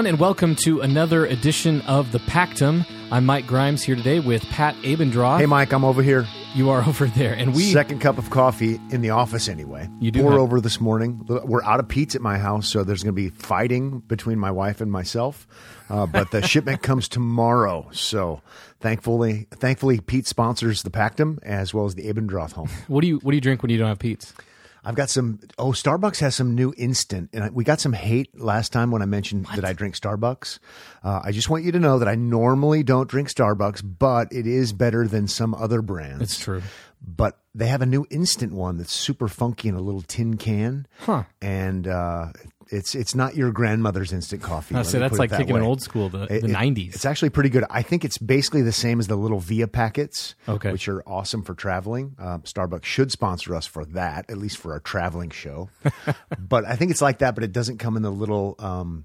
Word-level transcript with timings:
everyone, 0.00 0.14
and 0.14 0.18
welcome 0.18 0.56
to 0.56 0.80
another 0.80 1.26
edition 1.26 1.82
of 1.82 2.10
the 2.10 2.20
Pactum. 2.20 2.86
I'm 3.10 3.26
Mike 3.26 3.46
Grimes 3.46 3.82
here 3.82 3.96
today 3.96 4.18
with 4.18 4.42
Pat 4.44 4.74
Abendroth. 4.76 5.40
Hey, 5.40 5.44
Mike, 5.44 5.74
I'm 5.74 5.84
over 5.84 6.02
here. 6.02 6.26
You 6.54 6.70
are 6.70 6.82
over 6.88 7.04
there, 7.04 7.34
and 7.34 7.54
we 7.54 7.64
Second 7.64 8.00
cup 8.00 8.16
of 8.16 8.30
coffee 8.30 8.80
in 8.90 9.02
the 9.02 9.10
office 9.10 9.46
anyway. 9.46 9.90
You 10.00 10.10
do 10.10 10.22
Pour 10.22 10.30
have- 10.32 10.40
over 10.40 10.58
this 10.58 10.80
morning. 10.80 11.22
We're 11.28 11.62
out 11.64 11.80
of 11.80 11.88
Pete's 11.88 12.14
at 12.14 12.22
my 12.22 12.38
house, 12.38 12.66
so 12.66 12.82
there's 12.82 13.02
going 13.02 13.14
to 13.14 13.22
be 13.22 13.28
fighting 13.28 13.98
between 14.00 14.38
my 14.38 14.50
wife 14.50 14.80
and 14.80 14.90
myself. 14.90 15.46
Uh, 15.90 16.06
but 16.06 16.30
the 16.30 16.40
shipment 16.46 16.80
comes 16.80 17.06
tomorrow, 17.06 17.86
so 17.92 18.40
thankfully, 18.80 19.48
thankfully, 19.50 20.00
Pete 20.00 20.26
sponsors 20.26 20.82
the 20.82 20.90
Pactum 20.90 21.40
as 21.42 21.74
well 21.74 21.84
as 21.84 21.94
the 21.94 22.10
Abendroth 22.10 22.52
home. 22.52 22.70
What 22.88 23.02
do 23.02 23.06
you 23.06 23.18
what 23.18 23.32
do 23.32 23.36
you 23.36 23.42
drink 23.42 23.60
when 23.62 23.70
you 23.70 23.76
don't 23.76 23.88
have 23.88 23.98
Pete's? 23.98 24.32
I've 24.84 24.94
got 24.94 25.10
some. 25.10 25.40
Oh, 25.58 25.72
Starbucks 25.72 26.20
has 26.20 26.34
some 26.34 26.54
new 26.54 26.72
instant, 26.76 27.30
and 27.32 27.54
we 27.54 27.64
got 27.64 27.80
some 27.80 27.92
hate 27.92 28.38
last 28.40 28.72
time 28.72 28.90
when 28.90 29.02
I 29.02 29.06
mentioned 29.06 29.46
that 29.54 29.64
I 29.64 29.72
drink 29.72 29.94
Starbucks. 29.94 30.58
Uh, 31.04 31.20
I 31.24 31.32
just 31.32 31.50
want 31.50 31.64
you 31.64 31.72
to 31.72 31.78
know 31.78 31.98
that 31.98 32.08
I 32.08 32.14
normally 32.14 32.82
don't 32.82 33.08
drink 33.08 33.28
Starbucks, 33.28 33.82
but 33.98 34.32
it 34.32 34.46
is 34.46 34.72
better 34.72 35.06
than 35.06 35.28
some 35.28 35.54
other 35.54 35.82
brands. 35.82 36.22
It's 36.22 36.38
true. 36.38 36.62
but 37.00 37.38
they 37.54 37.66
have 37.66 37.82
a 37.82 37.86
new 37.86 38.06
instant 38.10 38.52
one 38.52 38.78
that's 38.78 38.92
super 38.92 39.28
funky 39.28 39.68
in 39.68 39.74
a 39.74 39.80
little 39.80 40.02
tin 40.02 40.36
can. 40.36 40.86
Huh. 41.00 41.24
And 41.42 41.86
uh, 41.86 42.28
it's 42.70 42.94
it's 42.94 43.14
not 43.14 43.34
your 43.36 43.50
grandmother's 43.52 44.12
instant 44.12 44.42
coffee. 44.42 44.74
I 44.74 44.78
let 44.78 44.86
say 44.86 44.98
that's 44.98 45.18
like 45.18 45.30
that 45.30 45.38
kicking 45.40 45.56
an 45.56 45.62
old 45.62 45.82
school, 45.82 46.08
the, 46.08 46.22
It- 46.24 46.42
the 46.42 46.48
it- 46.48 46.56
90s. 46.56 46.94
It's 46.94 47.04
actually 47.04 47.30
pretty 47.30 47.48
good. 47.50 47.64
I 47.70 47.82
think 47.82 48.04
it's 48.04 48.18
basically 48.18 48.62
the 48.62 48.72
same 48.72 49.00
as 49.00 49.06
the 49.06 49.16
little 49.16 49.40
Via 49.40 49.68
packets, 49.68 50.34
Okay. 50.48 50.72
which 50.72 50.88
are 50.88 51.02
awesome 51.08 51.42
for 51.42 51.54
traveling. 51.54 52.14
Um, 52.18 52.42
Starbucks 52.42 52.84
should 52.84 53.10
sponsor 53.12 53.54
us 53.54 53.66
for 53.66 53.84
that, 53.86 54.24
at 54.30 54.38
least 54.38 54.58
for 54.58 54.72
our 54.72 54.80
traveling 54.80 55.30
show. 55.30 55.68
but 56.38 56.64
I 56.64 56.76
think 56.76 56.90
it's 56.90 57.02
like 57.02 57.18
that, 57.18 57.34
but 57.34 57.44
it 57.44 57.52
doesn't 57.52 57.78
come 57.78 57.96
in 57.96 58.02
the 58.02 58.10
little. 58.12 58.54
Um, 58.58 59.04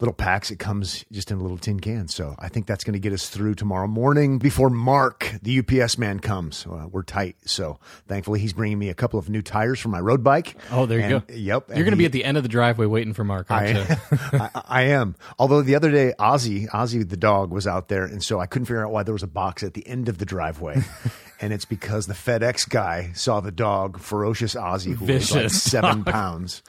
Little 0.00 0.14
packs, 0.14 0.52
it 0.52 0.60
comes 0.60 1.04
just 1.10 1.32
in 1.32 1.38
a 1.38 1.42
little 1.42 1.58
tin 1.58 1.80
can. 1.80 2.06
So 2.06 2.36
I 2.38 2.48
think 2.48 2.66
that's 2.66 2.84
going 2.84 2.92
to 2.92 3.00
get 3.00 3.12
us 3.12 3.28
through 3.28 3.54
tomorrow 3.56 3.88
morning 3.88 4.38
before 4.38 4.70
Mark, 4.70 5.34
the 5.42 5.58
UPS 5.58 5.98
man, 5.98 6.20
comes. 6.20 6.64
Uh, 6.66 6.86
we're 6.88 7.02
tight. 7.02 7.34
So 7.46 7.80
thankfully, 8.06 8.38
he's 8.38 8.52
bringing 8.52 8.78
me 8.78 8.90
a 8.90 8.94
couple 8.94 9.18
of 9.18 9.28
new 9.28 9.42
tires 9.42 9.80
for 9.80 9.88
my 9.88 9.98
road 9.98 10.22
bike. 10.22 10.54
oh, 10.70 10.86
there 10.86 10.98
you 11.00 11.16
And- 11.16 11.26
go. 11.26 11.34
Yep. 11.34 11.68
You're 11.70 11.78
going 11.84 11.90
to 11.90 11.96
be 11.96 12.04
at 12.04 12.12
the 12.12 12.24
end 12.24 12.36
of 12.36 12.44
the 12.44 12.48
driveway 12.48 12.86
waiting 12.86 13.12
for 13.12 13.24
Mark, 13.24 13.48
you? 13.50 13.56
I, 13.56 14.50
I 14.68 14.82
am. 14.82 15.16
Although 15.38 15.62
the 15.62 15.74
other 15.74 15.90
day, 15.90 16.12
Ozzy, 16.18 16.68
Ozzy 16.68 17.08
the 17.08 17.16
dog, 17.16 17.50
was 17.50 17.66
out 17.66 17.88
there, 17.88 18.04
and 18.04 18.22
so 18.22 18.38
I 18.38 18.46
couldn't 18.46 18.66
figure 18.66 18.84
out 18.86 18.92
why 18.92 19.02
there 19.02 19.12
was 19.14 19.24
a 19.24 19.28
box 19.28 19.62
at 19.64 19.74
the 19.74 19.84
end 19.86 20.08
of 20.08 20.18
the 20.18 20.24
driveway. 20.26 20.80
and 21.40 21.52
it's 21.52 21.64
because 21.64 22.06
the 22.06 22.14
FedEx 22.14 22.68
guy 22.68 23.12
saw 23.14 23.40
the 23.40 23.50
dog, 23.52 23.98
ferocious 23.98 24.54
Ozzy, 24.54 24.94
who 24.94 25.06
was 25.06 25.32
like 25.34 25.50
seven 25.50 26.04
pounds, 26.04 26.62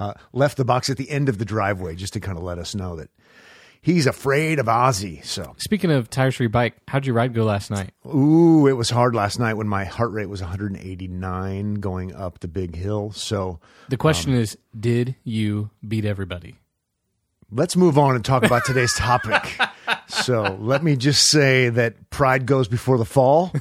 uh, 0.00 0.14
left 0.32 0.56
the 0.56 0.64
box 0.64 0.90
at 0.90 0.96
the 0.96 1.10
end 1.10 1.28
of 1.28 1.38
the 1.38 1.44
driveway 1.44 1.94
just 1.94 2.12
to 2.14 2.20
kind 2.20 2.36
of 2.38 2.44
let 2.44 2.58
us 2.58 2.74
know 2.74 2.96
that 2.96 3.08
he's 3.82 4.06
afraid 4.06 4.58
of 4.58 4.66
Ozzy. 4.66 5.24
So, 5.24 5.54
Speaking 5.58 5.90
of 5.92 6.10
tires 6.10 6.34
for 6.34 6.42
your 6.42 6.50
bike, 6.50 6.74
how'd 6.88 7.06
your 7.06 7.14
ride 7.14 7.34
go 7.34 7.44
last 7.44 7.70
night? 7.70 7.90
ooh, 8.06 8.66
it 8.66 8.72
was 8.72 8.90
hard 8.90 9.14
last 9.14 9.38
night 9.38 9.54
when 9.54 9.68
my 9.68 9.84
heart 9.84 10.10
rate 10.12 10.28
was 10.28 10.40
189 10.40 11.74
going 11.74 12.14
up 12.14 12.40
the 12.40 12.48
big 12.48 12.74
hill. 12.74 13.12
So. 13.12 13.60
The 13.88 13.96
question 13.96 14.32
Um, 14.32 14.40
is, 14.40 14.58
did 14.78 15.14
you 15.24 15.70
beat 15.86 16.04
everybody? 16.04 16.56
Let's 17.50 17.76
move 17.76 17.96
on 17.98 18.14
and 18.16 18.24
talk 18.24 18.44
about 18.44 18.64
today's 18.64 18.92
topic. 18.94 19.56
so 20.08 20.56
let 20.60 20.82
me 20.82 20.96
just 20.96 21.30
say 21.30 21.68
that 21.68 22.10
pride 22.10 22.44
goes 22.46 22.68
before 22.68 22.98
the 22.98 23.04
fall. 23.04 23.52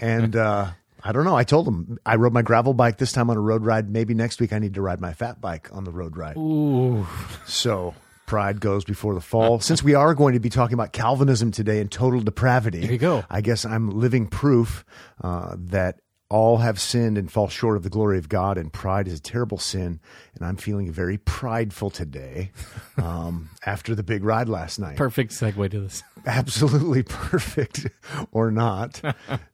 And 0.00 0.34
uh, 0.34 0.70
I 1.02 1.12
don't 1.12 1.24
know. 1.24 1.36
I 1.36 1.44
told 1.44 1.68
him 1.68 1.98
I 2.06 2.16
rode 2.16 2.32
my 2.32 2.42
gravel 2.42 2.72
bike 2.74 2.98
this 2.98 3.12
time 3.12 3.28
on 3.30 3.36
a 3.36 3.40
road 3.40 3.64
ride. 3.64 3.90
Maybe 3.90 4.14
next 4.14 4.40
week 4.40 4.52
I 4.52 4.58
need 4.58 4.74
to 4.74 4.82
ride 4.82 5.00
my 5.00 5.12
fat 5.12 5.40
bike 5.40 5.68
on 5.72 5.84
the 5.84 5.92
road 5.92 6.16
ride. 6.16 6.36
Ooh, 6.36 7.06
So 7.46 7.94
pride 8.26 8.60
goes 8.60 8.84
before 8.84 9.14
the 9.14 9.20
fall. 9.20 9.60
Since 9.60 9.82
we 9.82 9.94
are 9.94 10.14
going 10.14 10.32
to 10.34 10.40
be 10.40 10.50
talking 10.50 10.74
about 10.74 10.92
Calvinism 10.92 11.50
today 11.52 11.80
and 11.80 11.90
total 11.92 12.20
depravity, 12.20 12.80
There 12.80 12.92
you 12.92 12.98
go. 12.98 13.24
I 13.30 13.40
guess 13.42 13.64
I'm 13.66 13.90
living 13.90 14.26
proof 14.28 14.84
uh, 15.22 15.54
that 15.58 16.00
all 16.28 16.56
have 16.56 16.80
sinned 16.80 17.16
and 17.18 17.30
fall 17.30 17.46
short 17.48 17.76
of 17.76 17.84
the 17.84 17.88
glory 17.88 18.18
of 18.18 18.28
God, 18.28 18.58
and 18.58 18.72
pride 18.72 19.06
is 19.06 19.20
a 19.20 19.22
terrible 19.22 19.58
sin. 19.58 20.00
And 20.36 20.46
I'm 20.46 20.56
feeling 20.56 20.92
very 20.92 21.16
prideful 21.18 21.88
today 21.90 22.50
um, 22.98 23.48
after 23.64 23.94
the 23.94 24.02
big 24.02 24.22
ride 24.22 24.48
last 24.48 24.78
night. 24.78 24.96
perfect 24.96 25.32
segue 25.32 25.70
to 25.70 25.80
this. 25.80 26.02
Absolutely 26.26 27.02
perfect 27.08 27.86
or 28.32 28.50
not. 28.50 29.00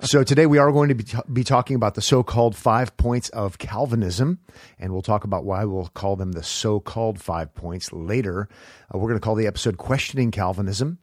so 0.00 0.24
today 0.24 0.46
we 0.46 0.58
are 0.58 0.72
going 0.72 0.88
to 0.88 0.94
be, 0.94 1.04
be 1.32 1.44
talking 1.44 1.76
about 1.76 1.94
the 1.94 2.02
so-called 2.02 2.56
five 2.56 2.96
points 2.96 3.28
of 3.30 3.58
Calvinism, 3.58 4.40
and 4.78 4.92
we'll 4.92 5.02
talk 5.02 5.24
about 5.24 5.44
why 5.44 5.64
we'll 5.64 5.88
call 5.88 6.16
them 6.16 6.32
the 6.32 6.42
so-called 6.42 7.20
five 7.20 7.54
points 7.54 7.92
later. 7.92 8.48
Uh, 8.92 8.98
we're 8.98 9.08
going 9.08 9.20
to 9.20 9.24
call 9.24 9.34
the 9.36 9.46
episode 9.46 9.76
"Questioning 9.78 10.30
Calvinism." 10.30 10.98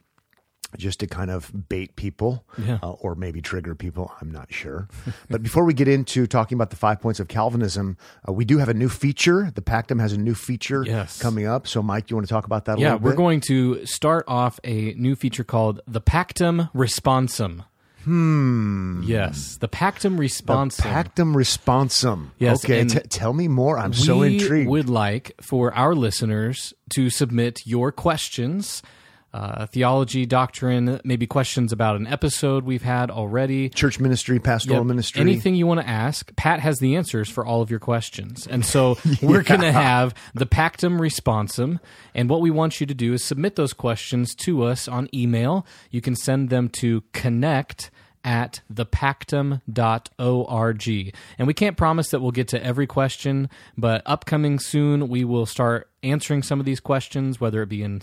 Just 0.77 0.99
to 0.99 1.07
kind 1.07 1.31
of 1.31 1.51
bait 1.67 1.95
people, 1.95 2.45
Yeah. 2.57 2.77
uh, 2.83 2.91
or 2.91 3.15
maybe 3.15 3.41
trigger 3.41 3.73
people. 3.73 4.13
I'm 4.21 4.31
not 4.31 4.53
sure. 4.53 4.87
but 5.29 5.41
before 5.41 5.63
we 5.65 5.73
get 5.73 5.87
into 5.87 6.27
talking 6.27 6.55
about 6.55 6.69
the 6.69 6.75
five 6.75 7.01
points 7.01 7.19
of 7.19 7.27
Calvinism, 7.27 7.97
uh, 8.27 8.31
we 8.33 8.45
do 8.45 8.59
have 8.59 8.69
a 8.69 8.73
new 8.75 8.87
feature. 8.89 9.51
The 9.55 9.61
Pactum 9.63 9.99
has 9.99 10.13
a 10.13 10.17
new 10.17 10.35
feature 10.35 10.83
Yes. 10.85 11.19
coming 11.19 11.47
up. 11.47 11.65
So, 11.67 11.81
Mike, 11.81 12.09
you 12.11 12.15
want 12.15 12.27
to 12.27 12.33
talk 12.33 12.45
about 12.45 12.65
that 12.65 12.77
a 12.77 12.81
Yeah, 12.81 12.95
we're 12.95 13.15
going 13.15 13.41
to 13.47 13.83
start 13.85 14.25
off 14.27 14.59
a 14.63 14.93
new 14.93 15.15
feature 15.15 15.43
called 15.43 15.81
the 15.87 16.01
Pactum 16.01 16.69
Responsum. 16.73 17.63
Hmm. 18.03 19.01
Yes, 19.03 19.57
the 19.57 19.67
Pactum 19.67 20.17
Responsum. 20.17 20.81
Pactum 20.81 21.33
responsum. 21.35 22.29
Yes, 22.39 22.63
Okay, 22.63 22.83
t- 22.85 22.99
tell 23.09 23.33
me 23.33 23.47
more. 23.47 23.77
I'm 23.77 23.93
so 23.93 24.21
intrigued. 24.21 24.69
we 24.69 24.79
would 24.79 24.89
like 24.89 25.33
for 25.41 25.73
our 25.73 25.93
listeners 25.93 26.73
to 26.91 27.09
submit 27.09 27.61
your 27.65 27.91
questions, 27.91 28.81
uh, 29.33 29.65
theology, 29.67 30.25
doctrine, 30.25 30.99
maybe 31.03 31.27
questions 31.27 31.71
about 31.71 31.95
an 31.95 32.07
episode 32.07 32.63
we've 32.63 32.81
had 32.81 33.11
already. 33.11 33.69
Church 33.69 33.99
ministry, 33.99 34.39
pastoral 34.39 34.79
Yep. 34.79 34.85
ministry. 34.87 35.21
Anything 35.21 35.53
you 35.55 35.67
want 35.67 35.79
to 35.81 35.87
ask, 35.87 36.35
Pat 36.35 36.59
has 36.59 36.79
the 36.79 36.95
answers 36.95 37.29
for 37.29 37.45
all 37.45 37.61
of 37.61 37.69
your 37.69 37.79
questions. 37.79 38.47
And 38.47 38.65
so 38.65 38.97
we're 39.21 39.43
going 39.43 39.61
to 39.61 39.71
have 39.71 40.15
the 40.33 40.45
Pactum 40.47 40.99
Responsum. 40.99 41.79
And 42.15 42.29
what 42.29 42.41
we 42.41 42.49
want 42.51 42.81
you 42.81 42.87
to 42.87 42.93
do 42.95 43.13
is 43.13 43.23
submit 43.23 43.55
those 43.55 43.73
questions 43.73 44.33
to 44.35 44.63
us 44.63 44.87
on 44.87 45.07
email. 45.13 45.65
You 45.91 46.01
can 46.01 46.15
send 46.15 46.49
them 46.49 46.69
to 46.79 47.03
connect 47.13 47.91
at 48.23 48.61
thepactum.org. 48.73 49.59
And 51.37 51.47
we 51.47 51.53
can't 51.53 51.77
promise 51.77 52.09
that 52.09 52.19
we'll 52.19 52.31
get 52.31 52.47
to 52.49 52.63
every 52.63 52.87
question, 52.87 53.49
but 53.77 54.01
upcoming 54.05 54.59
soon, 54.59 55.07
we 55.07 55.23
will 55.23 55.45
start 55.45 55.89
answering 56.03 56.43
some 56.43 56.59
of 56.59 56.65
these 56.65 56.79
questions, 56.79 57.39
whether 57.39 57.61
it 57.61 57.69
be 57.69 57.83
in 57.83 58.01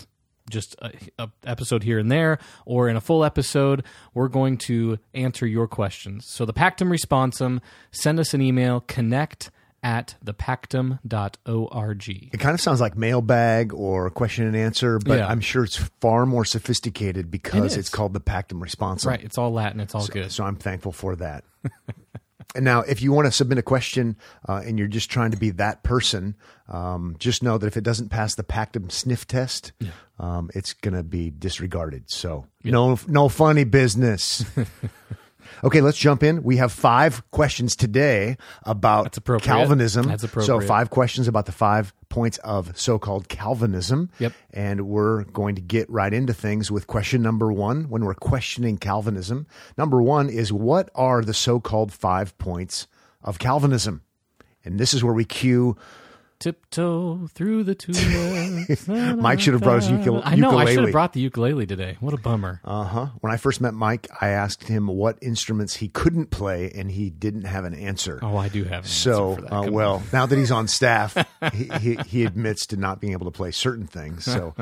just 0.49 0.75
a, 0.81 0.91
a 1.19 1.29
episode 1.45 1.83
here 1.83 1.99
and 1.99 2.11
there 2.11 2.39
or 2.65 2.87
in 2.89 2.95
a 2.95 3.01
full 3.01 3.23
episode 3.23 3.83
we're 4.13 4.27
going 4.27 4.57
to 4.57 4.97
answer 5.13 5.45
your 5.45 5.67
questions 5.67 6.25
so 6.27 6.45
the 6.45 6.53
pactum 6.53 6.89
responsum 6.89 7.59
send 7.91 8.19
us 8.19 8.33
an 8.33 8.41
email 8.41 8.79
connect 8.81 9.51
at 9.83 10.15
thepactum.org 10.25 12.09
it 12.33 12.39
kind 12.39 12.53
of 12.53 12.61
sounds 12.61 12.81
like 12.81 12.97
mailbag 12.97 13.73
or 13.73 14.09
question 14.09 14.45
and 14.47 14.55
answer, 14.55 14.99
but 14.99 15.19
Yeah. 15.19 15.27
I'm 15.27 15.39
sure 15.41 15.63
it's 15.63 15.77
far 15.77 16.25
more 16.25 16.45
sophisticated 16.45 17.29
because 17.31 17.73
is. 17.73 17.77
it's 17.77 17.89
called 17.89 18.13
the 18.13 18.19
Pactum 18.19 18.59
responsum. 18.61 19.05
right 19.05 19.23
it's 19.23 19.37
all 19.37 19.51
latin 19.51 19.79
it's 19.79 19.93
all 19.95 20.07
good 20.07 20.31
So 20.31 20.43
I'm 20.43 20.55
thankful 20.55 20.91
for 20.91 21.15
that. 21.17 21.43
and 22.57 22.65
now, 22.65 22.81
if 22.81 23.03
you 23.03 23.13
want 23.13 23.27
to 23.27 23.31
submit 23.31 23.59
a 23.59 23.61
question 23.61 24.17
uh, 24.49 24.61
and 24.65 24.79
you're 24.79 24.87
just 24.87 25.11
trying 25.11 25.29
to 25.29 25.37
be 25.37 25.51
that 25.51 25.83
person, 25.83 26.35
um, 26.67 27.15
just 27.19 27.43
know 27.43 27.59
that 27.59 27.67
if 27.67 27.77
it 27.77 27.83
doesn't 27.83 28.09
pass 28.09 28.33
the 28.33 28.43
Pactum 28.43 28.91
sniff 28.91 29.27
test, 29.27 29.73
um, 30.19 30.49
it's 30.55 30.73
going 30.73 30.95
to 30.95 31.03
be 31.03 31.29
disregarded. 31.29 32.09
So 32.09 32.47
no, 32.63 32.97
no 33.07 33.29
funny 33.29 33.63
business. 33.63 34.43
Okay, 35.63 35.81
let's 35.81 35.97
jump 35.97 36.23
in. 36.23 36.43
We 36.43 36.57
have 36.57 36.71
five 36.71 37.29
questions 37.31 37.75
today 37.75 38.37
about 38.63 39.15
appropriate. 39.17 39.47
Calvinism. 39.47 40.07
That's 40.07 40.23
So, 40.45 40.59
five 40.61 40.89
questions 40.89 41.27
about 41.27 41.45
the 41.45 41.51
five 41.51 41.93
points 42.09 42.37
of 42.39 42.77
so 42.77 42.99
called 42.99 43.27
Calvinism. 43.29 44.09
Yep. 44.19 44.33
And 44.51 44.87
we're 44.87 45.23
going 45.25 45.55
to 45.55 45.61
get 45.61 45.89
right 45.89 46.13
into 46.13 46.33
things 46.33 46.71
with 46.71 46.87
question 46.87 47.21
number 47.21 47.51
one 47.51 47.89
when 47.89 48.05
we're 48.05 48.13
questioning 48.13 48.77
Calvinism. 48.77 49.47
Number 49.77 50.01
one 50.01 50.29
is 50.29 50.51
what 50.53 50.89
are 50.95 51.21
the 51.21 51.33
so 51.33 51.59
called 51.59 51.91
five 51.91 52.37
points 52.37 52.87
of 53.21 53.39
Calvinism? 53.39 54.01
And 54.63 54.79
this 54.79 54.93
is 54.93 55.03
where 55.03 55.13
we 55.13 55.25
cue 55.25 55.77
tiptoe 56.39 57.27
through 57.33 57.63
the 57.63 57.75
tulips 57.75 58.87
Mike 58.87 59.39
should 59.39 59.53
have 59.53 59.61
brought 59.63 59.81
his 59.83 59.89
ukule- 59.91 60.21
i 60.23 60.35
know 60.35 60.57
i 60.57 60.65
should 60.71 60.83
have 60.83 60.91
brought 60.91 61.13
the 61.13 61.19
ukulele 61.19 61.65
today 61.65 61.97
what 61.99 62.13
a 62.13 62.17
bummer 62.17 62.61
Uh 62.63 62.83
huh. 62.83 63.05
When 63.21 63.31
I 63.33 63.37
first 63.37 63.61
met 63.61 63.73
Mike, 63.73 64.07
I 64.21 64.29
asked 64.29 64.67
him 64.67 64.87
what 64.87 65.17
instruments 65.21 65.75
he 65.77 65.87
couldn't 65.89 66.29
play, 66.31 66.71
and 66.73 66.91
he 66.91 67.09
didn't 67.09 67.43
have 67.45 67.65
an 67.65 67.73
answer. 67.73 68.19
oh 68.21 68.37
i 68.37 68.49
do 68.49 68.63
have 68.63 68.83
an 68.83 68.89
So, 68.89 69.37
uh, 69.51 69.67
well, 69.69 69.95
on. 69.95 70.03
now 70.13 70.25
that 70.25 70.37
he's 70.37 70.51
on 70.51 70.67
staff, 70.67 71.15
he, 71.53 71.69
he, 71.81 71.95
he 72.07 72.25
admits 72.25 72.65
to 72.67 72.77
not 72.77 72.99
being 73.01 73.13
able 73.13 73.25
to 73.25 73.31
play 73.31 73.51
certain 73.51 73.87
things. 73.87 74.25
So, 74.25 74.53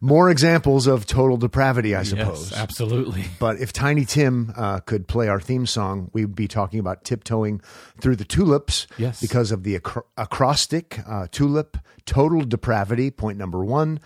more 0.00 0.30
examples 0.30 0.86
of 0.86 1.06
total 1.06 1.36
depravity, 1.36 1.94
I 1.94 2.02
suppose. 2.02 2.50
yes 2.50 2.58
absolutely 2.60 3.24
But 3.38 3.58
if 3.60 3.72
Tiny 3.72 4.04
Tim 4.04 4.52
uh, 4.56 4.80
could 4.80 5.08
play 5.08 5.28
our 5.28 5.40
theme 5.40 5.66
song, 5.66 6.10
we 6.12 6.24
would 6.24 6.34
be 6.36 6.48
talking 6.48 6.78
about 6.80 7.04
tiptoeing 7.04 7.60
through 8.00 8.16
the 8.16 8.24
tulips 8.24 8.86
Yes. 8.98 9.20
because 9.20 9.52
of 9.52 9.62
the 9.62 9.76
acro- 9.76 10.06
acrostic 10.16 10.98
uh, 11.06 11.21
tulip, 11.28 11.76
total 12.04 12.42
depravity, 12.42 13.10
point 13.10 13.38
number 13.38 13.64
one. 13.64 14.00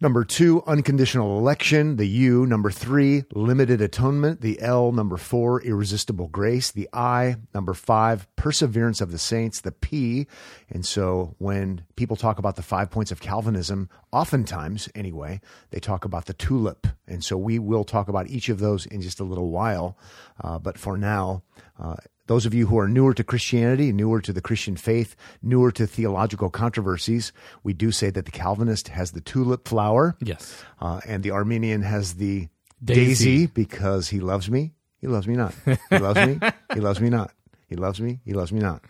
Number 0.00 0.22
two, 0.22 0.62
unconditional 0.64 1.38
election. 1.38 1.96
The 1.96 2.06
U. 2.06 2.46
Number 2.46 2.70
three, 2.70 3.24
limited 3.32 3.80
atonement. 3.80 4.42
The 4.42 4.60
L. 4.62 4.92
Number 4.92 5.16
four, 5.16 5.60
irresistible 5.60 6.28
grace. 6.28 6.70
The 6.70 6.88
I. 6.92 7.34
Number 7.52 7.74
five, 7.74 8.28
perseverance 8.36 9.00
of 9.00 9.10
the 9.10 9.18
saints. 9.18 9.60
The 9.60 9.72
P. 9.72 10.28
And 10.70 10.86
so 10.86 11.34
when 11.38 11.82
people 11.96 12.14
talk 12.14 12.38
about 12.38 12.54
the 12.54 12.62
five 12.62 12.92
points 12.92 13.10
of 13.10 13.20
Calvinism, 13.20 13.88
oftentimes 14.12 14.88
anyway, 14.94 15.40
they 15.70 15.80
talk 15.80 16.04
about 16.04 16.26
the 16.26 16.34
tulip. 16.34 16.86
And 17.08 17.24
so 17.24 17.36
we 17.36 17.58
will 17.58 17.82
talk 17.82 18.06
about 18.06 18.28
each 18.28 18.48
of 18.48 18.60
those 18.60 18.86
in 18.86 19.00
just 19.02 19.18
a 19.18 19.24
little 19.24 19.50
while. 19.50 19.98
Uh, 20.40 20.60
but 20.60 20.78
for 20.78 20.96
now, 20.96 21.42
uh, 21.76 21.96
those 22.28 22.46
of 22.46 22.54
you 22.54 22.66
who 22.68 22.78
are 22.78 22.88
newer 22.88 23.12
to 23.14 23.24
Christianity, 23.24 23.92
newer 23.92 24.20
to 24.20 24.32
the 24.32 24.40
Christian 24.40 24.76
faith, 24.76 25.16
newer 25.42 25.72
to 25.72 25.86
theological 25.86 26.50
controversies, 26.50 27.32
we 27.64 27.72
do 27.72 27.90
say 27.90 28.10
that 28.10 28.24
the 28.24 28.30
Calvinist 28.30 28.88
has 28.88 29.10
the 29.10 29.20
tulip 29.20 29.66
flower. 29.66 30.16
Yes. 30.20 30.62
Uh, 30.80 31.00
and 31.06 31.22
the 31.22 31.30
Arminian 31.32 31.82
has 31.82 32.14
the 32.14 32.48
Daisy. 32.84 33.24
daisy. 33.24 33.46
because 33.46 34.08
he 34.08 34.20
loves 34.20 34.48
me. 34.48 34.74
He 35.00 35.06
loves 35.06 35.26
me 35.26 35.34
not. 35.34 35.54
He 35.90 35.98
loves 35.98 36.26
me. 36.26 36.38
He 36.74 36.80
loves 36.80 37.00
me 37.00 37.08
not. 37.08 37.32
He 37.68 37.76
loves 37.76 38.00
me. 38.00 38.20
He 38.24 38.32
loves 38.32 38.50
me 38.52 38.60
not. 38.60 38.82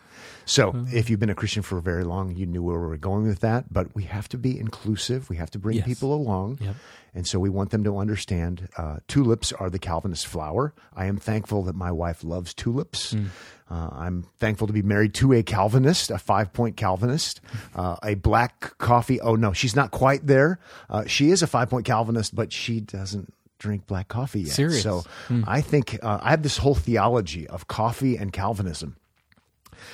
So, 0.45 0.71
Uh-huh. 0.71 0.85
if 0.93 1.11
you've 1.11 1.19
been 1.21 1.31
a 1.31 1.35
Christian 1.35 1.63
for 1.63 1.81
very 1.81 2.05
long, 2.05 2.35
you 2.35 2.47
knew 2.47 2.63
where 2.63 2.79
we 2.79 2.87
were 2.87 2.97
going 2.97 3.27
with 3.27 3.41
that. 3.41 3.73
But 3.73 3.95
we 3.95 4.05
have 4.05 4.29
to 4.31 4.39
be 4.39 4.59
inclusive. 4.59 5.29
We 5.29 5.37
have 5.37 5.51
to 5.51 5.59
bring 5.59 5.77
Yes. 5.79 5.87
people 5.87 6.15
along. 6.15 6.59
Yep. 6.61 6.77
And 7.15 7.27
so 7.27 7.41
we 7.41 7.49
want 7.51 7.71
them 7.71 7.83
to 7.85 7.99
understand 7.99 8.69
uh, 8.77 8.99
tulips 9.09 9.53
are 9.53 9.69
the 9.71 9.79
Calvinist 9.81 10.27
flower. 10.27 10.75
I 10.95 11.07
am 11.07 11.17
thankful 11.17 11.65
that 11.65 11.75
my 11.75 11.91
wife 11.91 12.23
loves 12.23 12.55
tulips. 12.55 13.13
Hmm. 13.13 13.25
Uh, 13.71 13.89
I'm 13.93 14.25
thankful 14.39 14.67
to 14.67 14.73
be 14.73 14.81
married 14.83 15.13
to 15.15 15.33
a 15.35 15.43
Calvinist, 15.43 16.11
a 16.11 16.19
five 16.19 16.53
point 16.53 16.77
Calvinist, 16.77 17.41
uh, 17.75 17.97
a 18.03 18.15
black 18.15 18.79
coffee. 18.79 19.21
Oh, 19.21 19.35
no, 19.35 19.53
she's 19.53 19.75
not 19.77 19.91
quite 19.91 20.27
there. 20.27 20.59
Uh, 20.89 21.05
she 21.07 21.31
is 21.31 21.43
a 21.43 21.47
five 21.47 21.69
point 21.69 21.85
Calvinist, 21.85 22.35
but 22.35 22.53
she 22.53 22.81
doesn't 22.81 23.35
drink 23.59 23.87
black 23.87 24.09
coffee 24.09 24.41
yet. 24.43 24.55
Serious. 24.55 24.83
So 24.83 25.05
I 25.47 25.61
think 25.61 25.99
uh, 26.03 26.19
I 26.23 26.31
have 26.31 26.43
this 26.43 26.59
whole 26.59 26.75
theology 26.75 27.47
of 27.47 27.69
coffee 27.69 28.17
and 28.17 28.33
Calvinism. 28.33 28.97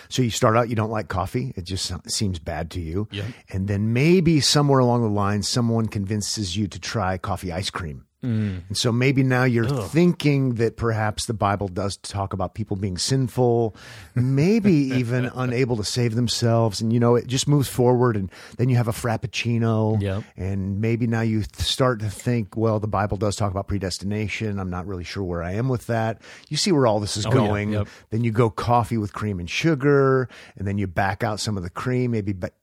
So 0.08 0.22
you 0.22 0.30
start 0.30 0.56
out, 0.56 0.70
you 0.70 0.76
don't 0.76 0.90
like 0.90 1.08
coffee. 1.08 1.52
It 1.56 1.64
just 1.64 1.92
seems 2.10 2.38
bad 2.38 2.70
to 2.72 2.80
you. 2.80 3.06
And 3.50 3.68
then 3.68 3.92
maybe 3.92 4.40
somewhere 4.40 4.78
along 4.78 5.02
the 5.02 5.08
line, 5.08 5.42
someone 5.42 5.88
convinces 5.88 6.56
you 6.56 6.68
to 6.68 6.78
try 6.80 7.18
coffee 7.18 7.52
ice 7.52 7.68
cream. 7.70 8.03
Mm. 8.24 8.62
And 8.68 8.76
so 8.76 8.90
maybe 8.90 9.22
now 9.22 9.44
you're 9.44 9.68
thinking 9.68 10.54
that 10.54 10.76
perhaps 10.76 11.26
the 11.26 11.34
Bible 11.34 11.68
does 11.68 11.98
talk 11.98 12.32
about 12.32 12.54
people 12.54 12.76
being 12.76 12.96
sinful, 12.96 13.76
maybe 14.14 14.72
even 14.72 15.26
unable 15.34 15.76
to 15.76 15.84
save 15.84 16.14
themselves. 16.14 16.80
And, 16.80 16.92
you 16.92 16.98
know, 16.98 17.16
it 17.16 17.26
just 17.26 17.46
moves 17.46 17.68
forward. 17.68 18.16
And 18.16 18.30
then 18.56 18.68
you 18.68 18.76
have 18.76 18.88
a 18.88 18.92
Frappuccino. 18.92 20.00
Yep. 20.00 20.24
And 20.36 20.80
maybe 20.80 21.06
now 21.06 21.20
you 21.20 21.42
th- 21.42 21.66
start 21.66 22.00
to 22.00 22.08
think, 22.08 22.56
well, 22.56 22.80
the 22.80 22.88
Bible 22.88 23.18
does 23.18 23.36
talk 23.36 23.50
about 23.50 23.68
predestination. 23.68 24.58
I'm 24.58 24.70
not 24.70 24.86
really 24.86 25.04
sure 25.04 25.22
where 25.22 25.42
I 25.42 25.52
am 25.52 25.68
with 25.68 25.86
that. 25.88 26.22
You 26.48 26.56
see 26.56 26.72
where 26.72 26.86
all 26.86 27.00
this 27.00 27.16
is 27.16 27.26
oh, 27.26 27.28
yeah. 27.28 27.34
going. 27.34 27.72
Yep. 27.72 27.88
Then 28.10 28.24
you 28.24 28.32
go 28.32 28.48
coffee 28.48 28.98
with 28.98 29.12
cream 29.12 29.38
and 29.38 29.50
sugar, 29.50 30.28
and 30.56 30.66
then 30.66 30.78
you 30.78 30.86
back 30.86 31.22
out 31.22 31.40
some 31.40 31.56
of 31.56 31.62
the 31.62 31.70
cream, 31.70 32.12
maybe. 32.12 32.32
But 32.32 32.54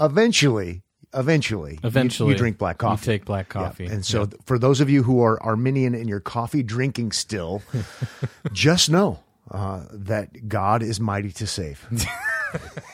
eventually, 0.00 0.82
eventually, 1.14 1.72
you- 1.74 1.78
Eventually, 1.88 2.32
you, 2.32 2.38
drink 2.38 2.58
black 2.58 2.78
coffee. 2.78 3.10
You 3.10 3.18
take 3.18 3.24
black 3.24 3.46
Yeah. 3.54 3.62
coffee. 3.62 3.86
And 3.86 4.04
so, 4.04 4.26
th- 4.26 4.40
for 4.44 4.58
those 4.58 4.80
of 4.80 4.88
you 4.90 5.02
who 5.02 5.20
are 5.22 5.42
Arminian 5.42 5.94
in 5.94 6.08
your 6.08 6.20
coffee 6.20 6.62
drinking 6.62 7.12
still, 7.12 7.62
just 8.52 8.90
know 8.90 9.20
uh, 9.50 9.82
that 9.92 10.48
God 10.48 10.82
is 10.82 10.98
mighty 11.00 11.32
to 11.32 11.46
save. 11.46 11.86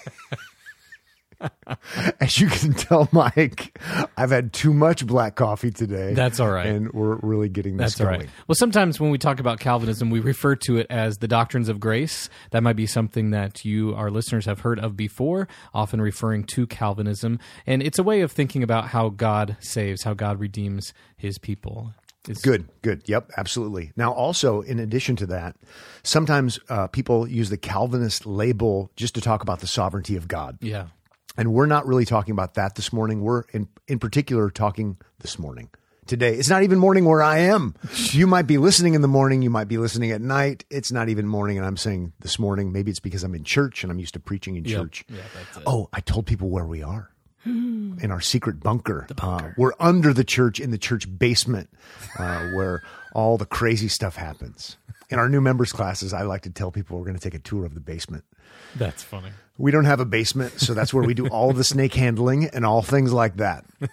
As 2.20 2.40
you 2.40 2.49
can 2.49 2.73
tell, 2.75 3.08
Mike, 3.12 3.79
I've 4.17 4.31
had 4.31 4.52
too 4.52 4.73
much 4.73 5.06
black 5.06 5.37
coffee 5.37 5.70
today. 5.70 6.14
That's 6.14 6.40
all 6.40 6.50
right. 6.50 6.67
And 6.67 6.93
we're 6.93 7.17
really 7.17 7.49
getting 7.49 7.76
this 7.76 7.93
That's 7.93 8.00
all 8.00 8.06
going. 8.08 8.20
right. 8.20 8.31
Well, 8.49 8.56
sometimes 8.56 8.99
when 8.99 9.11
we 9.11 9.19
talk 9.19 9.38
about 9.40 9.61
Calvinism, 9.61 10.11
we 10.11 10.20
refer 10.20 10.56
to 10.56 10.79
it 10.79 10.87
as 10.90 11.19
the 11.19 11.29
doctrines 11.29 11.69
of 11.69 11.79
grace. 11.81 12.29
That 12.50 12.62
might 12.62 12.76
be 12.76 12.87
something 12.87 13.31
that 13.31 13.64
you, 13.64 13.94
our 13.94 14.11
listeners, 14.11 14.46
have 14.46 14.61
heard 14.61 14.79
of 14.81 14.96
before, 14.96 15.49
often 15.73 16.00
referring 16.00 16.44
to 16.44 16.67
Calvinism. 16.67 17.38
And 17.67 17.82
it's 17.82 17.99
a 17.99 18.02
way 18.02 18.20
of 18.23 18.32
thinking 18.32 18.62
about 18.62 18.88
how 18.88 19.11
God 19.11 19.56
saves, 19.61 20.02
how 20.02 20.14
God 20.14 20.40
redeems 20.40 20.93
his 21.17 21.38
people. 21.38 21.93
It's, 22.29 22.43
Good, 22.43 22.69
good. 22.82 23.02
Yep, 23.06 23.31
absolutely. 23.38 23.93
Now, 23.96 24.12
also, 24.12 24.61
in 24.61 24.79
addition 24.79 25.17
to 25.17 25.26
that, 25.26 25.56
sometimes 26.02 26.58
uh, 26.69 26.87
people 26.88 27.26
use 27.26 27.49
the 27.49 27.56
Calvinist 27.56 28.26
label 28.26 28.90
just 28.96 29.14
to 29.14 29.23
talk 29.23 29.43
about 29.43 29.61
the 29.61 29.67
sovereignty 29.67 30.14
of 30.17 30.29
God. 30.29 30.58
Yeah. 30.61 30.88
And 31.38 31.52
we're 31.55 31.67
not 31.67 31.87
really 31.87 32.05
talking 32.05 32.32
about 32.32 32.55
that 32.55 32.75
this 32.75 32.93
morning. 32.93 33.23
We're 33.23 33.44
in, 33.52 33.69
in 33.87 33.99
particular 33.99 34.50
talking 34.50 34.99
this 35.20 35.38
morning. 35.38 35.70
Today. 36.06 36.35
It's 36.35 36.49
not 36.49 36.62
even 36.62 36.79
morning 36.79 37.05
where 37.05 37.23
I 37.23 37.38
am. 37.40 37.75
You 38.12 38.26
might 38.26 38.46
be 38.46 38.56
listening 38.56 38.94
in 38.94 39.02
the 39.02 39.08
morning. 39.08 39.43
You 39.43 39.50
might 39.50 39.69
be 39.69 39.76
listening 39.76 40.11
at 40.11 40.23
night. 40.23 40.64
It's 40.70 40.90
not 40.90 41.11
even 41.11 41.29
morning. 41.29 41.58
And 41.58 41.67
I'm 41.67 41.76
saying 41.76 42.14
this 42.20 42.38
morning. 42.38 42.73
Maybe 42.73 42.90
it's 42.90 42.99
because 42.99 43.23
I'm 43.25 43.35
in 43.35 43.44
church 43.44 43.82
and 43.85 43.93
I'm 43.93 43.99
used 43.99 44.14
to 44.14 44.20
preaching 44.20 44.56
in 44.56 44.64
Yep. 44.64 44.81
church. 44.81 45.05
Yeah, 45.11 45.20
that's 45.35 45.58
it. 45.58 45.62
Oh, 45.67 45.90
I 45.93 46.00
told 46.00 46.25
people 46.26 46.49
where 46.49 46.64
we 46.67 46.82
are. 46.82 47.11
In 47.44 48.11
our 48.11 48.20
secret 48.20 48.61
bunker. 48.61 49.06
Uh, 49.23 49.52
we're 49.56 49.73
under 49.81 50.12
the 50.12 50.25
church 50.25 50.61
in 50.61 50.70
the 50.70 50.76
church 50.76 51.06
basement 51.19 51.70
uh, 52.19 52.49
where 52.50 52.82
all 53.12 53.38
the 53.38 53.46
crazy 53.46 53.88
stuff 53.88 54.16
happens. 54.16 54.76
In 55.10 55.19
our 55.19 55.28
new 55.28 55.40
members 55.40 55.72
classes, 55.72 56.12
I 56.12 56.22
like 56.22 56.43
to 56.43 56.50
tell 56.50 56.70
people 56.70 56.99
we're 56.99 57.05
going 57.05 57.16
to 57.16 57.22
take 57.22 57.34
a 57.34 57.38
tour 57.38 57.64
of 57.64 57.75
the 57.75 57.81
basement. 57.81 58.25
That's 58.76 59.02
funny. 59.02 59.31
We 59.56 59.70
don't 59.70 59.87
have 59.87 60.00
a 60.00 60.05
basement, 60.05 60.60
so 60.60 60.75
that's 60.75 60.93
where 60.93 61.02
we 61.02 61.14
do 61.14 61.26
all 61.28 61.52
the 61.52 61.64
snake 61.64 61.94
handling 61.94 62.46
and 62.46 62.64
all 62.64 62.82
things 62.82 63.12
like 63.12 63.37
that. 63.37 63.64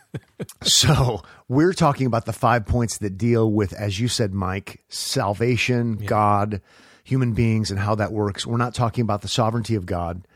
So, 0.64 1.24
we're 1.48 1.72
talking 1.72 2.08
about 2.08 2.26
the 2.26 2.34
five 2.34 2.66
points 2.66 2.98
that 2.98 3.18
deal 3.18 3.50
with, 3.50 3.72
as 3.72 4.00
you 4.02 4.10
said, 4.10 4.34
Mike, 4.34 4.84
salvation, 4.90 5.96
God, 5.96 6.62
human 7.06 7.34
beings, 7.34 7.72
and 7.72 7.80
how 7.80 7.96
that 7.96 8.12
works. 8.12 8.46
We're 8.46 8.58
not 8.58 8.74
talking 8.74 9.02
about 9.04 9.22
the 9.22 9.30
sovereignty 9.30 9.76
of 9.76 9.86
God. 9.86 10.28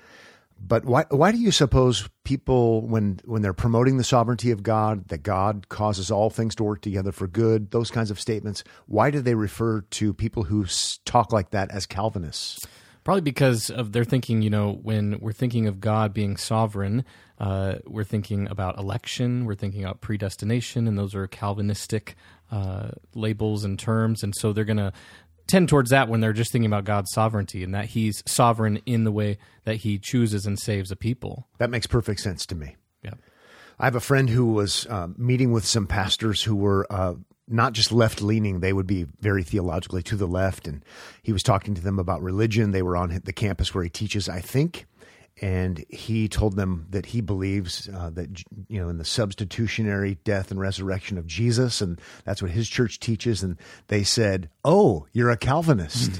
But 0.61 0.85
why, 0.85 1.05
why 1.09 1.31
do 1.31 1.37
you 1.37 1.51
suppose 1.51 2.09
people, 2.23 2.85
when, 2.87 3.21
when 3.25 3.41
they're 3.41 3.53
promoting 3.53 3.97
the 3.97 4.03
sovereignty 4.03 4.51
of 4.51 4.61
God, 4.61 5.07
that 5.07 5.23
God 5.23 5.69
causes 5.69 6.11
all 6.11 6.29
things 6.29 6.55
to 6.55 6.63
work 6.63 6.81
together 6.81 7.11
for 7.11 7.27
good, 7.27 7.71
those 7.71 7.89
kinds 7.89 8.11
of 8.11 8.19
statements, 8.19 8.63
why 8.85 9.09
do 9.09 9.21
they 9.21 9.35
refer 9.35 9.81
to 9.81 10.13
people 10.13 10.43
who 10.43 10.65
talk 11.05 11.31
like 11.31 11.51
that 11.51 11.71
as 11.71 11.85
Calvinists? 11.85 12.59
Probably 13.03 13.21
because 13.21 13.69
of 13.69 13.93
their 13.93 14.03
thinking, 14.03 14.41
you 14.41 14.49
know, 14.49 14.73
when 14.73 15.17
we're 15.19 15.31
thinking 15.31 15.67
of 15.67 15.79
God 15.79 16.13
being 16.13 16.37
sovereign, 16.37 17.05
uh, 17.39 17.75
we're 17.87 18.03
thinking 18.03 18.47
about 18.49 18.77
election, 18.77 19.45
we're 19.45 19.55
thinking 19.55 19.83
about 19.83 20.01
predestination, 20.01 20.87
and 20.87 20.97
those 20.97 21.15
are 21.15 21.25
Calvinistic 21.25 22.15
uh, 22.51 22.89
labels 23.15 23.63
and 23.63 23.79
terms. 23.79 24.21
And 24.21 24.35
so 24.35 24.51
they're 24.51 24.65
going 24.65 24.77
to 24.77 24.91
tend 25.49 25.67
towards 25.67 25.89
that 25.89 26.07
when 26.07 26.21
they're 26.21 26.33
just 26.33 26.51
thinking 26.51 26.67
about 26.67 26.85
God's 26.85 27.11
sovereignty 27.11 27.63
and 27.63 27.73
that 27.73 27.85
He's 27.85 28.23
sovereign 28.25 28.77
in 28.85 29.03
the 29.03 29.11
way 29.11 29.37
that 29.65 29.77
He 29.77 29.97
chooses 29.97 30.45
and 30.45 30.57
saves 30.57 30.91
a 30.91 30.95
people. 30.95 31.47
That 31.57 31.69
makes 31.69 31.87
perfect 31.87 32.21
sense 32.21 32.45
to 32.47 32.55
me. 32.55 32.75
Yeah. 33.03 33.15
I 33.79 33.85
have 33.85 33.95
a 33.95 34.01
friend 34.01 34.29
who 34.29 34.53
was 34.53 34.85
uh, 34.87 35.07
meeting 35.17 35.51
with 35.51 35.65
some 35.65 35.87
pastors 35.87 36.43
who 36.43 36.55
were 36.55 36.85
uh, 36.89 37.15
not 37.49 37.73
just 37.73 37.91
left 37.91 38.21
leaning, 38.21 38.59
they 38.59 38.73
would 38.73 38.87
be 38.87 39.07
very 39.19 39.43
theologically 39.43 40.03
to 40.03 40.15
the 40.15 40.27
left. 40.27 40.67
And 40.67 40.83
he 41.23 41.33
was 41.33 41.43
talking 41.43 41.73
to 41.75 41.81
them 41.81 41.97
about 41.97 42.21
religion. 42.21 42.71
They 42.71 42.83
were 42.83 42.95
on 42.95 43.21
the 43.23 43.33
campus 43.33 43.73
where 43.73 43.83
he 43.83 43.89
teaches, 43.89 44.29
I 44.29 44.39
think. 44.39 44.85
And 45.41 45.85
he 45.89 46.27
told 46.27 46.55
them 46.55 46.87
that 46.89 47.07
he 47.07 47.21
believes 47.21 47.89
uh, 47.93 48.09
that, 48.11 48.43
you 48.67 48.81
know, 48.81 48.89
in 48.89 48.97
the 48.97 49.05
substitutionary 49.05 50.15
death 50.23 50.51
and 50.51 50.59
resurrection 50.59 51.17
of 51.17 51.25
Jesus. 51.25 51.79
And 51.81 51.99
that's 52.25 52.41
what 52.41 52.51
his 52.51 52.67
church 52.67 52.99
teaches. 52.99 53.41
And 53.41 53.57
they 53.87 54.03
said, 54.03 54.49
Oh, 54.65 55.07
you're 55.13 55.29
a 55.29 55.37
Calvinist. 55.37 56.19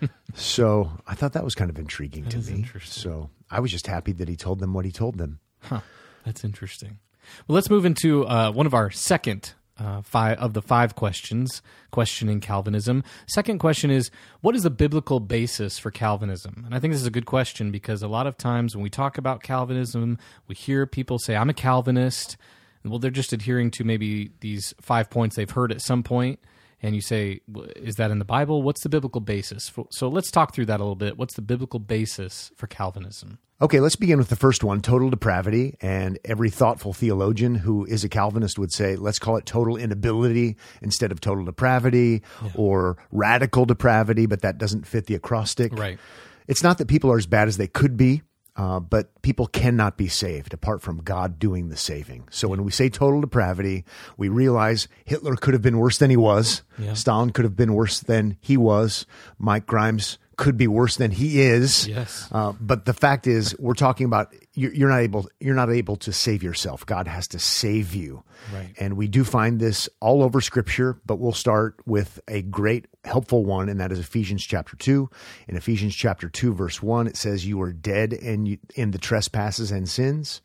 so 0.34 0.90
I 1.06 1.14
thought 1.14 1.32
that 1.32 1.44
was 1.44 1.54
kind 1.54 1.70
of 1.70 1.78
intriguing 1.78 2.28
to 2.28 2.38
me. 2.38 2.52
interesting. 2.52 3.02
So 3.02 3.30
I 3.50 3.60
was 3.60 3.70
just 3.70 3.86
happy 3.86 4.12
that 4.12 4.28
he 4.28 4.36
told 4.36 4.60
them 4.60 4.74
what 4.74 4.84
he 4.84 4.92
told 4.92 5.16
them. 5.16 5.40
Huh. 5.60 5.80
That's 6.24 6.44
interesting. 6.44 6.98
Well, 7.46 7.54
let's 7.54 7.70
move 7.70 7.84
into 7.84 8.26
uh, 8.26 8.52
one 8.52 8.66
of 8.66 8.74
our 8.74 8.90
second 8.90 9.54
uh, 9.78 10.02
five 10.02 10.38
of 10.38 10.54
the 10.54 10.62
five 10.62 10.94
questions 10.94 11.62
questioning 11.90 12.40
Calvinism. 12.40 13.04
Second 13.26 13.58
question 13.58 13.90
is 13.90 14.10
what 14.40 14.54
is 14.54 14.62
the 14.62 14.70
biblical 14.70 15.20
basis 15.20 15.78
for 15.78 15.90
Calvinism? 15.90 16.62
And 16.64 16.74
I 16.74 16.80
think 16.80 16.92
this 16.92 17.00
is 17.00 17.06
a 17.06 17.12
good 17.12 17.26
question 17.26 17.70
because 17.70 18.02
a 18.02 18.08
lot 18.08 18.26
of 18.26 18.36
times 18.36 18.74
when 18.74 18.82
we 18.82 18.90
talk 18.90 19.18
about 19.18 19.42
Calvinism, 19.42 20.18
we 20.46 20.54
hear 20.54 20.86
people 20.86 21.18
say, 21.18 21.36
"I'm 21.36 21.50
a 21.50 21.54
Calvinist." 21.54 22.36
Well, 22.84 22.98
they're 22.98 23.10
just 23.10 23.32
adhering 23.32 23.70
to 23.72 23.84
maybe 23.84 24.30
these 24.40 24.72
five 24.80 25.10
points 25.10 25.36
they've 25.36 25.50
heard 25.50 25.72
at 25.72 25.82
some 25.82 26.02
point, 26.02 26.38
and 26.82 26.94
you 26.94 27.00
say, 27.00 27.40
"Is 27.76 27.96
that 27.96 28.10
in 28.10 28.18
the 28.18 28.24
Bible? 28.24 28.62
What's 28.62 28.82
the 28.82 28.88
biblical 28.88 29.20
basis?" 29.20 29.68
For, 29.68 29.86
so 29.90 30.08
let's 30.08 30.30
talk 30.30 30.54
through 30.54 30.66
that 30.66 30.80
a 30.80 30.82
little 30.82 30.96
bit. 30.96 31.18
What's 31.18 31.34
the 31.34 31.42
biblical 31.42 31.80
basis 31.80 32.52
for 32.56 32.66
Calvinism? 32.66 33.38
Okay, 33.60 33.80
let's 33.80 33.96
begin 33.96 34.18
with 34.18 34.28
the 34.28 34.36
first 34.36 34.62
one 34.62 34.80
total 34.80 35.10
depravity. 35.10 35.76
And 35.80 36.16
every 36.24 36.48
thoughtful 36.48 36.92
theologian 36.92 37.56
who 37.56 37.84
is 37.86 38.04
a 38.04 38.08
Calvinist 38.08 38.56
would 38.56 38.72
say, 38.72 38.94
let's 38.94 39.18
call 39.18 39.36
it 39.36 39.46
total 39.46 39.76
inability 39.76 40.56
instead 40.80 41.10
of 41.10 41.20
total 41.20 41.44
depravity 41.44 42.22
or 42.54 42.98
radical 43.10 43.64
depravity, 43.64 44.26
but 44.26 44.42
that 44.42 44.58
doesn't 44.58 44.86
fit 44.86 45.06
the 45.06 45.16
acrostic. 45.16 45.76
Right. 45.76 45.98
It's 46.46 46.62
not 46.62 46.78
that 46.78 46.86
people 46.86 47.10
are 47.10 47.18
as 47.18 47.26
bad 47.26 47.48
as 47.48 47.56
they 47.56 47.66
could 47.66 47.96
be. 47.96 48.22
Uh, 48.58 48.80
but 48.80 49.22
people 49.22 49.46
cannot 49.46 49.96
be 49.96 50.08
saved 50.08 50.52
apart 50.52 50.82
from 50.82 51.00
God 51.02 51.38
doing 51.38 51.68
the 51.68 51.76
saving. 51.76 52.26
So 52.32 52.48
when 52.48 52.64
we 52.64 52.72
say 52.72 52.88
total 52.88 53.20
depravity, 53.20 53.84
we 54.16 54.28
realize 54.28 54.88
Hitler 55.04 55.36
could 55.36 55.54
have 55.54 55.62
been 55.62 55.78
worse 55.78 55.98
than 55.98 56.10
he 56.10 56.16
was. 56.16 56.62
Yeah. 56.76 56.94
Stalin 56.94 57.30
could 57.30 57.44
have 57.44 57.56
been 57.56 57.72
worse 57.72 58.00
than 58.00 58.36
he 58.40 58.56
was. 58.56 59.06
Mike 59.38 59.66
Grimes 59.66 60.18
could 60.38 60.56
be 60.56 60.68
worse 60.68 60.96
than 60.96 61.10
he 61.10 61.40
is. 61.40 61.86
Yes. 61.86 62.28
Uh, 62.32 62.52
but 62.60 62.86
the 62.86 62.94
fact 62.94 63.26
is, 63.26 63.54
we're 63.58 63.74
talking 63.74 64.06
about 64.06 64.32
you're, 64.54 64.72
you're 64.72 64.88
not 64.88 65.00
able 65.00 65.28
you're 65.40 65.54
not 65.54 65.68
able 65.68 65.96
to 65.96 66.12
save 66.12 66.42
yourself. 66.42 66.86
God 66.86 67.06
has 67.06 67.28
to 67.28 67.38
save 67.38 67.94
you. 67.94 68.22
Right. 68.54 68.72
And 68.78 68.96
we 68.96 69.08
do 69.08 69.24
find 69.24 69.60
this 69.60 69.88
all 70.00 70.22
over 70.22 70.40
Scripture. 70.40 70.98
But 71.04 71.18
we'll 71.18 71.32
start 71.32 71.80
with 71.84 72.20
a 72.28 72.40
great 72.42 72.86
helpful 73.04 73.44
one, 73.44 73.68
and 73.68 73.80
that 73.80 73.92
is 73.92 73.98
Ephesians 73.98 74.44
chapter 74.44 74.76
two. 74.76 75.10
In 75.48 75.56
Ephesians 75.56 75.94
chapter 75.94 76.28
two, 76.30 76.54
verse 76.54 76.80
one, 76.80 77.08
it 77.08 77.16
says, 77.16 77.44
"You 77.44 77.60
are 77.60 77.72
dead 77.72 78.12
in 78.12 78.58
in 78.74 78.92
the 78.92 78.98
trespasses 78.98 79.70
and 79.70 79.88
sins." 79.88 80.40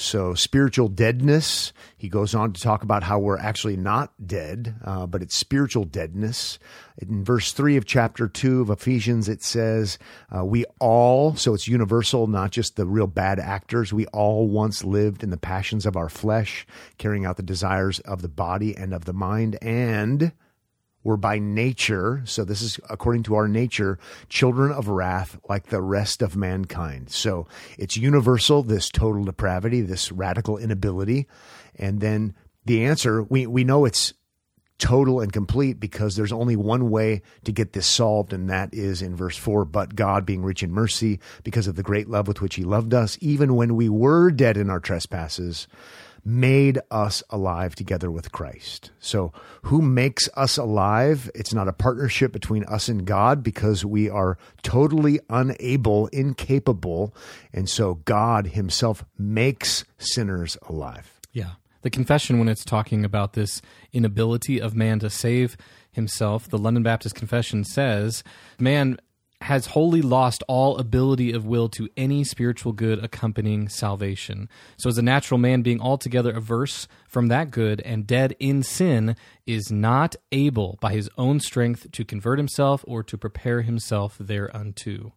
So, 0.00 0.34
spiritual 0.34 0.86
deadness, 0.86 1.72
he 1.96 2.08
goes 2.08 2.32
on 2.32 2.52
to 2.52 2.62
talk 2.62 2.84
about 2.84 3.02
how 3.02 3.18
we're 3.18 3.36
actually 3.36 3.76
not 3.76 4.12
dead, 4.24 4.76
uh, 4.84 5.06
but 5.06 5.22
it's 5.22 5.34
spiritual 5.34 5.82
deadness. 5.82 6.60
In 6.98 7.24
verse 7.24 7.52
3 7.52 7.76
of 7.76 7.84
chapter 7.84 8.28
2 8.28 8.60
of 8.60 8.70
Ephesians, 8.70 9.28
it 9.28 9.42
says, 9.42 9.98
uh, 10.34 10.44
We 10.44 10.64
all, 10.78 11.34
so 11.34 11.52
it's 11.52 11.66
universal, 11.66 12.28
not 12.28 12.52
just 12.52 12.76
the 12.76 12.86
real 12.86 13.08
bad 13.08 13.40
actors, 13.40 13.92
we 13.92 14.06
all 14.06 14.46
once 14.46 14.84
lived 14.84 15.24
in 15.24 15.30
the 15.30 15.36
passions 15.36 15.84
of 15.84 15.96
our 15.96 16.08
flesh, 16.08 16.64
carrying 16.98 17.26
out 17.26 17.36
the 17.36 17.42
desires 17.42 17.98
of 17.98 18.22
the 18.22 18.28
body 18.28 18.76
and 18.76 18.94
of 18.94 19.04
the 19.04 19.12
mind, 19.12 19.58
and 19.60 20.30
we're 21.04 21.16
by 21.16 21.38
nature, 21.38 22.22
so 22.24 22.44
this 22.44 22.60
is 22.60 22.78
according 22.90 23.22
to 23.24 23.34
our 23.34 23.48
nature, 23.48 23.98
children 24.28 24.72
of 24.72 24.88
wrath 24.88 25.38
like 25.48 25.66
the 25.66 25.80
rest 25.80 26.22
of 26.22 26.36
mankind. 26.36 27.10
So 27.10 27.46
it's 27.78 27.96
universal, 27.96 28.62
this 28.62 28.90
total 28.90 29.24
depravity, 29.24 29.80
this 29.80 30.10
radical 30.10 30.58
inability. 30.58 31.26
And 31.76 32.00
then 32.00 32.34
the 32.64 32.84
answer, 32.84 33.22
we, 33.22 33.46
we 33.46 33.64
know 33.64 33.84
it's 33.84 34.12
total 34.78 35.20
and 35.20 35.32
complete 35.32 35.80
because 35.80 36.16
there's 36.16 36.32
only 36.32 36.56
one 36.56 36.90
way 36.90 37.22
to 37.44 37.52
get 37.52 37.72
this 37.72 37.86
solved, 37.86 38.32
and 38.32 38.48
that 38.48 38.72
is 38.72 39.02
in 39.02 39.14
verse 39.14 39.36
4 39.36 39.64
But 39.64 39.94
God, 39.94 40.24
being 40.24 40.42
rich 40.42 40.62
in 40.62 40.72
mercy, 40.72 41.20
because 41.42 41.66
of 41.66 41.76
the 41.76 41.82
great 41.82 42.08
love 42.08 42.28
with 42.28 42.40
which 42.40 42.54
He 42.54 42.64
loved 42.64 42.94
us, 42.94 43.18
even 43.20 43.56
when 43.56 43.76
we 43.76 43.88
were 43.88 44.30
dead 44.30 44.56
in 44.56 44.70
our 44.70 44.80
trespasses, 44.80 45.66
made 46.28 46.78
us 46.90 47.22
alive 47.30 47.74
together 47.74 48.10
with 48.10 48.32
Christ. 48.32 48.90
So, 49.00 49.32
who 49.62 49.80
makes 49.80 50.28
us 50.36 50.58
alive? 50.58 51.30
It's 51.34 51.54
not 51.54 51.68
a 51.68 51.72
partnership 51.72 52.32
between 52.32 52.64
us 52.64 52.88
and 52.88 53.06
God 53.06 53.42
because 53.42 53.84
we 53.84 54.10
are 54.10 54.36
totally 54.62 55.20
unable, 55.30 56.08
incapable. 56.08 57.14
And 57.52 57.68
so, 57.68 57.94
God 58.04 58.48
Himself 58.48 59.04
makes 59.16 59.84
sinners 59.96 60.58
alive. 60.68 61.18
Yeah. 61.32 61.52
The 61.82 61.90
confession, 61.90 62.38
when 62.38 62.48
it's 62.48 62.64
talking 62.64 63.04
about 63.04 63.32
this 63.32 63.62
inability 63.92 64.60
of 64.60 64.74
man 64.74 64.98
to 64.98 65.08
save 65.08 65.56
himself, 65.92 66.48
the 66.48 66.58
London 66.58 66.82
Baptist 66.82 67.14
Confession 67.14 67.64
says, 67.64 68.22
man 68.58 68.98
has 69.42 69.66
wholly 69.66 70.02
lost 70.02 70.42
all 70.48 70.78
ability 70.78 71.32
of 71.32 71.46
will 71.46 71.68
to 71.68 71.88
any 71.96 72.24
spiritual 72.24 72.72
good 72.72 73.02
accompanying 73.02 73.68
salvation. 73.68 74.48
So, 74.76 74.88
as 74.88 74.98
a 74.98 75.02
natural 75.02 75.38
man, 75.38 75.62
being 75.62 75.80
altogether 75.80 76.32
averse 76.32 76.88
from 77.06 77.28
that 77.28 77.50
good 77.50 77.80
and 77.82 78.06
dead 78.06 78.34
in 78.40 78.62
sin, 78.62 79.16
is 79.46 79.70
not 79.70 80.16
able 80.32 80.78
by 80.80 80.92
his 80.92 81.08
own 81.16 81.40
strength 81.40 81.90
to 81.92 82.04
convert 82.04 82.38
himself 82.38 82.84
or 82.86 83.02
to 83.04 83.16
prepare 83.16 83.62
himself 83.62 84.16
thereunto. 84.18 85.14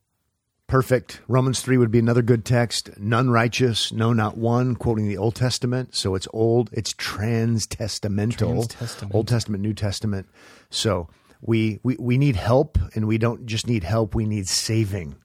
Perfect. 0.68 1.20
Romans 1.28 1.60
3 1.60 1.78
would 1.78 1.92
be 1.92 2.00
another 2.00 2.22
good 2.22 2.46
text. 2.46 2.98
None 2.98 3.30
righteous, 3.30 3.92
no, 3.92 4.14
not 4.14 4.38
one, 4.38 4.76
quoting 4.76 5.10
the 5.10 5.18
Old 5.18 5.36
Testament. 5.36 5.96
So 5.96 6.16
it's 6.16 6.30
old, 6.32 6.70
it's 6.72 6.94
trans-testamental. 6.98 9.14
Old 9.14 9.28
Testament, 9.28 9.62
New 9.62 9.74
Testament. 9.74 10.30
So 10.70 11.10
we, 11.42 11.80
we, 11.84 11.96
we 12.00 12.18
need 12.18 12.36
help, 12.36 12.78
and 12.96 13.08
we 13.08 13.18
don't 13.18 13.46
just 13.46 13.68
need 13.68 13.84
help, 13.84 14.16
we 14.16 14.26
need 14.26 14.48
saving. 14.48 15.16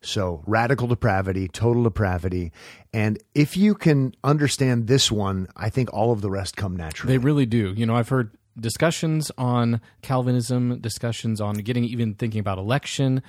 So 0.00 0.42
radical 0.46 0.86
depravity, 0.86 1.48
total 1.48 1.82
depravity. 1.82 2.52
And 2.92 3.18
if 3.34 3.56
you 3.56 3.74
can 3.74 4.14
understand 4.22 4.86
this 4.86 5.10
one, 5.10 5.48
I 5.56 5.68
think 5.68 5.92
all 5.92 6.12
of 6.12 6.20
the 6.20 6.30
rest 6.30 6.56
come 6.56 6.76
naturally. 6.76 7.12
They 7.14 7.18
really 7.18 7.46
do. 7.46 7.74
You 7.76 7.86
know, 7.86 7.96
I've 7.96 8.08
heard 8.08 8.36
discussions 8.58 9.30
on 9.36 9.80
Calvinism, 10.02 10.78
discussions 10.80 11.40
on 11.40 11.56
getting 11.56 11.84
even 11.84 12.14
thinking 12.14 12.40
about 12.40 12.58
election, 12.58 13.22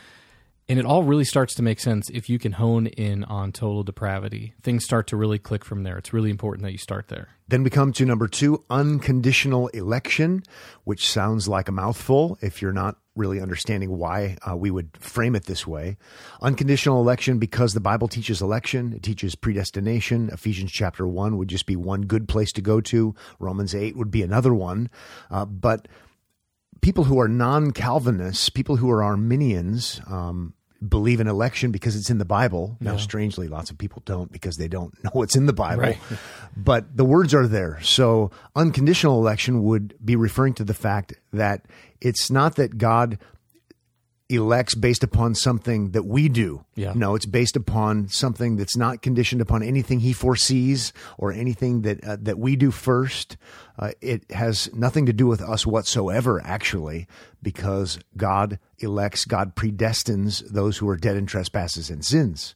and 0.69 0.79
it 0.79 0.86
all 0.86 1.03
really 1.03 1.24
starts 1.24 1.55
to 1.55 1.63
make 1.63 1.79
sense 1.79 2.09
if 2.09 2.29
you 2.29 2.38
can 2.38 2.53
hone 2.53 2.88
in 2.88 3.24
on 3.24 3.51
total 3.51 3.83
depravity. 3.83 4.53
Things 4.62 4.83
start 4.83 5.07
to 5.07 5.17
really 5.17 5.39
click 5.39 5.63
from 5.63 5.83
there. 5.83 5.97
It's 5.97 6.12
really 6.12 6.29
important 6.29 6.63
that 6.63 6.74
you 6.74 6.77
start 6.77 7.07
there. 7.07 7.29
Then 7.47 7.63
we 7.63 7.69
come 7.69 7.93
to 7.93 8.05
number 8.05 8.27
two, 8.27 8.63
unconditional 8.69 9.69
election, 9.69 10.43
which 10.83 11.09
sounds 11.09 11.47
like 11.47 11.69
a 11.69 11.71
mouthful 11.71 12.38
if 12.41 12.62
you're 12.62 12.74
not 12.74 12.97
really 13.15 13.39
understanding 13.39 13.97
why 13.97 14.38
uh, 14.47 14.55
we 14.55 14.69
would 14.69 14.95
frame 14.97 15.36
it 15.36 15.45
this 15.45 15.65
way. 15.65 15.97
Unconditional 16.41 17.00
election 17.00 17.39
because 17.39 17.74
the 17.74 17.79
Bible 17.79 18.09
teaches 18.09 18.41
election, 18.41 18.93
it 18.93 19.03
teaches 19.03 19.36
predestination. 19.36 20.29
Ephesians 20.31 20.71
chapter 20.71 21.07
1 21.07 21.38
would 21.38 21.47
just 21.47 21.65
be 21.65 21.77
one 21.77 22.01
good 22.01 22.27
place 22.27 22.51
to 22.51 22.62
go 22.62 22.81
to, 22.81 23.15
Romans 23.39 23.74
8 23.74 23.95
would 23.95 24.12
be 24.12 24.21
another 24.21 24.53
one. 24.53 24.89
Uh, 25.31 25.45
but 25.45 25.88
people 26.81 27.05
who 27.05 27.19
are 27.19 27.27
non 27.27 27.71
Calvinists, 27.71 28.50
people 28.50 28.75
who 28.75 28.89
are 28.89 29.03
Arminians, 29.03 30.01
um, 30.07 30.53
believe 30.86 31.19
in 31.19 31.27
election 31.27 31.72
because 31.72 31.96
it's 31.96 32.10
in 32.10 32.17
the 32.17 32.25
Bible. 32.25 32.77
Now, 32.79 32.98
strangely, 32.98 33.48
lots 33.48 33.72
of 33.72 33.77
people 33.77 34.01
don't 34.05 34.31
because 34.31 34.55
they 34.57 34.67
don't 34.67 34.93
know 35.03 35.10
what's 35.13 35.36
in 35.36 35.46
the 35.46 35.53
Bible. 35.53 35.81
Right. 35.81 35.98
But 36.55 36.96
the 36.96 37.05
words 37.05 37.34
are 37.34 37.48
there. 37.48 37.79
So, 37.81 38.31
unconditional 38.55 39.19
election 39.19 39.63
would 39.63 39.96
be 40.03 40.15
referring 40.15 40.53
to 40.55 40.63
the 40.63 40.74
fact 40.74 41.13
that 41.34 41.65
it's 42.01 42.29
not 42.29 42.55
that 42.55 42.77
God 42.77 43.17
elects 44.29 44.75
based 44.75 45.03
upon 45.03 45.36
something 45.36 45.91
that 45.91 46.03
we 46.05 46.27
do. 46.27 46.65
Yeah. 46.75 46.93
No, 46.96 47.15
it's 47.15 47.25
based 47.25 47.55
upon 47.55 48.10
something 48.10 48.57
that's 48.57 48.75
not 48.75 49.01
conditioned 49.01 49.41
upon 49.41 49.63
anything 49.63 50.01
he 50.01 50.13
foresees 50.13 50.91
or 51.17 51.31
anything 51.31 51.81
that 51.84 52.03
uh, 52.03 52.17
that 52.22 52.38
we 52.38 52.55
do 52.55 52.72
first. 52.72 53.38
Uh, 53.79 53.91
it 54.01 54.29
has 54.31 54.74
nothing 54.74 55.05
to 55.05 55.13
do 55.13 55.27
with 55.27 55.41
us 55.41 55.65
whatsoever, 55.65 56.41
actually, 56.43 57.07
because 57.41 58.00
God 58.17 58.60
elects, 58.79 59.25
God 59.25 59.55
predestines 59.55 60.43
those 60.50 60.77
who 60.77 60.89
are 60.89 60.98
dead 60.98 61.15
in 61.15 61.25
trespasses 61.25 61.89
and 61.89 62.03
sins. 62.03 62.55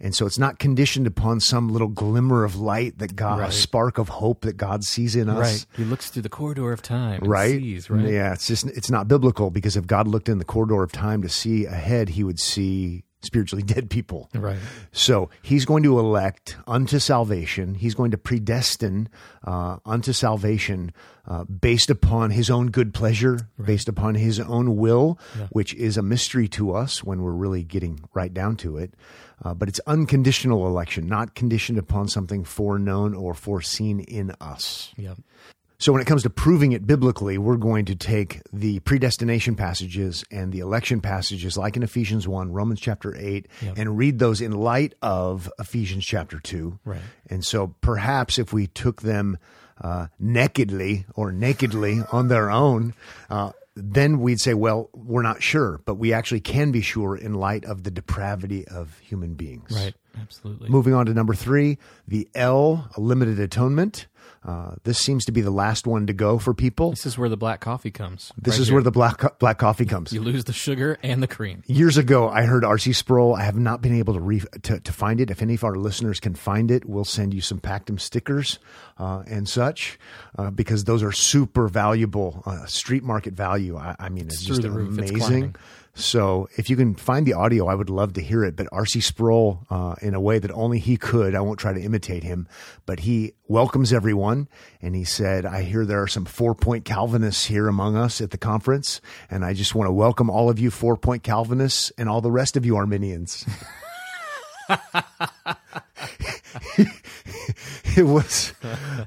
And 0.00 0.14
so 0.14 0.24
it's 0.24 0.38
not 0.38 0.58
conditioned 0.58 1.06
upon 1.06 1.40
some 1.40 1.68
little 1.68 1.88
glimmer 1.88 2.44
of 2.44 2.56
light 2.56 2.98
that 2.98 3.14
God, 3.14 3.40
a 3.40 3.52
spark 3.52 3.98
of 3.98 4.08
hope 4.08 4.42
that 4.42 4.56
God 4.56 4.82
sees 4.82 5.14
in 5.14 5.28
us 5.28 5.38
Right. 5.38 5.66
He 5.76 5.84
looks 5.84 6.08
through 6.08 6.22
the 6.22 6.30
corridor 6.30 6.72
of 6.72 6.80
time. 6.80 7.20
And 7.20 7.30
right? 7.30 7.60
Sees, 7.60 7.90
right. 7.90 8.08
Yeah, 8.08 8.32
it's 8.32 8.46
just 8.46 8.66
it's 8.66 8.90
not 8.90 9.08
biblical 9.08 9.50
because 9.50 9.76
if 9.76 9.86
God 9.86 10.08
looked 10.08 10.28
in 10.28 10.38
the 10.38 10.44
corridor 10.44 10.82
of 10.82 10.92
time 10.92 11.22
to 11.22 11.28
see 11.28 11.66
ahead, 11.66 12.10
he 12.10 12.24
would 12.24 12.40
see 12.40 13.04
spiritually 13.22 13.62
dead 13.66 13.90
people. 13.90 14.28
Right. 14.34 14.58
So 14.92 15.30
he's 15.42 15.64
going 15.64 15.82
to 15.84 15.98
elect 15.98 16.56
unto 16.66 16.98
salvation. 16.98 17.74
He's 17.74 17.94
going 17.94 18.10
to 18.12 18.18
predestine 18.18 19.08
uh, 19.44 19.78
unto 19.84 20.12
salvation 20.12 20.92
uh, 21.26 21.44
based 21.44 21.90
upon 21.90 22.30
his 22.30 22.50
own 22.50 22.70
good 22.70 22.92
pleasure, 22.92 23.48
based 23.62 23.88
upon 23.88 24.14
his 24.14 24.40
own 24.40 24.76
will, 24.76 25.18
which 25.50 25.74
is 25.74 25.96
a 25.96 26.02
mystery 26.02 26.48
to 26.48 26.72
us 26.72 27.04
when 27.04 27.22
we're 27.22 27.32
really 27.32 27.62
getting 27.62 28.00
right 28.14 28.32
down 28.32 28.56
to 28.56 28.78
it. 28.78 28.94
Uh, 29.42 29.54
but 29.54 29.68
it's 29.68 29.80
unconditional 29.86 30.66
election, 30.66 31.06
not 31.06 31.34
conditioned 31.34 31.78
upon 31.78 32.08
something 32.08 32.44
foreknown 32.44 33.14
or 33.14 33.32
foreseen 33.32 34.00
in 34.00 34.34
us. 34.40 34.92
Yep. 34.96 35.18
So 35.80 35.92
when 35.92 36.02
it 36.02 36.04
comes 36.06 36.22
to 36.24 36.30
proving 36.30 36.72
it 36.72 36.86
biblically, 36.86 37.38
we're 37.38 37.56
going 37.56 37.86
to 37.86 37.94
take 37.96 38.42
the 38.52 38.80
predestination 38.80 39.56
passages 39.56 40.24
and 40.30 40.52
the 40.52 40.58
election 40.60 41.00
passages, 41.00 41.56
like 41.56 41.74
in 41.74 41.82
Ephesians 41.82 42.28
1, 42.28 42.52
Romans 42.52 42.78
chapter 42.80 43.16
8, 43.16 43.48
Yep. 43.62 43.78
and 43.78 43.96
read 43.96 44.18
those 44.18 44.42
in 44.42 44.52
light 44.52 44.94
of 45.00 45.50
Ephesians 45.58 46.04
chapter 46.04 46.38
2. 46.38 46.78
Right. 46.84 47.00
And 47.30 47.42
so 47.44 47.74
perhaps 47.80 48.38
if 48.38 48.52
we 48.52 48.66
took 48.66 49.00
them 49.00 49.38
uh, 49.80 50.08
nakedly 50.18 51.06
or 51.14 51.32
nakedly 51.32 52.00
on 52.12 52.28
their 52.28 52.50
own, 52.50 52.92
uh, 53.30 53.52
then 53.74 54.20
we'd 54.20 54.38
say, 54.40 54.52
well, 54.52 54.90
we're 54.92 55.22
not 55.22 55.42
sure, 55.42 55.80
but 55.86 55.94
we 55.94 56.12
actually 56.12 56.40
can 56.40 56.72
be 56.72 56.82
sure 56.82 57.16
in 57.16 57.32
light 57.32 57.64
of 57.64 57.84
the 57.84 57.90
depravity 57.90 58.68
of 58.68 58.98
human 58.98 59.32
beings. 59.32 59.70
Right. 59.74 59.94
Absolutely. 60.20 60.68
Moving 60.68 60.92
on 60.92 61.06
to 61.06 61.14
number 61.14 61.34
three, 61.34 61.78
the 62.06 62.28
L, 62.34 62.90
limited 62.98 63.40
atonement. 63.40 64.06
Uh, 64.42 64.74
this 64.84 64.98
seems 64.98 65.26
to 65.26 65.32
be 65.32 65.42
the 65.42 65.50
last 65.50 65.86
one 65.86 66.06
to 66.06 66.14
go 66.14 66.38
for 66.38 66.54
people. 66.54 66.90
This 66.90 67.04
is 67.04 67.18
where 67.18 67.28
the 67.28 67.36
black 67.36 67.60
coffee 67.60 67.90
comes. 67.90 68.32
This 68.40 68.54
right 68.54 68.60
is 68.60 68.68
here. 68.68 68.76
where 68.76 68.82
the 68.82 68.90
black 68.90 69.18
co- 69.18 69.34
black 69.38 69.58
coffee 69.58 69.84
comes. 69.84 70.14
you 70.14 70.22
lose 70.22 70.44
the 70.44 70.52
sugar 70.54 70.98
and 71.02 71.22
the 71.22 71.26
cream. 71.26 71.62
Years 71.66 71.98
ago, 71.98 72.28
I 72.30 72.44
heard 72.44 72.64
R.C. 72.64 72.94
Sproul. 72.94 73.34
I 73.34 73.42
have 73.42 73.56
not 73.56 73.82
been 73.82 73.94
able 73.94 74.14
to, 74.14 74.20
re- 74.20 74.42
to 74.62 74.80
to 74.80 74.92
find 74.92 75.20
it. 75.20 75.30
If 75.30 75.42
any 75.42 75.54
of 75.54 75.64
our 75.64 75.74
listeners 75.74 76.20
can 76.20 76.34
find 76.34 76.70
it, 76.70 76.86
we'll 76.86 77.04
send 77.04 77.34
you 77.34 77.42
some 77.42 77.60
Pactum 77.60 78.00
stickers 78.00 78.58
uh, 78.98 79.24
and 79.26 79.46
such 79.46 79.98
uh, 80.38 80.50
because 80.50 80.84
those 80.84 81.02
are 81.02 81.12
super 81.12 81.68
valuable, 81.68 82.42
uh, 82.46 82.64
street 82.64 83.02
market 83.04 83.34
value. 83.34 83.76
I, 83.76 83.94
I 83.98 84.08
mean, 84.08 84.24
it's, 84.26 84.36
It's 84.36 84.44
just 84.44 84.64
amazing. 84.64 85.54
So 85.94 86.48
if 86.56 86.70
you 86.70 86.76
can 86.76 86.94
find 86.94 87.26
the 87.26 87.32
audio, 87.34 87.66
I 87.66 87.74
would 87.74 87.90
love 87.90 88.12
to 88.14 88.22
hear 88.22 88.44
it. 88.44 88.56
But 88.56 88.68
R.C. 88.72 89.00
Sproul, 89.00 89.66
uh, 89.70 89.96
in 90.00 90.14
a 90.14 90.20
way 90.20 90.38
that 90.38 90.50
only 90.52 90.78
he 90.78 90.96
could, 90.96 91.34
I 91.34 91.40
won't 91.40 91.58
try 91.58 91.72
to 91.72 91.80
imitate 91.80 92.22
him, 92.22 92.48
but 92.86 93.00
he 93.00 93.34
welcomes 93.48 93.92
everyone. 93.92 94.48
And 94.80 94.94
he 94.94 95.04
said, 95.04 95.44
I 95.44 95.62
hear 95.62 95.84
there 95.84 96.02
are 96.02 96.08
some 96.08 96.24
four 96.24 96.54
point 96.54 96.84
Calvinists 96.84 97.46
here 97.46 97.68
among 97.68 97.96
us 97.96 98.20
at 98.20 98.30
the 98.30 98.38
conference. 98.38 99.00
And 99.30 99.44
I 99.44 99.52
just 99.52 99.74
want 99.74 99.88
to 99.88 99.92
welcome 99.92 100.30
all 100.30 100.48
of 100.48 100.58
you 100.58 100.70
four 100.70 100.96
point 100.96 101.22
Calvinists 101.22 101.92
and 101.98 102.08
all 102.08 102.20
the 102.20 102.30
rest 102.30 102.56
of 102.56 102.64
you 102.64 102.76
Arminians. 102.76 103.44
it 107.96 108.04
was 108.04 108.54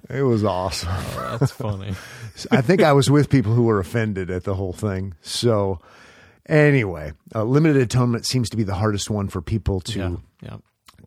it 0.10 0.24
was 0.24 0.44
awesome. 0.44 0.90
Oh, 0.92 1.38
that's 1.40 1.52
funny. 1.52 1.96
I 2.52 2.62
think 2.62 2.82
I 2.82 2.94
was 2.94 3.10
with 3.10 3.30
people 3.30 3.54
who 3.54 3.64
were 3.64 3.80
offended 3.80 4.30
at 4.30 4.44
the 4.44 4.56
whole 4.56 4.74
thing. 4.74 5.14
So 5.22 5.80
anyway, 6.48 7.14
uh, 7.36 7.44
limited 7.44 7.82
atonement 7.82 8.26
seems 8.26 8.50
to 8.50 8.58
be 8.58 8.64
the 8.64 8.76
hardest 8.76 9.10
one 9.10 9.28
for 9.28 9.42
people 9.42 9.80
to 9.82 10.00
yeah. 10.00 10.16
Yeah. 10.42 10.58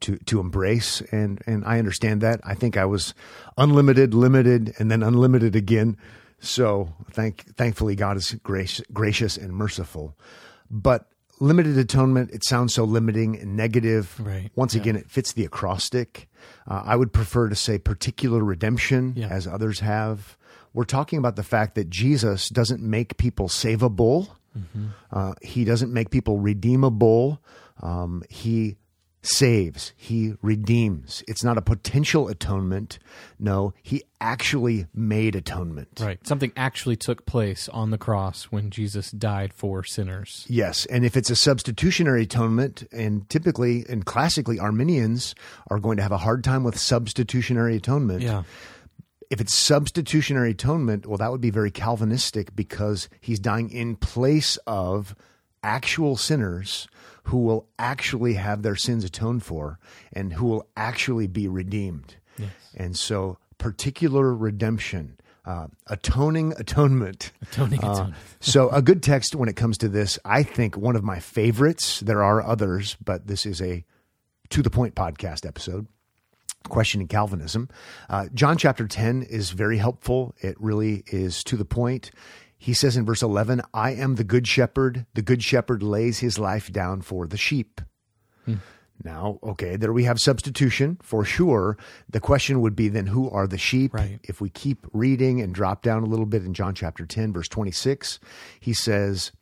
to 0.01 0.17
to 0.19 0.41
embrace, 0.41 1.01
and 1.13 1.41
and 1.47 1.65
I 1.65 1.79
understand 1.79 2.21
that. 2.23 2.41
I 2.45 2.55
think 2.55 2.77
I 2.77 2.85
was 2.85 3.15
unlimited, 3.57 4.15
limited, 4.15 4.75
and 4.79 4.91
then 4.91 5.03
unlimited 5.03 5.55
again. 5.57 5.97
So 6.39 6.93
thank 7.13 7.45
thankfully 7.57 7.95
God 7.97 8.17
is 8.17 8.33
gracious, 8.43 8.85
gracious 8.93 9.37
and 9.37 9.53
merciful, 9.53 10.17
but. 10.71 11.09
Limited 11.39 11.77
atonement, 11.77 12.31
it 12.31 12.43
sounds 12.47 12.73
so 12.73 12.85
limiting 12.85 13.39
and 13.39 13.59
negative. 13.59 14.19
Right. 14.19 14.51
Once 14.55 14.75
Yeah. 14.75 14.81
again, 14.81 14.97
it 14.97 15.11
fits 15.11 15.35
the 15.35 15.45
acrostic. 15.45 16.31
Uh, 16.67 16.81
I 16.83 16.97
would 16.97 17.13
prefer 17.13 17.51
to 17.51 17.55
say 17.55 17.77
particular 17.77 18.43
redemption, 18.43 19.13
Yeah. 19.15 19.27
as 19.29 19.47
others 19.47 19.81
have. 19.81 20.39
We're 20.73 20.85
talking 20.85 21.19
about 21.19 21.37
the 21.37 21.43
fact 21.43 21.75
that 21.75 21.91
Jesus 21.91 22.49
doesn't 22.49 22.81
make 22.83 23.19
people 23.19 23.49
savable. 23.49 24.29
Uh, 25.13 25.35
he 25.43 25.65
doesn't 25.65 25.93
make 25.93 26.11
people 26.11 26.39
redeemable. 26.39 27.41
Um, 27.83 28.23
he 28.31 28.77
saves. 29.27 29.93
He 29.97 30.35
redeems. 30.43 31.23
It's 31.27 31.43
not 31.43 31.59
a 31.59 31.63
potential 31.63 32.29
atonement. 32.29 32.99
No, 33.39 33.75
he 33.83 34.03
actually 34.21 34.87
made 34.95 35.35
atonement. 35.35 35.89
Right. 36.01 36.25
Something 36.27 36.53
actually 36.57 36.97
took 36.97 37.27
place 37.27 37.69
on 37.69 37.91
the 37.91 37.99
cross 37.99 38.45
when 38.45 38.71
Jesus 38.71 39.11
died 39.11 39.53
for 39.53 39.85
sinners. 39.85 40.47
Yes, 40.49 40.87
and 40.87 41.05
if 41.05 41.17
it's 41.17 41.31
a 41.31 41.37
substitutionary 41.37 42.23
atonement, 42.23 42.87
and 42.93 43.29
typically 43.29 43.85
and 43.89 44.05
classically 44.07 44.59
Arminians 44.59 45.35
are 45.69 45.79
going 45.79 45.97
to 45.97 46.03
have 46.03 46.13
a 46.13 46.19
hard 46.19 46.45
time 46.45 46.65
with 46.65 46.79
substitutionary 46.79 47.77
atonement. 47.77 48.23
Yeah. 48.23 48.45
If 49.31 49.41
it's 49.41 49.55
substitutionary 49.55 50.53
atonement, 50.53 51.07
well, 51.07 51.19
that 51.19 51.31
would 51.33 51.41
be 51.41 51.51
very 51.51 51.71
Calvinistic 51.71 52.55
because 52.55 53.09
he's 53.21 53.41
dying 53.41 53.71
in 53.71 53.97
place 53.97 54.57
of 54.67 55.17
actual 55.63 56.17
sinners 56.17 56.87
who 57.25 57.39
will 57.39 57.67
actually 57.79 58.35
have 58.35 58.63
their 58.63 58.77
sins 58.77 59.05
atoned 59.05 59.43
for 59.43 59.81
and 60.13 60.33
who 60.35 60.47
will 60.47 60.69
actually 60.77 61.27
be 61.27 61.49
redeemed. 61.49 62.17
And 62.77 62.97
so, 62.97 63.39
particular 63.59 64.35
redemption, 64.35 65.19
uh, 65.47 65.69
atoning 65.87 66.53
atonement. 66.59 67.33
Atoning 67.41 67.83
Uh, 67.83 67.93
atonement. 67.93 68.15
so, 68.41 68.69
a 68.69 68.83
good 68.83 69.03
text 69.03 69.35
when 69.35 69.49
it 69.49 69.57
comes 69.57 69.79
to 69.79 69.89
this, 69.89 70.19
I 70.25 70.43
think 70.43 70.77
one 70.77 70.95
of 70.95 71.03
my 71.03 71.19
favorites. 71.19 72.01
There 72.01 72.23
are 72.23 72.43
others, 72.43 72.97
but 73.03 73.27
this 73.27 73.47
is 73.47 73.63
a 73.63 73.85
to 74.51 74.63
the 74.63 74.71
point 74.71 74.95
podcast 74.95 75.47
episode 75.47 75.87
questioning 76.69 77.09
Calvinism. 77.09 77.69
Uh, 78.09 78.27
John 78.35 78.57
chapter 78.59 78.87
10 78.87 79.23
is 79.23 79.51
very 79.51 79.79
helpful. 79.79 80.35
It 80.41 80.57
really 80.61 81.05
is 81.07 81.43
to 81.45 81.57
the 81.57 81.65
point. 81.65 82.11
He 82.59 82.73
says 82.73 82.97
in 82.97 83.05
verse 83.05 83.23
11, 83.23 83.63
I 83.75 83.93
am 83.93 84.15
the 84.15 84.25
good 84.25 84.49
shepherd. 84.49 85.07
The 85.15 85.23
good 85.23 85.43
shepherd 85.43 85.83
lays 85.83 86.21
his 86.21 86.39
life 86.39 86.73
down 86.73 87.03
for 87.03 87.27
the 87.27 87.37
sheep. 87.37 87.81
Now, 89.05 89.39
okay, 89.43 89.77
there 89.77 89.93
we 89.93 90.05
have 90.05 90.19
substitution 90.19 90.99
for 91.03 91.25
sure. 91.25 91.77
The 92.09 92.21
question 92.21 92.61
would 92.61 92.75
be 92.75 92.89
then 92.89 93.07
who 93.07 93.29
are 93.31 93.47
the 93.47 93.59
sheep? 93.59 93.95
Right. 93.95 94.19
If 94.23 94.41
we 94.41 94.49
keep 94.49 94.87
reading 94.93 95.41
and 95.41 95.55
drop 95.55 95.83
down 95.83 96.03
a 96.03 96.07
little 96.07 96.27
bit 96.27 96.45
in 96.45 96.55
John 96.55 96.75
chapter 96.75 97.05
10, 97.05 97.33
verse 97.33 97.49
26, 97.49 98.19
he 98.59 98.73
says, 98.73 99.33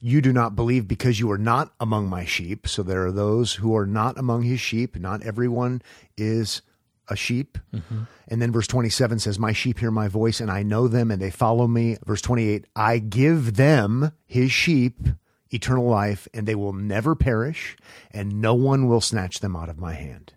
you 0.00 0.20
do 0.20 0.32
not 0.32 0.56
believe 0.56 0.86
because 0.86 1.18
you 1.20 1.30
are 1.30 1.38
not 1.38 1.72
among 1.80 2.08
my 2.08 2.24
sheep. 2.24 2.68
So 2.68 2.82
there 2.82 3.06
are 3.06 3.12
those 3.12 3.54
who 3.54 3.76
are 3.76 3.86
not 3.86 4.18
among 4.18 4.42
his 4.42 4.60
sheep. 4.60 4.96
Not 4.96 5.22
everyone 5.22 5.82
is 6.16 6.62
a 7.08 7.16
sheep. 7.16 7.58
And 8.28 8.42
then 8.42 8.52
verse 8.52 8.66
27 8.66 9.18
says, 9.18 9.38
My 9.38 9.52
sheep 9.52 9.78
hear 9.78 9.90
my 9.90 10.08
voice, 10.08 10.40
and 10.40 10.50
I 10.50 10.62
know 10.62 10.88
them, 10.88 11.10
and 11.10 11.20
they 11.22 11.30
follow 11.30 11.66
me. 11.66 11.96
Verse 12.04 12.20
28, 12.20 12.66
I 12.76 12.98
give 12.98 13.56
them, 13.56 14.12
his 14.26 14.52
sheep, 14.52 15.08
eternal 15.50 15.86
life, 15.86 16.28
and 16.34 16.46
they 16.46 16.54
will 16.54 16.74
never 16.74 17.14
perish, 17.14 17.76
and 18.10 18.40
no 18.40 18.54
one 18.54 18.88
will 18.88 19.00
snatch 19.00 19.40
them 19.40 19.56
out 19.56 19.70
of 19.70 19.78
my 19.78 19.94
hand. 19.94 20.34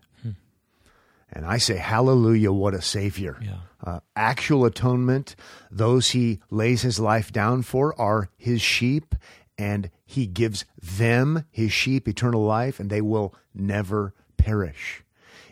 And 1.33 1.45
I 1.45 1.57
say, 1.57 1.77
Hallelujah, 1.77 2.51
what 2.51 2.73
a 2.73 2.81
Savior. 2.81 3.37
Yeah. 3.41 3.57
Uh, 3.83 3.99
actual 4.15 4.65
atonement, 4.65 5.35
those 5.71 6.09
he 6.09 6.39
lays 6.49 6.81
his 6.81 6.99
life 6.99 7.31
down 7.31 7.61
for 7.61 7.99
are 7.99 8.29
his 8.37 8.61
sheep, 8.61 9.15
and 9.61 9.89
he 10.05 10.25
gives 10.25 10.65
them, 10.81 11.45
his 11.51 11.71
sheep, 11.71 12.07
eternal 12.07 12.43
life, 12.43 12.79
and 12.79 12.89
they 12.89 13.01
will 13.01 13.33
never 13.53 14.13
perish. 14.37 15.03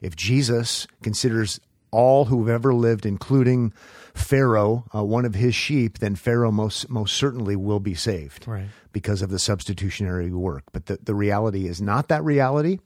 If 0.02 0.16
Jesus 0.16 0.88
considers 1.04 1.60
all 1.92 2.26
who've 2.26 2.50
ever 2.50 2.74
lived, 2.74 3.06
including 3.06 3.72
Pharaoh, 4.14 4.86
uh, 4.96 5.04
one 5.04 5.26
of 5.26 5.36
his 5.36 5.54
sheep, 5.54 6.00
then 6.00 6.16
Pharaoh 6.16 6.52
most, 6.52 6.90
most 6.90 7.16
certainly 7.16 7.56
will 7.56 7.80
be 7.80 7.94
saved 7.94 8.48
Right. 8.48 8.68
because 8.92 9.22
of 9.22 9.30
the 9.30 9.40
substitutionary 9.40 10.32
work. 10.32 10.64
But 10.72 10.88
the, 10.88 10.98
the 11.04 11.16
reality 11.16 11.68
is 11.68 11.82
not 11.82 12.08
that 12.08 12.24
reality. 12.24 12.80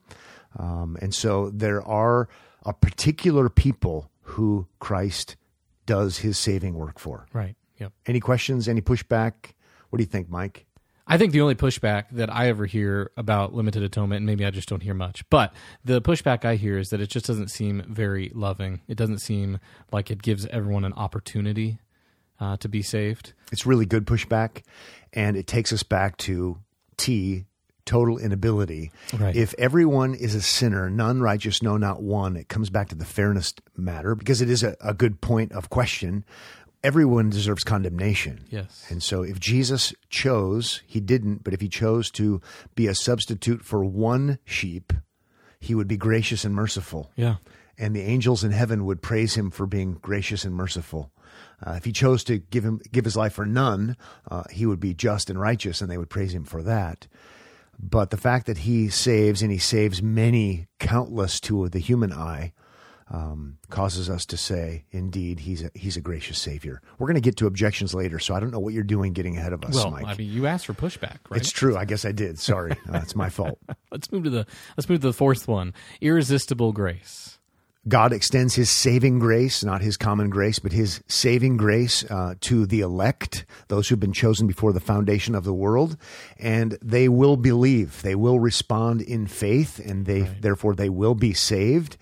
Um, 0.57 0.97
and 1.01 1.13
so 1.13 1.49
there 1.49 1.81
are 1.81 2.27
a 2.65 2.73
particular 2.73 3.49
people 3.49 4.09
who 4.21 4.67
Christ 4.79 5.35
does 5.85 6.19
his 6.19 6.37
saving 6.37 6.75
work 6.75 6.99
for. 6.99 7.27
Right. 7.33 7.55
Yep. 7.79 7.91
Any 8.05 8.19
questions? 8.19 8.67
Any 8.67 8.81
pushback? 8.81 9.33
What 9.89 9.97
do 9.97 10.03
you 10.03 10.09
think, 10.09 10.29
Mike? 10.29 10.65
I 11.05 11.17
think 11.17 11.33
the 11.33 11.41
only 11.41 11.55
pushback 11.55 12.05
that 12.11 12.33
I 12.33 12.47
ever 12.47 12.65
hear 12.65 13.11
about 13.17 13.53
limited 13.53 13.83
atonement, 13.83 14.19
and 14.19 14.25
maybe 14.25 14.45
I 14.45 14.51
just 14.51 14.69
don't 14.69 14.81
hear 14.81 14.93
much, 14.93 15.27
but 15.29 15.53
the 15.83 16.01
pushback 16.01 16.45
I 16.45 16.55
hear 16.55 16.77
is 16.77 16.89
that 16.91 17.01
it 17.01 17.09
just 17.09 17.25
doesn't 17.25 17.49
seem 17.49 17.83
very 17.89 18.31
loving. 18.33 18.81
It 18.87 18.95
doesn't 18.95 19.19
seem 19.19 19.59
like 19.91 20.09
it 20.09 20.21
gives 20.21 20.45
everyone 20.45 20.85
an 20.85 20.93
opportunity 20.93 21.79
uh, 22.39 22.57
to 22.57 22.69
be 22.69 22.81
saved. 22.81 23.33
It's 23.51 23.65
really 23.65 23.85
good 23.85 24.05
pushback, 24.05 24.63
and 25.11 25.35
it 25.35 25.45
takes 25.45 25.73
us 25.73 25.83
back 25.83 26.17
to 26.19 26.59
T, 26.95 27.45
total 27.85 28.17
inability. 28.17 28.91
Right. 29.17 29.35
If 29.35 29.53
everyone 29.57 30.13
is 30.13 30.35
a 30.35 30.41
sinner, 30.41 30.89
none 30.89 31.21
righteous, 31.21 31.61
no, 31.61 31.77
not 31.77 32.01
one, 32.01 32.37
it 32.37 32.47
comes 32.47 32.69
back 32.69 32.89
to 32.89 32.95
the 32.95 33.05
fairness 33.05 33.53
matter 33.75 34.15
because 34.15 34.41
it 34.41 34.49
is 34.49 34.63
a, 34.63 34.75
a 34.81 34.93
good 34.93 35.19
point 35.21 35.51
of 35.51 35.69
question. 35.69 36.23
Everyone 36.83 37.29
deserves 37.29 37.63
condemnation. 37.63 38.45
Yes. 38.49 38.85
And 38.89 39.01
so 39.01 39.23
if 39.23 39.39
Jesus 39.39 39.93
chose, 40.09 40.81
he 40.85 40.99
didn't, 40.99 41.43
but 41.43 41.53
if 41.53 41.61
he 41.61 41.69
chose 41.69 42.11
to 42.11 42.41
be 42.75 42.87
a 42.87 42.95
substitute 42.95 43.63
for 43.63 43.85
one 43.85 44.39
sheep, 44.43 44.91
he 45.59 45.73
would 45.75 45.87
be 45.87 45.95
gracious 45.97 46.43
and 46.43 46.53
merciful 46.53 47.09
Yeah. 47.15 47.35
and 47.77 47.95
the 47.95 48.01
angels 48.01 48.43
in 48.43 48.51
heaven 48.51 48.83
would 48.85 49.01
praise 49.01 49.35
him 49.35 49.49
for 49.49 49.65
being 49.65 49.93
gracious 50.01 50.43
and 50.43 50.53
merciful. 50.53 51.09
Uh, 51.65 51.71
if 51.77 51.85
he 51.85 51.93
chose 51.93 52.23
to 52.25 52.37
give 52.39 52.65
him 52.65 52.81
give 52.91 53.05
his 53.05 53.15
life 53.15 53.33
for 53.33 53.45
none, 53.45 53.95
uh, 54.29 54.43
he 54.51 54.65
would 54.65 54.81
be 54.81 54.93
just 54.93 55.29
and 55.29 55.39
righteous, 55.39 55.79
and 55.81 55.89
they 55.89 55.97
would 55.97 56.09
praise 56.09 56.33
him 56.33 56.43
for 56.43 56.61
that. 56.63 57.07
But 57.79 58.09
the 58.11 58.17
fact 58.17 58.45
that 58.45 58.59
he 58.59 58.89
saves 58.89 59.41
and 59.41 59.51
he 59.51 59.57
saves 59.57 60.01
many, 60.03 60.67
countless 60.79 61.39
to 61.41 61.69
the 61.69 61.79
human 61.79 62.11
eye, 62.11 62.51
um, 63.09 63.57
causes 63.69 64.09
us 64.09 64.25
to 64.27 64.37
say, 64.37 64.85
indeed, 64.91 65.41
he's 65.41 65.63
a, 65.63 65.71
he's 65.73 65.97
a 65.97 66.01
gracious 66.01 66.39
savior. 66.39 66.81
We're 66.97 67.07
going 67.07 67.15
to 67.15 67.21
get 67.21 67.37
to 67.37 67.47
objections 67.47 67.93
later, 67.93 68.19
so 68.19 68.33
I 68.33 68.39
don't 68.39 68.51
know 68.51 68.59
what 68.59 68.73
you're 68.73 68.83
doing 68.83 69.13
getting 69.13 69.37
ahead 69.37 69.53
of 69.53 69.63
us, 69.63 69.75
Well, 69.75 69.91
Mike. 69.91 70.05
I 70.05 70.15
mean, 70.15 70.31
you 70.31 70.47
asked 70.47 70.65
for 70.65 70.73
pushback, 70.73 71.17
right? 71.29 71.39
it's 71.39 71.51
true. 71.51 71.77
I 71.77 71.85
guess 71.85 72.05
I 72.05 72.11
did. 72.11 72.39
Sorry, 72.39 72.71
uh, 72.93 72.99
it's 73.03 73.15
my 73.15 73.29
fault. 73.29 73.59
let's 73.91 74.11
move 74.11 74.23
to 74.23 74.29
the 74.29 74.45
let's 74.77 74.89
move 74.89 75.01
to 75.01 75.07
the 75.07 75.13
fourth 75.13 75.47
one: 75.47 75.73
irresistible 76.01 76.71
grace. 76.71 77.37
God 77.85 78.13
extends 78.13 78.55
his 78.55 78.69
saving 78.69 79.19
grace, 79.19 79.61
not 79.61 79.81
his 79.81 79.97
common 79.97 80.29
grace, 80.29 80.57
but 80.57 80.71
his 80.71 81.03
saving 81.07 81.57
grace 81.57 82.09
uh, 82.09 82.35
to 82.39 82.65
the 82.65 82.79
elect, 82.79 83.45
those 83.67 83.89
who've 83.89 83.99
been 83.99 84.13
chosen 84.13 84.47
before 84.47 84.71
the 84.71 84.79
foundation 84.79 85.35
of 85.35 85.43
the 85.43 85.53
world, 85.53 85.97
and 86.39 86.77
they 86.81 87.09
will 87.09 87.35
believe. 87.35 88.01
They 88.01 88.15
will 88.15 88.39
respond 88.39 89.01
in 89.01 89.27
faith, 89.27 89.79
and 89.79 90.05
they 90.05 90.21
therefore 90.21 90.75
they 90.75 90.87
will 90.87 91.13
be 91.13 91.33
saved. 91.33 91.97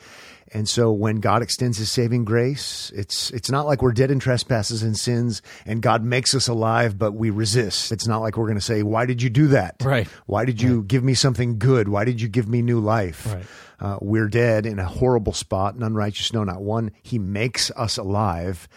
And 0.53 0.67
so 0.67 0.91
when 0.91 1.17
God 1.17 1.41
extends 1.41 1.77
his 1.77 1.91
saving 1.91 2.25
grace, 2.25 2.91
it's 2.95 3.31
it's 3.31 3.49
not 3.49 3.65
like 3.65 3.81
we're 3.81 3.93
dead 3.93 4.11
in 4.11 4.19
trespasses 4.19 4.83
and 4.83 4.97
sins 4.97 5.41
and 5.65 5.81
God 5.81 6.03
makes 6.03 6.35
us 6.35 6.47
alive 6.47 6.97
but 6.97 7.13
we 7.13 7.29
resist. 7.29 7.91
It's 7.91 8.07
not 8.07 8.19
like 8.19 8.37
we're 8.37 8.47
going 8.47 8.57
to 8.57 8.61
say, 8.61 8.83
"Why 8.83 9.05
did 9.05 9.21
you 9.21 9.29
do 9.29 9.47
that?" 9.47 9.75
Right. 9.81 10.07
Why 10.25 10.45
did 10.45 10.61
you 10.61 10.83
give 10.83 11.03
me 11.03 11.13
something 11.13 11.57
good? 11.57 11.87
Why 11.87 12.03
did 12.05 12.21
you 12.21 12.27
give 12.27 12.47
me 12.47 12.61
new 12.61 12.79
life? 12.79 13.33
Right. 13.33 13.45
Uh, 13.79 13.97
we're 14.01 14.27
dead 14.27 14.65
in 14.65 14.77
a 14.77 14.85
horrible 14.85 15.33
spot, 15.33 15.77
none 15.77 15.95
righteous, 15.95 16.33
no, 16.33 16.43
not 16.43 16.61
one. 16.61 16.91
He 17.01 17.17
makes 17.17 17.71
us 17.71 17.97
alive, 17.97 18.67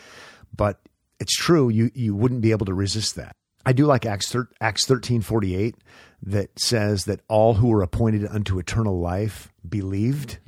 but 0.56 0.80
it's 1.20 1.36
true. 1.36 1.68
You 1.68 1.90
you 1.94 2.14
wouldn't 2.14 2.40
be 2.40 2.52
able 2.52 2.66
to 2.66 2.74
resist 2.74 3.16
that. 3.16 3.36
I 3.66 3.72
do 3.72 3.84
like 3.86 4.06
Acts 4.06 4.30
thir- 4.30 4.48
Acts 4.60 4.86
thirteen 4.86 5.20
forty 5.22 5.56
eight 5.56 5.76
that 6.22 6.58
says 6.58 7.04
that 7.04 7.20
all 7.28 7.54
who 7.54 7.68
were 7.68 7.82
appointed 7.82 8.26
unto 8.26 8.58
eternal 8.58 8.98
life 8.98 9.52
believed, 9.68 10.38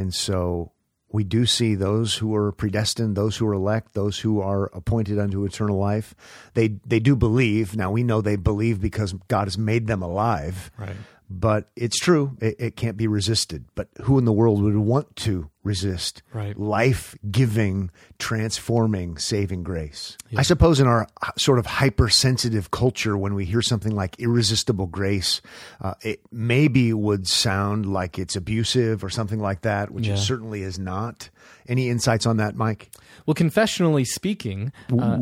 and 0.00 0.14
so 0.14 0.72
we 1.12 1.24
do 1.24 1.44
see 1.44 1.74
those 1.74 2.16
who 2.16 2.34
are 2.34 2.52
predestined, 2.52 3.16
those 3.16 3.36
who 3.36 3.46
are 3.46 3.52
elect, 3.52 3.94
those 3.94 4.18
who 4.18 4.40
are 4.40 4.66
appointed 4.74 5.18
unto 5.18 5.44
eternal 5.44 5.78
life. 5.78 6.14
They 6.54 6.68
they 6.86 7.00
do 7.00 7.16
believe. 7.16 7.76
Now 7.76 7.90
we 7.90 8.02
know 8.02 8.20
they 8.20 8.36
believe 8.36 8.80
because 8.80 9.12
God 9.28 9.46
has 9.46 9.58
made 9.58 9.86
them 9.86 10.02
alive. 10.02 10.70
Right. 10.78 10.96
But 11.28 11.70
it's 11.76 11.98
true; 11.98 12.36
it, 12.40 12.56
it 12.58 12.76
can't 12.76 12.96
be 12.96 13.06
resisted. 13.06 13.66
But 13.74 13.88
who 14.02 14.18
in 14.18 14.24
the 14.24 14.32
world 14.32 14.62
would 14.62 14.76
want 14.76 15.14
to 15.16 15.50
resist 15.62 16.22
Right. 16.32 16.58
life 16.58 17.14
giving, 17.30 17.90
transforming, 18.18 19.18
saving 19.18 19.62
grace? 19.62 20.16
I 20.36 20.42
suppose 20.42 20.80
in 20.80 20.86
our 20.86 21.06
sort 21.36 21.58
of 21.58 21.66
hypersensitive 21.66 22.70
culture, 22.70 23.16
when 23.16 23.34
we 23.34 23.44
hear 23.44 23.60
something 23.62 23.94
like 23.94 24.18
irresistible 24.18 24.86
grace, 24.86 25.40
uh, 25.80 25.94
it 26.02 26.20
maybe 26.32 26.92
would 26.92 27.26
sound 27.26 27.86
like 27.92 28.18
it's 28.18 28.36
abusive 28.36 29.04
or 29.04 29.10
something 29.10 29.40
like 29.40 29.62
that, 29.62 29.90
which 29.90 30.06
Yeah. 30.06 30.14
it 30.14 30.18
certainly 30.18 30.62
is 30.62 30.78
not. 30.78 31.28
Any 31.68 31.88
insights 31.88 32.26
on 32.26 32.36
that, 32.38 32.56
Mike? 32.56 32.90
Well, 33.26 33.34
confessionally 33.34 34.04
speaking, 34.06 34.72
uh, 34.98 35.18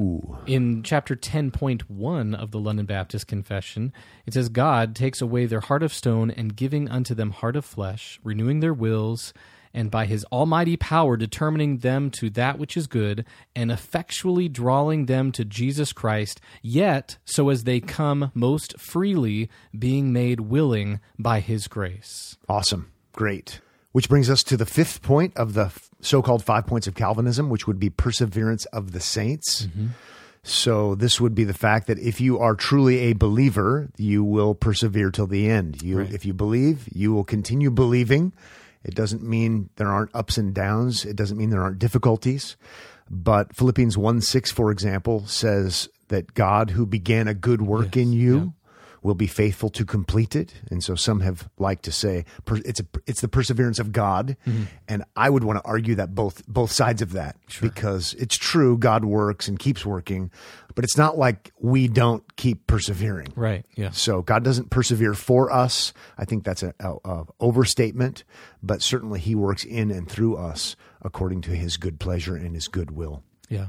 in 0.47 0.83
chapter 0.83 1.17
10.1 1.17 2.35
of 2.35 2.51
the 2.53 2.59
London 2.61 2.87
Baptist 2.87 3.27
Confession, 3.27 3.93
it 4.27 4.35
says, 4.35 4.49
God 4.49 4.95
takes 4.95 5.21
away 5.21 5.47
their 5.47 5.61
heart 5.61 5.83
of 5.83 5.93
stone 5.93 6.31
and 6.31 6.55
giving 6.57 6.89
unto 6.89 7.15
them 7.15 7.31
heart 7.31 7.57
of 7.57 7.65
flesh, 7.65 8.21
renewing 8.23 8.61
their 8.61 8.73
wills, 8.75 9.33
and 9.79 9.93
by 9.93 10.07
his 10.07 10.25
almighty 10.33 10.77
power 10.77 11.17
determining 11.17 11.79
them 11.79 12.11
to 12.11 12.29
that 12.31 12.59
which 12.59 12.77
is 12.77 12.89
good, 12.89 13.25
and 13.55 13.71
effectually 13.71 14.49
drawing 14.49 15.07
them 15.07 15.31
to 15.31 15.45
Jesus 15.45 15.93
Christ, 15.93 16.41
yet 16.63 17.17
so 17.25 17.49
as 17.49 17.63
they 17.63 17.79
come 17.79 18.33
most 18.35 18.77
freely, 18.81 19.49
being 19.79 20.13
made 20.13 20.41
willing 20.41 20.99
by 21.17 21.39
his 21.39 21.69
grace. 21.69 22.37
Awesome. 22.49 22.91
Great. 23.13 23.61
Which 23.93 24.09
brings 24.09 24.29
us 24.29 24.43
to 24.45 24.57
the 24.57 24.67
fifth 24.67 25.01
point 25.01 25.37
of 25.37 25.55
the 25.55 25.73
so 26.01 26.23
called 26.23 26.45
five 26.45 26.67
points 26.67 26.89
of 26.89 26.97
Calvinism, 26.97 27.49
which 27.49 27.69
would 27.69 27.79
be 27.79 27.89
perseverance 27.89 28.65
of 28.67 28.91
the 28.91 29.01
saints. 29.01 29.67
Mm-hmm. 29.67 29.87
So, 30.43 30.97
this 30.97 31.21
would 31.21 31.35
be 31.35 31.45
the 31.45 31.55
fact 31.55 31.87
that 31.87 31.99
if 31.99 32.21
you 32.21 32.39
are 32.39 32.55
truly 32.55 32.99
a 32.99 33.13
believer, 33.13 33.91
you 33.97 34.25
will 34.25 34.55
persevere 34.55 35.11
till 35.11 35.27
the 35.27 35.49
end. 35.49 35.83
You, 35.83 36.01
If 36.01 36.25
you 36.25 36.33
believe, 36.33 36.89
you 36.93 37.13
will 37.13 37.25
continue 37.25 37.71
believing. 37.71 38.33
It 38.85 38.95
doesn't 38.95 39.23
mean 39.23 39.71
there 39.77 39.89
aren't 39.89 40.15
ups 40.15 40.39
and 40.39 40.55
downs, 40.55 41.05
it 41.05 41.17
doesn't 41.17 41.37
mean 41.37 41.51
there 41.51 41.63
aren't 41.63 41.79
difficulties. 41.79 42.57
But 43.11 43.55
Philippians 43.57 43.97
1 43.97 44.21
6, 44.21 44.51
for 44.51 44.71
example, 44.71 45.27
says 45.27 45.89
that 46.09 46.35
God 46.35 46.71
who 46.71 46.87
began 46.87 47.29
a 47.29 47.35
good 47.35 47.63
work 47.63 47.97
in 47.97 48.13
you 48.13 48.55
will 49.03 49.15
be 49.15 49.27
faithful 49.27 49.69
to 49.71 49.85
complete 49.85 50.35
it. 50.35 50.55
And 50.71 50.83
so 50.83 50.95
some 50.95 51.21
have 51.21 51.49
liked 51.59 51.85
to 51.85 51.93
say 51.93 52.25
per, 52.45 52.57
it's 52.65 52.81
a, 52.81 52.87
it's 53.07 53.21
the 53.21 53.29
perseverance 53.29 53.79
of 53.79 53.93
God, 53.93 54.37
mm-hmm. 54.47 54.65
and 54.89 55.05
I 55.17 55.31
would 55.31 55.45
want 55.45 55.59
to 55.59 55.65
argue 55.65 55.95
that 55.97 56.15
both 56.15 56.47
both 56.47 56.71
sides 56.71 57.03
of 57.03 57.13
that 57.13 57.37
because 57.61 58.15
it's 58.15 58.37
true 58.37 58.79
God 58.79 59.05
works 59.05 59.49
and 59.49 59.59
keeps 59.59 59.85
working, 59.85 60.31
but 60.75 60.85
it's 60.85 60.97
not 60.97 61.19
like 61.19 61.53
we 61.59 61.89
don't 61.89 62.37
keep 62.37 62.67
persevering. 62.67 63.29
Right, 63.35 63.65
yeah. 63.77 63.91
So 63.91 64.23
God 64.23 64.45
doesn't 64.45 64.71
persevere 64.71 65.15
for 65.15 65.53
us. 65.53 65.93
I 66.17 66.25
think 66.25 66.45
that's 66.45 66.63
a, 66.63 66.75
a, 66.81 66.95
a 67.05 67.25
overstatement, 67.41 68.25
but 68.63 68.83
certainly 68.83 69.21
He 69.21 69.35
works 69.35 69.65
in 69.65 69.91
and 69.91 70.09
through 70.09 70.37
us 70.37 70.77
according 71.03 71.43
to 71.43 71.51
His 71.51 71.77
good 71.77 72.01
pleasure 72.01 72.37
and 72.37 72.55
His 72.55 72.69
good 72.69 72.91
will. 72.91 73.23
Yeah. 73.49 73.69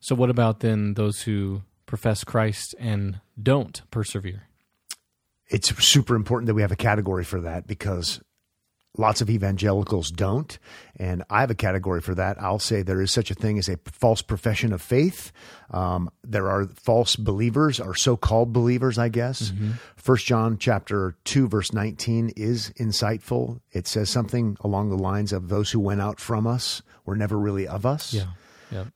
So, 0.00 0.14
what 0.14 0.28
about 0.28 0.60
then 0.60 0.94
those 0.94 1.22
who 1.22 1.62
profess 1.86 2.24
Christ 2.24 2.74
and 2.78 3.20
don't 3.40 3.80
persevere? 3.90 4.48
It's 5.48 5.74
super 5.84 6.14
important 6.16 6.46
that 6.46 6.54
we 6.54 6.62
have 6.62 6.72
a 6.72 6.76
category 6.76 7.24
for 7.24 7.40
that 7.42 7.66
because 7.66 8.20
lots 8.96 9.20
of 9.20 9.28
evangelicals 9.28 10.10
don't. 10.10 10.58
And 10.96 11.24
I 11.28 11.40
have 11.40 11.50
a 11.50 11.54
category 11.54 12.00
for 12.00 12.14
that. 12.14 12.40
I'll 12.40 12.58
say 12.58 12.82
there 12.82 13.00
is 13.00 13.10
such 13.10 13.30
a 13.30 13.34
thing 13.34 13.58
as 13.58 13.68
a 13.68 13.76
false 13.86 14.22
profession 14.22 14.72
of 14.72 14.80
faith. 14.80 15.32
Um, 15.70 16.10
there 16.22 16.48
are 16.48 16.66
false 16.66 17.16
believers 17.16 17.80
or 17.80 17.94
so-called 17.94 18.52
believers, 18.52 18.96
I 18.96 19.08
guess. 19.08 19.52
First 19.96 20.26
John 20.26 20.58
chapter 20.58 21.16
two, 21.24 21.48
verse 21.48 21.72
19 21.72 22.32
is 22.36 22.70
insightful. 22.78 23.60
It 23.72 23.88
says 23.88 24.10
something 24.10 24.56
along 24.60 24.90
the 24.90 24.96
lines 24.98 25.32
of 25.32 25.48
those 25.48 25.70
who 25.72 25.80
went 25.80 26.00
out 26.00 26.20
from 26.20 26.46
us 26.46 26.82
were 27.04 27.16
never 27.16 27.36
really 27.38 27.66
of 27.66 27.84
us. 27.84 28.14
Yeah. 28.14 28.26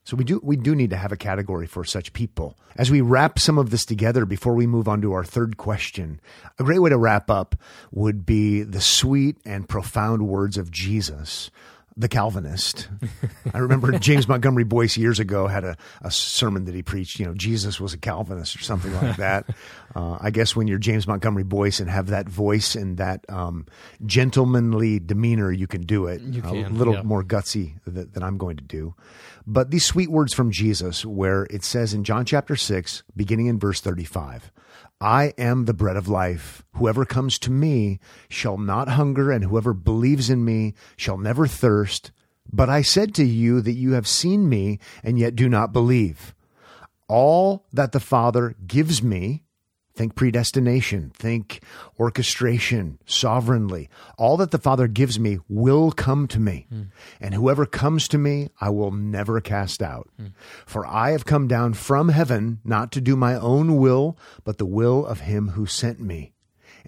So 0.05 0.17
we 0.17 0.25
do 0.25 0.41
we 0.43 0.57
do 0.57 0.75
need 0.75 0.91
to 0.91 0.97
have 0.97 1.13
a 1.13 1.17
category 1.17 1.67
for 1.67 1.85
such 1.85 2.13
people. 2.13 2.57
As 2.77 2.91
we 2.91 3.01
wrap 3.01 3.39
some 3.39 3.59
of 3.59 3.71
this 3.71 3.85
together 3.85 4.25
before 4.25 4.55
we 4.55 4.67
move 4.67 4.89
on 4.89 5.01
to 5.03 5.13
our 5.13 5.25
third 5.25 5.57
question, 5.57 6.21
a 6.59 6.65
great 6.65 6.81
way 6.81 6.91
to 6.91 6.99
wrap 6.99 7.31
up 7.31 7.57
would 7.91 8.27
be 8.27 8.63
the 8.63 8.81
sweet 8.81 9.37
and 9.45 9.69
profound 9.69 10.29
words 10.29 10.57
of 10.57 10.71
Jesus, 10.71 11.51
the 11.99 12.09
Calvinist. 12.09 12.89
I 13.55 13.59
remember 13.59 13.99
James 13.99 14.29
Montgomery 14.29 14.63
Boice 14.63 14.97
years 14.97 15.19
ago 15.19 15.49
had 15.49 15.65
a, 15.65 15.77
a 16.01 16.11
sermon 16.13 16.65
that 16.67 16.75
he 16.75 16.83
preached, 16.83 17.19
you 17.19 17.27
know, 17.27 17.35
Jesus 17.35 17.81
was 17.81 17.93
a 17.93 17.99
Calvinist 17.99 18.55
or 18.55 18.61
something 18.61 18.95
like 18.95 19.17
that. 19.19 19.47
uh, 19.97 20.17
I 20.21 20.31
guess 20.31 20.55
when 20.55 20.69
you're 20.69 20.79
James 20.79 21.09
Montgomery 21.09 21.43
Boice 21.43 21.81
and 21.81 21.91
have 21.91 22.09
that 22.09 22.29
voice 22.29 22.77
and 22.77 22.99
that 22.99 23.25
um, 23.29 23.67
gentlemanly 24.07 25.01
demeanor, 25.01 25.51
you 25.51 25.67
can 25.67 25.83
do 25.83 26.07
it. 26.07 26.21
You 26.21 26.41
a 26.45 26.71
little 26.71 26.95
yeah. 26.95 27.03
more 27.03 27.25
gutsy 27.25 27.75
th- 27.93 28.09
than 28.13 28.23
I'm 28.23 28.39
going 28.39 28.59
to 28.59 28.65
do. 28.65 28.95
But 29.51 29.71
these 29.71 29.87
sweet 29.87 30.11
words 30.11 30.35
from 30.35 30.51
Jesus, 30.51 31.07
where 31.07 31.45
it 31.45 31.65
says 31.65 31.95
in 31.95 32.05
John 32.05 32.27
chapter 32.27 32.55
6, 32.55 33.03
beginning 33.17 33.47
in 33.47 33.59
verse 33.59 33.81
35, 33.81 34.53
I 35.01 35.33
am 35.39 35.65
the 35.65 35.73
bread 35.73 35.97
of 35.97 36.07
life. 36.07 36.63
Whoever 36.75 37.07
comes 37.07 37.39
to 37.39 37.51
me 37.51 37.99
shall 38.29 38.59
not 38.59 38.91
hunger, 38.91 39.31
and 39.31 39.45
whoever 39.45 39.73
believes 39.73 40.29
in 40.29 40.45
me 40.45 40.75
shall 40.99 41.17
never 41.17 41.47
thirst. 41.47 42.13
But 42.53 42.69
I 42.69 42.83
said 42.83 43.15
to 43.15 43.25
you 43.25 43.63
that 43.63 43.73
you 43.73 43.93
have 43.93 44.07
seen 44.07 44.51
me, 44.51 44.81
and 45.03 45.19
yet 45.19 45.35
do 45.35 45.49
not 45.49 45.73
believe. 45.73 46.35
All 47.09 47.65
that 47.73 47.93
the 47.93 48.01
Father 48.01 48.55
gives 48.67 49.03
me, 49.03 49.45
Think 49.99 50.15
predestination, 50.15 51.11
think 51.11 51.61
orchestration, 51.99 53.01
sovereignly. 53.05 53.89
All 54.17 54.37
that 54.37 54.53
the 54.53 54.59
Father 54.59 54.87
gives 54.87 55.19
me 55.19 55.41
will 55.49 55.91
come 55.91 56.29
to 56.29 56.39
me. 56.39 56.69
Hmm. 56.69 56.83
And 57.21 57.35
whoever 57.35 57.67
comes 57.67 58.07
to 58.09 58.17
me, 58.17 58.49
I 58.61 58.71
will 58.71 58.93
never 58.93 59.41
cast 59.41 59.83
out. 59.83 60.09
Hmm. 60.17 60.27
For 60.67 60.87
I 60.87 61.11
have 61.11 61.25
come 61.25 61.49
down 61.49 61.75
from 61.75 62.11
heaven 62.11 62.61
not 62.63 62.93
to 62.93 63.01
do 63.01 63.17
my 63.17 63.35
own 63.35 63.77
will, 63.77 64.17
but 64.45 64.59
the 64.59 64.67
will 64.67 65.05
of 65.05 65.23
him 65.23 65.49
who 65.49 65.67
sent 65.67 65.99
me. 65.99 66.33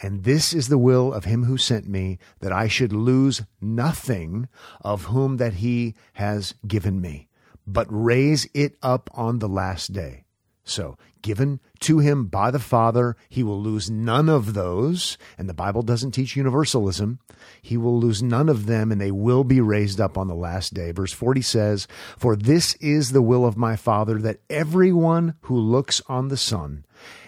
And 0.00 0.22
this 0.22 0.54
is 0.54 0.68
the 0.68 0.78
will 0.78 1.12
of 1.12 1.24
him 1.24 1.46
who 1.46 1.58
sent 1.58 1.88
me, 1.88 2.20
that 2.38 2.52
I 2.52 2.68
should 2.68 2.92
lose 2.92 3.42
nothing 3.60 4.46
of 4.82 5.06
whom 5.06 5.38
that 5.38 5.54
he 5.54 5.96
has 6.12 6.54
given 6.64 7.00
me, 7.00 7.26
but 7.66 7.88
raise 7.90 8.48
it 8.54 8.76
up 8.84 9.10
on 9.14 9.40
the 9.40 9.48
last 9.48 9.92
day. 9.92 10.26
So, 10.70 10.96
given 11.20 11.58
to 11.80 11.98
him 11.98 12.26
by 12.26 12.52
the 12.52 12.60
Father, 12.60 13.16
he 13.28 13.42
will 13.42 13.60
lose 13.60 13.90
none 13.90 14.28
of 14.28 14.54
those. 14.54 15.18
And 15.36 15.48
the 15.48 15.54
Bible 15.54 15.82
doesn't 15.82 16.12
teach 16.12 16.36
universalism. 16.36 17.18
He 17.60 17.76
will 17.76 17.98
lose 17.98 18.22
none 18.22 18.48
of 18.48 18.66
them, 18.66 18.92
and 18.92 19.00
they 19.00 19.10
will 19.10 19.42
be 19.42 19.60
raised 19.60 20.00
up 20.00 20.16
on 20.16 20.28
the 20.28 20.34
last 20.34 20.72
day. 20.72 20.92
Verse 20.92 21.12
40 21.12 21.42
says, 21.42 21.88
For 22.16 22.36
this 22.36 22.74
is 22.74 23.10
the 23.10 23.20
will 23.22 23.44
of 23.44 23.56
my 23.56 23.74
Father, 23.74 24.18
that 24.20 24.40
everyone 24.48 25.34
who 25.42 25.56
looks 25.58 26.00
on 26.06 26.28
the 26.28 26.36
Son 26.36 26.84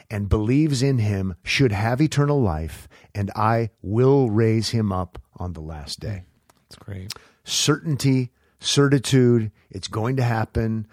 and 0.09 0.29
believes 0.29 0.83
in 0.83 0.99
him 0.99 1.35
should 1.43 1.73
have 1.73 2.01
eternal 2.01 2.41
life, 2.41 2.87
and 3.15 3.31
I 3.35 3.71
will 3.83 4.31
raise 4.31 4.69
him 4.71 4.93
up 4.93 5.19
on 5.37 5.55
the 5.55 5.61
last 5.61 5.99
day 5.99 6.25
That's 6.69 6.77
great. 6.77 7.13
certainty, 7.43 8.31
certitude, 8.61 9.51
it's 9.71 9.89
going 9.89 10.17
to 10.17 10.23
happen, 10.23 10.87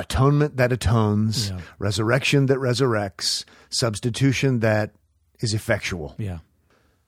atonement 0.00 0.56
that 0.56 0.72
atones, 0.72 1.50
Yeah. 1.50 1.60
resurrection 1.78 2.46
that 2.46 2.58
resurrects, 2.58 3.44
substitution 3.68 4.60
that 4.60 4.92
is 5.40 5.54
effectual. 5.54 6.14
Yeah. 6.18 6.38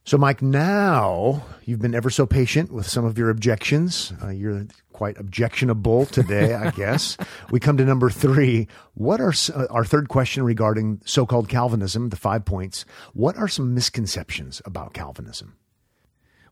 So, 0.04 0.18
Mike, 0.18 0.42
now 0.42 1.44
you've 1.64 1.78
been 1.80 1.94
ever 1.94 2.10
so 2.10 2.26
patient 2.26 2.72
with 2.72 2.86
some 2.88 3.04
of 3.04 3.16
your 3.16 3.30
objections. 3.30 4.12
Uh, 4.20 4.30
you're 4.30 4.66
quite 4.92 5.16
objectionable 5.16 6.06
today, 6.06 6.54
I 6.54 6.70
guess. 6.82 7.16
We 7.52 7.60
come 7.60 7.76
to 7.76 7.84
number 7.84 8.10
three. 8.10 8.66
What 8.94 9.20
are 9.20 9.32
uh, 9.54 9.66
our 9.70 9.84
third 9.84 10.08
question 10.08 10.42
regarding 10.42 11.02
so 11.04 11.24
called 11.24 11.48
Calvinism, 11.48 12.08
the 12.08 12.16
five 12.16 12.44
points? 12.44 12.84
What 13.12 13.36
are 13.36 13.46
some 13.46 13.74
misconceptions 13.74 14.60
about 14.64 14.92
Calvinism? 14.92 15.54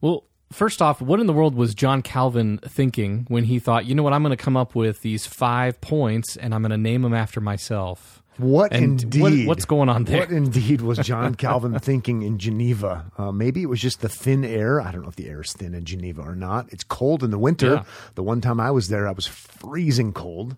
Well, 0.00 0.24
first 0.52 0.82
off, 0.82 1.00
what 1.00 1.20
in 1.20 1.26
the 1.26 1.32
world 1.32 1.54
was 1.54 1.74
John 1.74 2.02
Calvin 2.02 2.58
thinking 2.58 3.26
when 3.28 3.44
he 3.44 3.58
thought, 3.58 3.86
you 3.86 3.94
know 3.94 4.02
what, 4.02 4.12
I'm 4.12 4.22
going 4.22 4.36
to 4.36 4.42
come 4.42 4.56
up 4.56 4.74
with 4.74 5.02
these 5.02 5.26
five 5.26 5.80
points 5.80 6.36
and 6.36 6.54
I'm 6.54 6.62
going 6.62 6.70
to 6.70 6.76
name 6.76 7.02
them 7.02 7.14
after 7.14 7.40
myself? 7.40 8.19
What 8.40 8.72
And 8.72 9.03
indeed? 9.03 9.20
what- 9.22 9.46
what's 9.46 9.64
going 9.64 9.88
on 9.88 10.05
there? 10.05 10.20
What 10.20 10.31
indeed 10.31 10.81
was 10.81 10.98
John 10.98 11.35
Calvin 11.35 11.79
thinking 11.79 12.22
in 12.22 12.38
Geneva? 12.38 13.11
Uh, 13.18 13.33
maybe 13.33 13.62
it 13.62 13.68
was 13.68 13.81
just 13.81 14.00
the 14.00 14.09
thin 14.09 14.44
air. 14.44 14.81
I 14.81 14.92
don't 14.92 15.03
know 15.03 15.09
if 15.09 15.16
the 15.16 15.29
air 15.29 15.40
is 15.42 15.53
thin 15.53 15.74
in 15.74 15.85
Geneva 15.85 16.22
or 16.22 16.35
not. 16.35 16.66
It's 16.72 16.85
cold 16.85 17.22
in 17.22 17.31
the 17.31 17.38
winter. 17.38 17.74
Yeah. 17.74 17.83
The 18.14 18.22
one 18.22 18.40
time 18.40 18.61
I 18.61 18.70
was 18.70 18.88
there, 18.88 19.07
I 19.07 19.12
was 19.12 19.26
freezing 19.26 20.12
cold. 20.12 20.57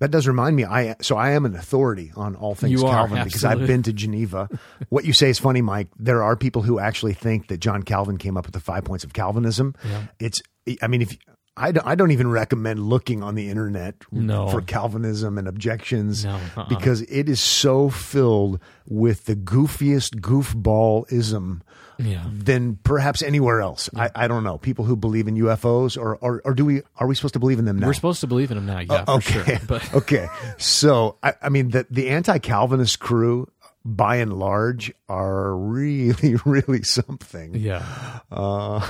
That 0.00 0.10
does 0.10 0.26
remind 0.26 0.56
me. 0.56 0.64
I 0.64 0.96
so 1.00 1.16
I 1.16 1.30
am 1.30 1.46
an 1.46 1.54
authority 1.54 2.12
on 2.16 2.34
all 2.34 2.54
things 2.56 2.72
You 2.72 2.84
are, 2.86 2.92
Calvin 3.06 3.22
because 3.24 3.44
I've 3.44 3.64
been 3.66 3.82
to 3.84 3.92
Geneva. 3.92 4.48
what 4.88 5.04
you 5.04 5.12
say 5.12 5.30
is 5.30 5.38
funny, 5.38 5.62
Mike. 5.62 5.86
There 5.98 6.22
are 6.22 6.36
people 6.36 6.62
who 6.62 6.80
actually 6.80 7.14
think 7.14 7.46
that 7.48 7.58
John 7.58 7.82
Calvin 7.84 8.16
came 8.18 8.36
up 8.36 8.44
with 8.44 8.54
the 8.54 8.60
five 8.60 8.84
points 8.84 9.04
of 9.04 9.12
Calvinism. 9.12 9.74
It's. 10.18 10.42
I 10.82 10.88
mean, 10.88 11.02
if 11.02 11.16
I 11.56 11.70
don't, 11.70 11.86
I 11.86 11.94
don't 11.94 12.10
even 12.10 12.28
recommend 12.30 12.80
looking 12.80 13.22
on 13.22 13.36
the 13.36 13.48
internet 13.48 13.94
No. 14.10 14.48
for 14.48 14.60
Calvinism 14.60 15.38
and 15.38 15.46
objections 15.46 16.24
No, 16.24 16.40
uh-uh. 16.56 16.64
because 16.68 17.02
it 17.02 17.28
is 17.28 17.40
so 17.40 17.90
filled 17.90 18.58
with 18.88 19.26
the 19.26 19.36
goofiest 19.36 20.16
goofballism 20.20 21.60
Yeah. 21.98 22.24
than 22.32 22.76
perhaps 22.82 23.22
anywhere 23.22 23.60
else. 23.60 23.88
I, 23.94 24.10
I 24.14 24.26
don't 24.28 24.42
know. 24.42 24.58
People 24.58 24.84
who 24.84 24.96
believe 24.96 25.28
in 25.28 25.36
UFOs 25.36 25.96
or, 25.96 26.16
or 26.16 26.42
or 26.44 26.54
do 26.54 26.64
we 26.64 26.82
are 26.96 27.06
we 27.06 27.14
supposed 27.14 27.34
to 27.34 27.40
believe 27.40 27.58
in 27.60 27.64
them 27.66 27.78
now? 27.78 27.86
We're 27.86 27.94
supposed 27.94 28.20
to 28.22 28.26
believe 28.26 28.50
in 28.50 28.56
them 28.56 28.66
now, 28.66 28.80
yeah, 28.80 29.04
for 29.04 29.10
Oh, 29.12 29.16
okay. 29.18 29.44
sure. 29.44 29.58
But 29.66 29.94
okay. 30.02 30.26
So 30.58 31.18
I, 31.22 31.34
I 31.40 31.48
mean 31.50 31.70
the 31.70 31.86
the 31.90 32.08
anti 32.10 32.38
Calvinist 32.38 32.98
crew 32.98 33.48
by 33.84 34.16
and 34.16 34.32
large 34.32 34.92
are 35.08 35.54
really, 35.56 36.34
really 36.46 36.82
something. 36.82 37.54
yeah, 37.54 37.84
Uh, 38.32 38.80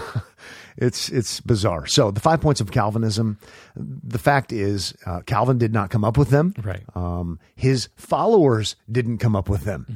it's 0.76 1.08
it's 1.08 1.40
bizarre. 1.40 1.86
So 1.86 2.10
the 2.10 2.20
five 2.20 2.40
points 2.40 2.60
of 2.60 2.70
Calvinism. 2.70 3.38
The 3.76 4.18
fact 4.18 4.52
is, 4.52 4.94
uh, 5.06 5.20
Calvin 5.22 5.58
did 5.58 5.72
not 5.72 5.90
come 5.90 6.04
up 6.04 6.16
with 6.16 6.30
them. 6.30 6.54
Right. 6.62 6.82
Um, 6.94 7.38
his 7.56 7.88
followers 7.96 8.76
didn't 8.90 9.18
come 9.18 9.34
up 9.34 9.48
with 9.48 9.64
them. 9.64 9.86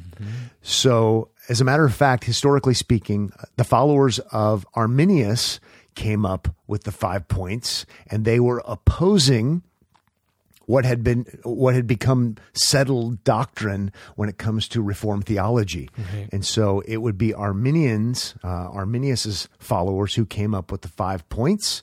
So, 0.63 1.29
as 1.49 1.61
a 1.61 1.65
matter 1.65 1.85
of 1.85 1.95
fact, 1.95 2.25
historically 2.25 2.75
speaking, 2.75 3.33
the 3.57 3.65
followers 3.65 4.19
of 4.33 4.67
Arminius 4.75 5.61
came 5.95 6.25
up 6.25 6.55
with 6.67 6.85
the 6.85 6.93
five 6.93 7.27
points, 7.29 7.87
and 8.09 8.25
they 8.25 8.39
were 8.41 8.63
opposing 8.67 9.63
what 10.69 10.85
had 10.85 11.03
been 11.03 11.25
what 11.45 11.75
had 11.75 11.87
become 11.87 12.37
settled 12.53 13.25
doctrine 13.25 13.91
when 14.17 14.29
it 14.29 14.37
comes 14.37 14.69
to 14.69 14.83
reformed 14.83 15.25
theology. 15.25 15.89
And 16.31 16.45
so 16.45 16.81
it 16.81 16.99
would 16.99 17.17
be 17.17 17.33
arminians 17.33 18.35
uh, 18.45 18.69
arminius's 18.71 19.49
followers 19.59 20.15
who 20.15 20.27
came 20.27 20.55
up 20.55 20.71
with 20.71 20.83
the 20.83 20.89
five 20.89 21.27
points 21.31 21.83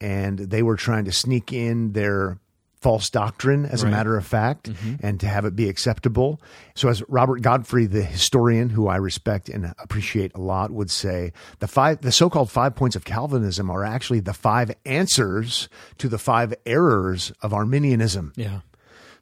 and 0.00 0.38
they 0.38 0.62
were 0.62 0.76
trying 0.76 1.04
to 1.04 1.12
sneak 1.12 1.52
in 1.52 1.92
their 1.92 2.38
false 2.82 3.08
doctrine 3.08 3.64
as 3.64 3.82
a 3.82 3.86
matter 3.86 4.16
of 4.16 4.26
fact 4.26 4.70
mm-hmm. 4.70 4.94
and 5.06 5.20
to 5.20 5.26
have 5.26 5.44
it 5.44 5.54
be 5.54 5.68
acceptable. 5.68 6.40
So 6.74 6.88
as 6.88 7.02
robert 7.08 7.42
godfrey 7.42 7.86
the 7.86 8.02
historian 8.02 8.68
who 8.70 8.88
i 8.88 8.96
respect 8.96 9.48
and 9.48 9.72
appreciate 9.78 10.32
a 10.34 10.40
lot 10.40 10.70
would 10.70 10.90
say 10.90 11.32
the 11.60 11.68
five 11.68 12.00
the 12.00 12.12
so-called 12.12 12.50
five 12.50 12.74
points 12.74 12.96
of 12.96 13.04
calvinism 13.04 13.70
are 13.70 13.84
actually 13.84 14.20
the 14.20 14.34
five 14.34 14.74
answers 14.84 15.68
to 15.98 16.08
the 16.08 16.18
five 16.18 16.54
errors 16.66 17.32
of 17.42 17.54
arminianism. 17.54 18.32
Yeah, 18.36 18.60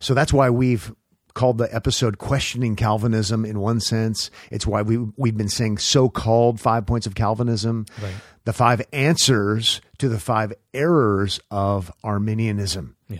so 0.00 0.14
that's 0.14 0.32
why 0.32 0.50
we've 0.50 0.92
called 1.34 1.58
the 1.58 1.72
episode 1.74 2.18
questioning 2.18 2.74
calvinism 2.76 3.44
in 3.44 3.60
one 3.60 3.80
sense. 3.80 4.30
It's 4.50 4.66
why 4.66 4.82
we 4.82 4.98
we've 5.16 5.36
been 5.36 5.48
saying 5.48 5.78
so-called 5.78 6.60
five 6.60 6.86
points 6.86 7.06
of 7.06 7.14
calvinism. 7.14 7.86
Right. 8.02 8.14
the 8.44 8.52
five 8.52 8.82
answers 8.92 9.80
to 9.98 10.08
the 10.08 10.18
five 10.18 10.52
errors 10.72 11.40
of 11.50 11.92
arminianism. 12.02 12.96
Yeah. 13.08 13.18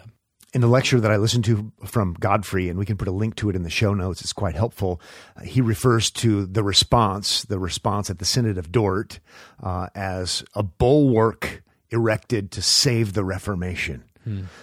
In 0.53 0.61
the 0.61 0.67
lecture 0.67 0.99
that 1.01 1.11
I 1.13 1.17
listened 1.17 1.45
to 1.47 1.71
from 1.85 2.15
Godfrey, 2.19 2.69
and 2.69 2.79
we 2.79 2.85
can 2.87 2.97
put 2.97 3.07
a 3.09 3.13
link 3.13 3.37
to 3.37 3.51
it 3.51 3.57
in 3.57 3.63
the 3.63 3.71
show 3.71 3.95
notes, 3.95 4.21
it's 4.21 4.33
quite 4.33 4.55
helpful. 4.57 5.01
uh, 5.37 5.43
he 5.43 5.61
refers 5.61 6.11
to 6.13 6.47
the 6.47 6.63
response, 6.65 7.45
the 7.45 7.59
response 7.59 8.11
at 8.11 8.19
the 8.19 8.25
Synod 8.25 8.59
of 8.59 8.73
Dort, 8.73 9.21
uh, 9.63 9.89
as 9.95 10.43
a 10.55 10.63
bulwark 10.63 11.63
erected 11.91 12.51
to 12.53 12.63
save 12.63 13.13
the 13.15 13.25
Reformation. 13.25 14.05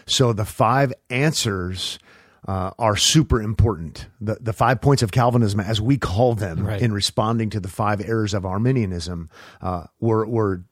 So 0.06 0.34
the 0.34 0.45
five 0.45 0.93
answers. 1.10 2.00
Uh, 2.47 2.71
are 2.80 2.95
super 2.95 3.41
important. 3.41 4.06
The 4.21 4.38
the 4.39 4.54
five 4.54 4.80
points 4.80 5.02
of 5.04 5.12
Calvinism, 5.12 5.60
as 5.60 5.82
we 5.82 5.97
call 5.97 6.34
them, 6.34 6.65
Right. 6.65 6.82
in 6.82 6.93
responding 6.93 7.50
to 7.50 7.60
the 7.60 7.67
five 7.67 8.00
errors 8.00 8.34
of 8.34 8.45
Arminianism, 8.45 9.30
uh, 9.60 9.88
were 10.00 10.26
were 10.26 10.63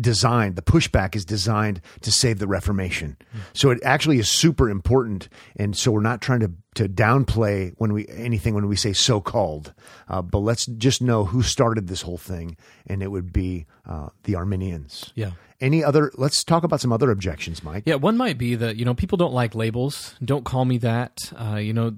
designed 0.00 0.56
the 0.56 0.62
pushback 0.62 1.14
is 1.14 1.24
designed 1.24 1.80
to 2.00 2.10
save 2.10 2.38
the 2.38 2.46
reformation 2.46 3.16
so 3.52 3.70
it 3.70 3.78
actually 3.84 4.18
is 4.18 4.28
super 4.28 4.68
important 4.68 5.28
and 5.56 5.76
so 5.76 5.92
we're 5.92 6.00
not 6.00 6.20
trying 6.20 6.40
to 6.40 6.50
to 6.74 6.88
downplay 6.88 7.72
when 7.78 7.92
we 7.92 8.06
anything 8.08 8.54
when 8.54 8.66
we 8.66 8.74
say 8.76 8.92
so 8.92 9.20
called 9.20 9.72
uh, 10.08 10.20
but 10.20 10.38
let's 10.40 10.66
just 10.66 11.00
know 11.00 11.24
who 11.24 11.42
started 11.42 11.86
this 11.86 12.02
whole 12.02 12.18
thing 12.18 12.56
and 12.86 13.02
it 13.02 13.08
would 13.08 13.32
be 13.32 13.66
uh, 13.88 14.08
the 14.24 14.34
arminians 14.34 15.12
Yeah. 15.14 15.30
any 15.60 15.84
other 15.84 16.10
let's 16.16 16.42
talk 16.42 16.64
about 16.64 16.80
some 16.80 16.92
other 16.92 17.10
objections 17.12 17.62
mike 17.62 17.84
Yeah, 17.86 17.94
one 17.94 18.16
might 18.16 18.38
be 18.38 18.56
that 18.56 18.76
you 18.76 18.84
know 18.84 18.94
people 18.94 19.16
don't 19.16 19.32
like 19.34 19.54
labels. 19.54 20.14
Don't 20.24 20.44
call 20.44 20.64
me 20.64 20.78
that. 20.78 21.18
Uh, 21.38 21.56
you 21.56 21.72
know, 21.72 21.94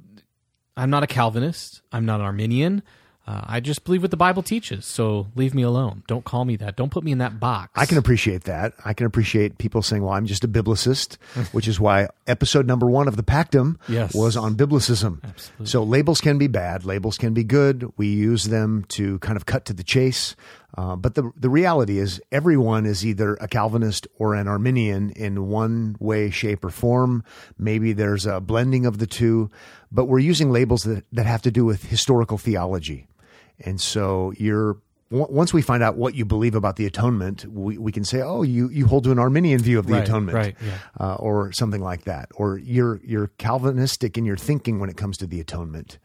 I'm 0.76 0.90
not 0.90 1.02
a 1.02 1.06
Calvinist. 1.06 1.80
I'm 1.90 2.04
not 2.04 2.20
an 2.20 2.26
Arminian. 2.26 2.82
Uh, 3.26 3.42
I 3.44 3.58
just 3.60 3.82
believe 3.84 4.02
what 4.02 4.12
the 4.12 4.16
Bible 4.16 4.42
teaches. 4.44 4.84
So 4.86 5.26
leave 5.34 5.52
me 5.52 5.62
alone. 5.62 6.04
Don't 6.06 6.24
call 6.24 6.44
me 6.44 6.54
that. 6.56 6.76
Don't 6.76 6.90
put 6.90 7.02
me 7.02 7.10
in 7.10 7.18
that 7.18 7.40
box. 7.40 7.72
I 7.74 7.84
can 7.84 7.98
appreciate 7.98 8.44
that. 8.44 8.74
I 8.84 8.92
can 8.94 9.04
appreciate 9.06 9.58
people 9.58 9.82
saying, 9.82 10.02
"Well, 10.04 10.12
I'm 10.12 10.26
just 10.26 10.44
a 10.44 10.48
biblicist," 10.48 11.16
which 11.52 11.66
is 11.66 11.80
why 11.80 12.08
episode 12.28 12.66
number 12.68 12.86
one 12.88 13.08
of 13.08 13.16
the 13.16 13.24
Pactum 13.24 13.78
Yes. 13.88 14.14
was 14.14 14.36
on 14.36 14.54
biblicism. 14.54 15.24
Absolutely. 15.24 15.66
So 15.66 15.82
labels 15.82 16.20
can 16.20 16.38
be 16.38 16.46
bad. 16.46 16.84
Labels 16.84 17.18
can 17.18 17.34
be 17.34 17.42
good. 17.42 17.90
We 17.96 18.06
use 18.06 18.44
them 18.44 18.84
to 18.90 19.18
kind 19.18 19.36
of 19.36 19.44
cut 19.44 19.64
to 19.66 19.72
the 19.72 19.82
chase. 19.82 20.36
Uh, 20.78 20.94
but 20.94 21.14
the 21.16 21.32
the 21.36 21.48
reality 21.50 21.98
is, 21.98 22.20
everyone 22.30 22.86
is 22.86 23.04
either 23.04 23.34
a 23.40 23.48
Calvinist 23.48 24.06
or 24.18 24.34
an 24.36 24.46
Arminian 24.46 25.10
in 25.10 25.48
one 25.48 25.96
way, 25.98 26.30
shape, 26.30 26.64
or 26.64 26.70
form. 26.70 27.24
Maybe 27.58 27.92
there's 27.92 28.24
a 28.26 28.40
blending 28.40 28.86
of 28.86 28.98
the 28.98 29.06
two, 29.06 29.50
but 29.90 30.04
we're 30.04 30.18
using 30.20 30.52
labels 30.52 30.84
that 30.84 31.04
that 31.12 31.26
have 31.26 31.42
to 31.42 31.50
do 31.50 31.64
with 31.64 31.84
historical 31.86 32.38
theology. 32.38 33.08
And 33.60 33.80
so 33.80 34.32
you're 34.36 34.76
once 35.10 35.54
we 35.54 35.62
find 35.62 35.84
out 35.84 35.96
what 35.96 36.16
you 36.16 36.24
believe 36.24 36.56
about 36.56 36.74
the 36.76 36.84
atonement, 36.84 37.44
we, 37.44 37.78
we 37.78 37.92
can 37.92 38.02
say, 38.04 38.20
oh, 38.22 38.42
you, 38.42 38.68
you 38.70 38.88
hold 38.88 39.04
to 39.04 39.12
an 39.12 39.20
Arminian 39.20 39.60
view 39.62 39.78
of 39.78 39.86
the 39.86 39.92
Right, 39.92 40.02
atonement, 40.02 40.34
right, 40.34 40.56
yeah. 40.60 40.78
uh, 40.98 41.14
or 41.14 41.52
something 41.52 41.80
like 41.80 42.04
that, 42.04 42.28
or 42.34 42.58
you're 42.58 43.00
you're 43.04 43.28
Calvinistic 43.38 44.18
in 44.18 44.24
your 44.24 44.36
thinking 44.36 44.80
when 44.80 44.90
it 44.90 44.96
comes 44.96 45.16
to 45.18 45.26
the 45.26 45.38
atonement. 45.40 45.98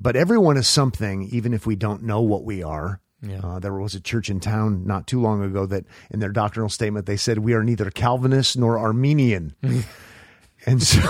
But 0.00 0.16
everyone 0.16 0.56
is 0.56 0.66
something, 0.66 1.24
even 1.24 1.52
if 1.52 1.66
we 1.66 1.76
don't 1.76 2.04
know 2.04 2.22
what 2.22 2.44
we 2.44 2.62
are. 2.62 3.00
Yeah. 3.20 3.40
Uh, 3.42 3.58
there 3.58 3.74
was 3.74 3.94
a 3.96 4.00
church 4.00 4.30
in 4.30 4.38
town 4.38 4.86
not 4.86 5.06
too 5.08 5.20
long 5.20 5.42
ago 5.42 5.66
that, 5.66 5.84
in 6.10 6.20
their 6.20 6.30
doctrinal 6.30 6.68
statement, 6.70 7.04
they 7.06 7.16
said 7.16 7.40
we 7.40 7.52
are 7.52 7.64
neither 7.64 7.90
Calvinist 7.90 8.56
nor 8.56 8.78
Armenian. 8.78 9.54
And 10.66 10.82
so, 10.82 11.00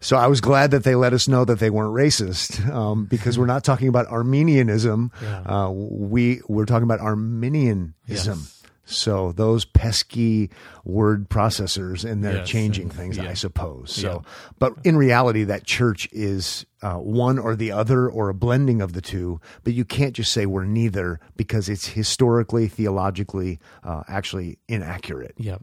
so 0.00 0.16
I 0.16 0.26
was 0.26 0.40
glad 0.40 0.70
that 0.70 0.84
they 0.84 0.94
let 0.94 1.12
us 1.12 1.28
know 1.28 1.44
that 1.44 1.58
they 1.58 1.70
weren't 1.70 1.94
racist, 1.94 2.66
um, 2.72 3.04
because 3.06 3.38
we're 3.38 3.46
not 3.46 3.64
talking 3.64 3.88
about 3.88 4.06
Armenianism. 4.06 5.10
Yeah. 5.22 5.40
Uh, 5.42 5.70
we 5.70 6.40
we're 6.48 6.64
talking 6.66 6.84
about 6.84 7.00
Arminianism. 7.00 7.94
Yes. 8.38 8.54
So 8.90 9.32
those 9.32 9.66
pesky 9.66 10.48
word 10.82 11.28
processors 11.28 12.10
and 12.10 12.24
they're 12.24 12.36
Yes, 12.38 12.48
changing 12.48 12.84
and- 12.84 12.92
things, 12.94 13.18
yeah. 13.18 13.28
I 13.28 13.34
suppose. 13.34 13.92
So, 13.92 14.22
but 14.58 14.72
in 14.82 14.96
reality, 14.96 15.44
that 15.44 15.66
church 15.66 16.08
is 16.10 16.64
uh, 16.80 16.94
one 16.94 17.38
or 17.38 17.54
the 17.54 17.70
other 17.70 18.08
or 18.08 18.30
a 18.30 18.34
blending 18.34 18.80
of 18.80 18.94
the 18.94 19.02
two. 19.02 19.42
But 19.62 19.74
you 19.74 19.84
can't 19.84 20.14
just 20.14 20.32
say 20.32 20.46
we're 20.46 20.64
neither 20.64 21.20
because 21.36 21.68
it's 21.68 21.88
historically, 21.88 22.66
theologically, 22.66 23.60
uh, 23.84 24.04
actually 24.08 24.58
inaccurate. 24.68 25.34
Yeah. 25.36 25.58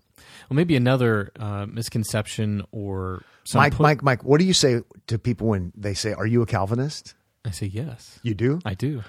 Well, 0.48 0.56
maybe 0.56 0.76
another 0.76 1.32
uh, 1.40 1.66
misconception 1.66 2.64
or 2.72 3.24
Mike, 3.54 3.80
Mike, 3.80 4.04
Mike, 4.04 4.24
what 4.24 4.40
do 4.40 4.46
you 4.46 4.54
say 4.54 4.82
to 5.08 5.20
people 5.20 5.48
when 5.48 5.72
they 5.76 5.94
say, 5.94 6.14
"Are 6.14 6.26
you 6.26 6.42
a 6.42 6.46
Calvinist?" 6.46 7.14
I 7.46 7.52
say 7.52 7.68
yes. 7.68 8.20
You 8.24 8.34
do. 8.34 8.60
I 8.66 8.74
do. 8.74 9.04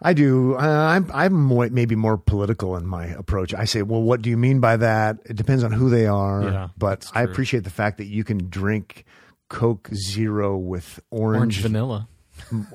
I 0.00 0.12
do. 0.12 0.54
Uh, 0.54 0.58
I'm 0.60 1.10
I'm 1.12 1.32
more, 1.32 1.68
maybe 1.70 1.96
more 1.96 2.16
political 2.18 2.76
in 2.76 2.86
my 2.86 3.06
approach. 3.06 3.54
I 3.54 3.64
say, 3.64 3.82
well, 3.82 4.02
what 4.02 4.22
do 4.22 4.30
you 4.30 4.36
mean 4.36 4.60
by 4.60 4.76
that? 4.76 5.18
It 5.24 5.34
depends 5.36 5.64
on 5.64 5.72
who 5.72 5.88
they 5.88 6.06
are. 6.06 6.42
Yeah, 6.42 6.68
but 6.76 7.10
I 7.14 7.22
appreciate 7.22 7.64
the 7.64 7.70
fact 7.70 7.98
that 7.98 8.06
you 8.06 8.22
can 8.22 8.48
drink 8.50 9.04
Coke 9.48 9.88
Zero 9.94 10.56
with 10.56 11.00
Orange 11.10 11.38
orange 11.38 11.60
vanilla. 11.60 12.08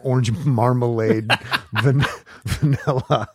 Orange 0.03 0.31
marmalade, 0.31 1.27
van- 1.73 2.05
vanilla, 2.45 3.27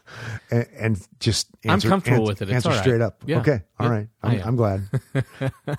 and, 0.51 0.67
and 0.79 1.09
just 1.21 1.49
answer, 1.65 1.89
I'm 1.89 1.91
comfortable 1.91 2.21
ans- 2.21 2.41
with 2.41 2.43
it. 2.43 2.49
It's 2.49 2.55
answer 2.57 2.69
right. 2.71 2.79
straight 2.81 3.01
up. 3.01 3.23
Yeah. 3.27 3.41
Okay, 3.41 3.63
all 3.79 3.87
Yeah, 3.87 3.93
right. 3.93 4.09
I 4.23 4.35
I'm. 4.37 4.49
I'm 4.49 4.57
glad. 4.57 4.89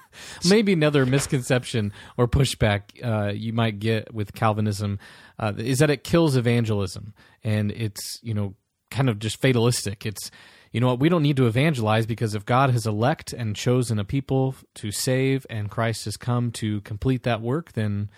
Maybe 0.49 0.73
another 0.73 1.05
misconception 1.05 1.91
or 2.17 2.27
pushback 2.27 2.81
uh, 3.03 3.31
you 3.33 3.53
might 3.53 3.79
get 3.79 4.13
with 4.13 4.33
Calvinism 4.33 4.99
uh, 5.39 5.53
is 5.57 5.79
that 5.79 5.89
it 5.89 6.03
kills 6.03 6.35
evangelism, 6.35 7.13
and 7.43 7.71
it's 7.71 8.19
you 8.21 8.33
know 8.33 8.55
kind 8.91 9.09
of 9.09 9.19
just 9.19 9.41
fatalistic. 9.41 10.05
It's 10.05 10.31
you 10.71 10.79
know 10.79 10.87
what 10.87 10.99
we 10.99 11.09
don't 11.09 11.23
need 11.23 11.37
to 11.37 11.47
evangelize 11.47 12.05
because 12.05 12.35
if 12.35 12.45
God 12.45 12.69
has 12.71 12.85
elect 12.85 13.33
and 13.33 13.55
chosen 13.55 13.99
a 13.99 14.05
people 14.05 14.55
to 14.75 14.91
save, 14.91 15.45
and 15.49 15.69
Christ 15.69 16.05
has 16.05 16.17
come 16.17 16.51
to 16.53 16.81
complete 16.81 17.23
that 17.23 17.41
work, 17.41 17.73
then 17.73 18.09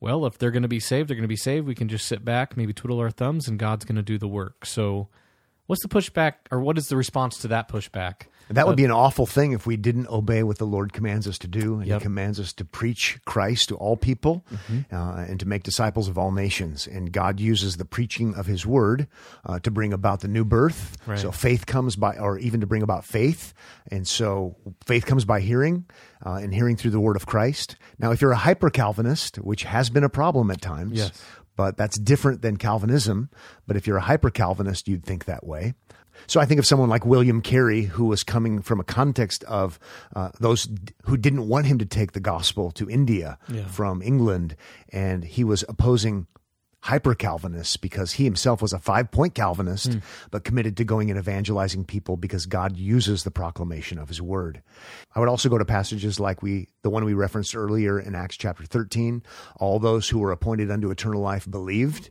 well, 0.00 0.24
if 0.26 0.38
they're 0.38 0.50
going 0.50 0.62
to 0.62 0.68
be 0.68 0.80
saved, 0.80 1.08
they're 1.08 1.16
going 1.16 1.22
to 1.22 1.28
be 1.28 1.36
saved. 1.36 1.66
We 1.66 1.74
can 1.74 1.88
just 1.88 2.06
sit 2.06 2.24
back, 2.24 2.56
maybe 2.56 2.72
twiddle 2.72 2.98
our 2.98 3.10
thumbs, 3.10 3.46
and 3.46 3.58
God's 3.58 3.84
going 3.84 3.96
to 3.96 4.02
do 4.02 4.18
the 4.18 4.28
work. 4.28 4.64
So, 4.64 5.08
what's 5.66 5.82
the 5.82 5.88
pushback, 5.88 6.34
or 6.50 6.60
what 6.60 6.78
is 6.78 6.88
the 6.88 6.96
response 6.96 7.38
to 7.38 7.48
that 7.48 7.68
pushback? 7.68 8.22
That 8.50 8.66
would 8.66 8.76
be 8.76 8.84
an 8.84 8.90
awful 8.90 9.26
thing 9.26 9.52
if 9.52 9.64
we 9.66 9.76
didn't 9.76 10.08
obey 10.08 10.42
what 10.42 10.58
the 10.58 10.66
Lord 10.66 10.92
commands 10.92 11.28
us 11.28 11.38
to 11.38 11.48
do. 11.48 11.78
And 11.78 11.86
Yep. 11.86 12.00
He 12.00 12.02
commands 12.02 12.40
us 12.40 12.52
to 12.54 12.64
preach 12.64 13.18
Christ 13.24 13.68
to 13.68 13.76
all 13.76 13.96
people 13.96 14.44
uh, 14.92 15.24
and 15.28 15.38
to 15.40 15.46
make 15.46 15.62
disciples 15.62 16.08
of 16.08 16.18
all 16.18 16.32
nations. 16.32 16.86
And 16.86 17.12
God 17.12 17.38
uses 17.40 17.76
the 17.76 17.84
preaching 17.84 18.34
of 18.34 18.46
His 18.46 18.66
word 18.66 19.06
uh, 19.46 19.60
to 19.60 19.70
bring 19.70 19.92
about 19.92 20.20
the 20.20 20.28
new 20.28 20.44
birth. 20.44 20.96
Right. 21.06 21.18
So 21.18 21.30
faith 21.30 21.66
comes 21.66 21.94
by, 21.96 22.16
or 22.18 22.38
even 22.38 22.60
to 22.60 22.66
bring 22.66 22.82
about 22.82 23.04
faith. 23.04 23.54
And 23.90 24.06
so 24.06 24.56
faith 24.84 25.06
comes 25.06 25.24
by 25.24 25.40
hearing, 25.40 25.84
uh, 26.26 26.34
and 26.34 26.52
hearing 26.52 26.76
through 26.76 26.90
the 26.90 27.00
word 27.00 27.16
of 27.16 27.26
Christ. 27.26 27.76
Now, 27.98 28.10
if 28.10 28.20
you're 28.20 28.32
a 28.32 28.36
hyper 28.36 28.68
Calvinist, 28.70 29.36
which 29.36 29.62
has 29.62 29.90
been 29.90 30.04
a 30.04 30.08
problem 30.08 30.50
at 30.50 30.60
times, 30.60 30.98
Yes. 30.98 31.12
but 31.56 31.76
that's 31.76 31.98
different 31.98 32.42
than 32.42 32.56
Calvinism. 32.56 33.30
But 33.66 33.76
if 33.76 33.86
you're 33.86 33.96
a 33.98 34.02
hyper 34.02 34.30
Calvinist, 34.30 34.88
you'd 34.88 35.04
think 35.04 35.26
that 35.26 35.46
way. 35.46 35.74
So 36.26 36.40
I 36.40 36.44
think 36.46 36.58
of 36.58 36.66
someone 36.66 36.88
like 36.88 37.04
William 37.04 37.40
Carey, 37.42 37.82
who 37.82 38.04
was 38.06 38.22
coming 38.22 38.62
from 38.62 38.80
a 38.80 38.84
context 38.84 39.44
of 39.44 39.78
uh, 40.14 40.30
those 40.40 40.64
d- 40.64 40.92
who 41.04 41.16
didn't 41.16 41.48
want 41.48 41.66
him 41.66 41.78
to 41.78 41.86
take 41.86 42.12
the 42.12 42.20
gospel 42.20 42.70
to 42.72 42.88
India 42.88 43.38
Yeah. 43.48 43.64
from 43.66 44.02
England, 44.02 44.56
and 44.92 45.24
he 45.24 45.44
was 45.44 45.64
opposing 45.68 46.26
hyper 46.84 47.14
Calvinists 47.14 47.76
because 47.76 48.12
he 48.12 48.24
himself 48.24 48.62
was 48.62 48.72
a 48.72 48.78
five 48.78 49.10
point 49.10 49.34
Calvinist, 49.34 49.98
but 50.30 50.44
committed 50.44 50.78
to 50.78 50.84
going 50.84 51.10
and 51.10 51.18
evangelizing 51.18 51.84
people 51.84 52.16
because 52.16 52.46
God 52.46 52.74
uses 52.76 53.22
the 53.22 53.30
proclamation 53.30 53.98
of 53.98 54.08
his 54.08 54.22
word. 54.22 54.62
I 55.14 55.20
would 55.20 55.28
also 55.28 55.50
go 55.50 55.58
to 55.58 55.64
passages 55.66 56.18
like 56.18 56.42
we, 56.42 56.68
the 56.82 56.88
one 56.88 57.04
we 57.04 57.12
referenced 57.12 57.54
earlier 57.54 58.00
in 58.00 58.14
Acts 58.14 58.38
chapter 58.38 58.64
13. 58.64 59.22
All 59.56 59.78
those 59.78 60.08
who 60.08 60.20
were 60.20 60.32
appointed 60.32 60.70
unto 60.70 60.90
eternal 60.90 61.20
life 61.20 61.50
believed. 61.50 62.10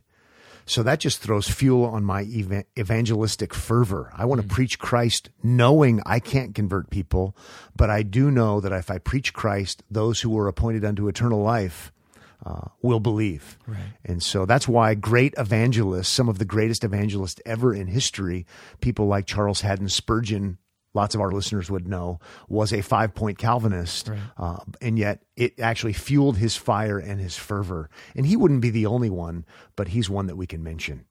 So 0.70 0.84
that 0.84 1.00
just 1.00 1.20
throws 1.20 1.48
fuel 1.48 1.84
on 1.84 2.04
my 2.04 2.22
eva- 2.22 2.64
evangelistic 2.78 3.52
fervor. 3.52 4.12
I 4.14 4.24
want 4.24 4.40
to 4.40 4.46
preach 4.46 4.78
Christ 4.78 5.28
knowing 5.42 6.00
I 6.06 6.20
can't 6.20 6.54
convert 6.54 6.90
people, 6.90 7.36
but 7.74 7.90
I 7.90 8.04
do 8.04 8.30
know 8.30 8.60
that 8.60 8.70
if 8.70 8.88
I 8.88 8.98
preach 8.98 9.32
Christ, 9.32 9.82
those 9.90 10.20
who 10.20 10.30
were 10.30 10.46
appointed 10.46 10.84
unto 10.84 11.08
eternal 11.08 11.42
life 11.42 11.90
uh, 12.46 12.68
will 12.82 13.00
believe. 13.00 13.58
Right. 13.66 13.80
And 14.04 14.22
so 14.22 14.46
that's 14.46 14.68
why 14.68 14.94
great 14.94 15.34
evangelists, 15.36 16.08
some 16.08 16.28
of 16.28 16.38
the 16.38 16.44
greatest 16.44 16.84
evangelists 16.84 17.40
ever 17.44 17.74
in 17.74 17.88
history, 17.88 18.46
people 18.80 19.06
like 19.06 19.26
Charles 19.26 19.62
Haddon 19.62 19.88
Spurgeon, 19.88 20.58
lots 20.94 21.14
of 21.14 21.20
our 21.20 21.30
listeners 21.30 21.70
would 21.70 21.86
know, 21.86 22.18
was 22.48 22.72
a 22.72 22.82
five 22.82 23.14
point 23.14 23.38
Calvinist. 23.38 24.08
Right. 24.08 24.18
Uh, 24.36 24.58
and 24.80 24.98
yet 24.98 25.22
it 25.36 25.58
actually 25.60 25.92
fueled 25.92 26.36
his 26.38 26.56
fire 26.56 26.98
and 26.98 27.20
his 27.20 27.36
fervor. 27.36 27.90
And 28.14 28.26
he 28.26 28.36
wouldn't 28.36 28.60
be 28.60 28.70
the 28.70 28.86
only 28.86 29.10
one, 29.10 29.44
but 29.76 29.88
he's 29.88 30.10
one 30.10 30.26
that 30.26 30.36
we 30.36 30.46
can 30.46 30.62
mention. 30.62 31.06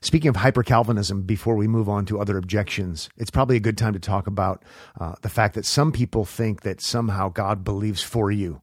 Speaking 0.00 0.28
of 0.28 0.36
hyper 0.36 0.62
Calvinism, 0.62 1.22
before 1.22 1.56
we 1.56 1.66
move 1.66 1.88
on 1.88 2.06
to 2.06 2.20
other 2.20 2.36
objections, 2.38 3.08
it's 3.16 3.30
probably 3.30 3.56
a 3.56 3.60
good 3.60 3.78
time 3.78 3.92
to 3.92 3.98
talk 3.98 4.26
about 4.26 4.62
uh, 5.00 5.14
the 5.22 5.28
fact 5.28 5.54
that 5.54 5.64
some 5.66 5.92
people 5.92 6.24
think 6.24 6.62
that 6.62 6.80
somehow 6.80 7.28
God 7.28 7.64
believes 7.64 8.02
for 8.02 8.30
you 8.30 8.60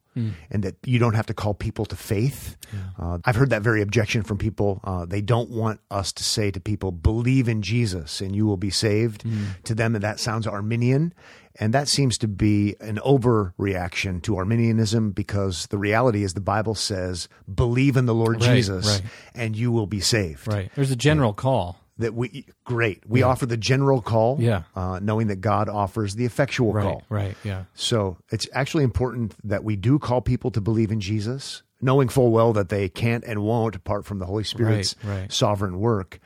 and 0.48 0.62
that 0.62 0.76
you 0.84 1.00
don't 1.00 1.14
have 1.14 1.26
to 1.26 1.34
call 1.34 1.54
people 1.54 1.84
to 1.86 1.96
faith. 1.96 2.56
Uh, 2.96 3.18
I've 3.24 3.34
heard 3.34 3.50
that 3.50 3.62
very 3.62 3.82
objection 3.82 4.22
from 4.22 4.38
people. 4.38 4.80
Uh, 4.84 5.04
they 5.04 5.20
don't 5.20 5.50
want 5.50 5.80
us 5.90 6.12
to 6.12 6.22
say 6.22 6.52
to 6.52 6.60
people, 6.60 6.92
believe 6.92 7.48
in 7.48 7.62
Jesus 7.62 8.20
and 8.20 8.34
you 8.34 8.46
will 8.46 8.56
be 8.56 8.70
saved. 8.70 9.24
To 9.64 9.74
them, 9.74 9.94
that 9.94 10.20
sounds 10.20 10.46
Arminian. 10.46 11.12
And 11.60 11.72
that 11.72 11.88
seems 11.88 12.18
to 12.18 12.28
be 12.28 12.74
an 12.80 12.96
overreaction 12.96 14.22
to 14.22 14.36
Arminianism 14.36 15.12
because 15.12 15.66
the 15.68 15.78
reality 15.78 16.24
is 16.24 16.34
the 16.34 16.40
Bible 16.40 16.74
says, 16.74 17.28
believe 17.52 17.96
in 17.96 18.06
the 18.06 18.14
Lord 18.14 18.40
Right, 18.42 18.54
Jesus 18.56 18.86
right. 18.86 19.02
and 19.34 19.54
you 19.56 19.70
will 19.70 19.86
be 19.86 20.00
saved 20.00 20.46
Right. 20.48 20.70
There's 20.74 20.90
a 20.90 20.96
general 20.96 21.32
call. 21.32 21.76
that 21.98 22.12
we 22.12 22.44
great 22.64 23.08
we 23.08 23.22
offer 23.22 23.46
the 23.46 23.56
general 23.56 24.00
call 24.02 24.36
Yeah. 24.40 24.62
uh, 24.74 24.98
knowing 25.00 25.28
that 25.28 25.36
god 25.40 25.68
offers 25.68 26.16
the 26.16 26.24
effectual 26.24 26.72
Right. 26.72 26.82
call 26.82 27.02
Right. 27.08 27.36
Yeah. 27.44 27.64
so 27.74 28.16
it's 28.32 28.48
actually 28.52 28.82
important 28.82 29.36
that 29.44 29.62
we 29.62 29.76
do 29.76 30.00
call 30.00 30.20
people 30.20 30.50
to 30.50 30.60
believe 30.60 30.90
in 30.90 30.98
jesus 30.98 31.62
knowing 31.80 32.08
full 32.08 32.32
well 32.32 32.52
that 32.54 32.68
they 32.68 32.88
can't 32.88 33.22
and 33.24 33.42
won't 33.44 33.76
apart 33.76 34.04
from 34.06 34.18
the 34.18 34.26
holy 34.26 34.42
spirit's 34.42 34.96
sovereign 35.28 35.78
work 35.78 36.18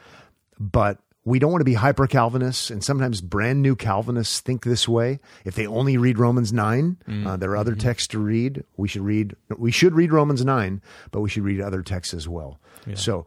but 0.58 0.96
we 1.28 1.38
don't 1.38 1.52
want 1.52 1.60
to 1.60 1.64
be 1.72 1.74
hyper 1.74 2.06
Calvinists, 2.06 2.70
and 2.70 2.82
sometimes 2.82 3.20
brand 3.20 3.62
new 3.62 3.76
Calvinists 3.76 4.40
think 4.40 4.64
this 4.64 4.88
way. 4.88 5.20
If 5.44 5.54
they 5.54 5.66
only 5.66 5.96
read 5.96 6.18
Romans 6.18 6.52
nine, 6.52 6.96
Mm, 7.06 7.26
uh, 7.26 7.36
there 7.36 7.50
are 7.50 7.56
other 7.56 7.72
mm-hmm. 7.72 7.88
texts 7.88 8.08
to 8.08 8.18
read. 8.18 8.64
We 8.76 8.88
should 8.88 9.02
read. 9.02 9.36
We 9.56 9.70
should 9.70 9.94
read 9.94 10.12
Romans 10.12 10.44
nine, 10.44 10.80
but 11.10 11.20
we 11.20 11.28
should 11.28 11.44
read 11.44 11.60
other 11.60 11.82
texts 11.82 12.14
as 12.14 12.26
well. 12.28 12.58
So 12.94 13.26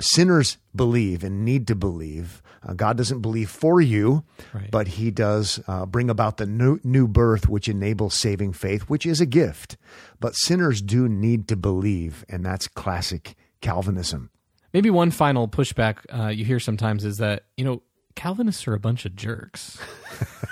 sinners 0.00 0.56
believe 0.74 1.22
and 1.22 1.44
need 1.44 1.66
to 1.68 1.74
believe. 1.74 2.42
Uh, 2.66 2.72
God 2.74 2.96
doesn't 2.96 3.20
believe 3.20 3.50
for 3.50 3.80
you, 3.80 4.24
Right. 4.54 4.70
but 4.70 4.86
He 4.88 5.10
does 5.10 5.60
uh, 5.66 5.84
bring 5.86 6.08
about 6.08 6.36
the 6.38 6.46
new, 6.46 6.80
new 6.82 7.06
birth, 7.06 7.48
which 7.48 7.68
enables 7.68 8.14
saving 8.14 8.52
faith, 8.54 8.82
which 8.82 9.04
is 9.04 9.20
a 9.20 9.26
gift. 9.26 9.76
But 10.20 10.34
sinners 10.36 10.80
do 10.80 11.08
need 11.08 11.46
to 11.48 11.56
believe, 11.56 12.24
and 12.28 12.44
that's 12.44 12.68
classic 12.68 13.34
Calvinism. 13.60 14.30
Maybe 14.72 14.90
one 14.90 15.10
final 15.10 15.48
pushback 15.48 15.98
uh, 16.12 16.28
you 16.28 16.44
hear 16.44 16.60
sometimes 16.60 17.04
is 17.04 17.18
that 17.18 17.44
you 17.56 17.64
know 17.64 17.82
Calvinists 18.14 18.68
are 18.68 18.74
a 18.74 18.80
bunch 18.80 19.04
of 19.06 19.16
jerks. 19.16 19.78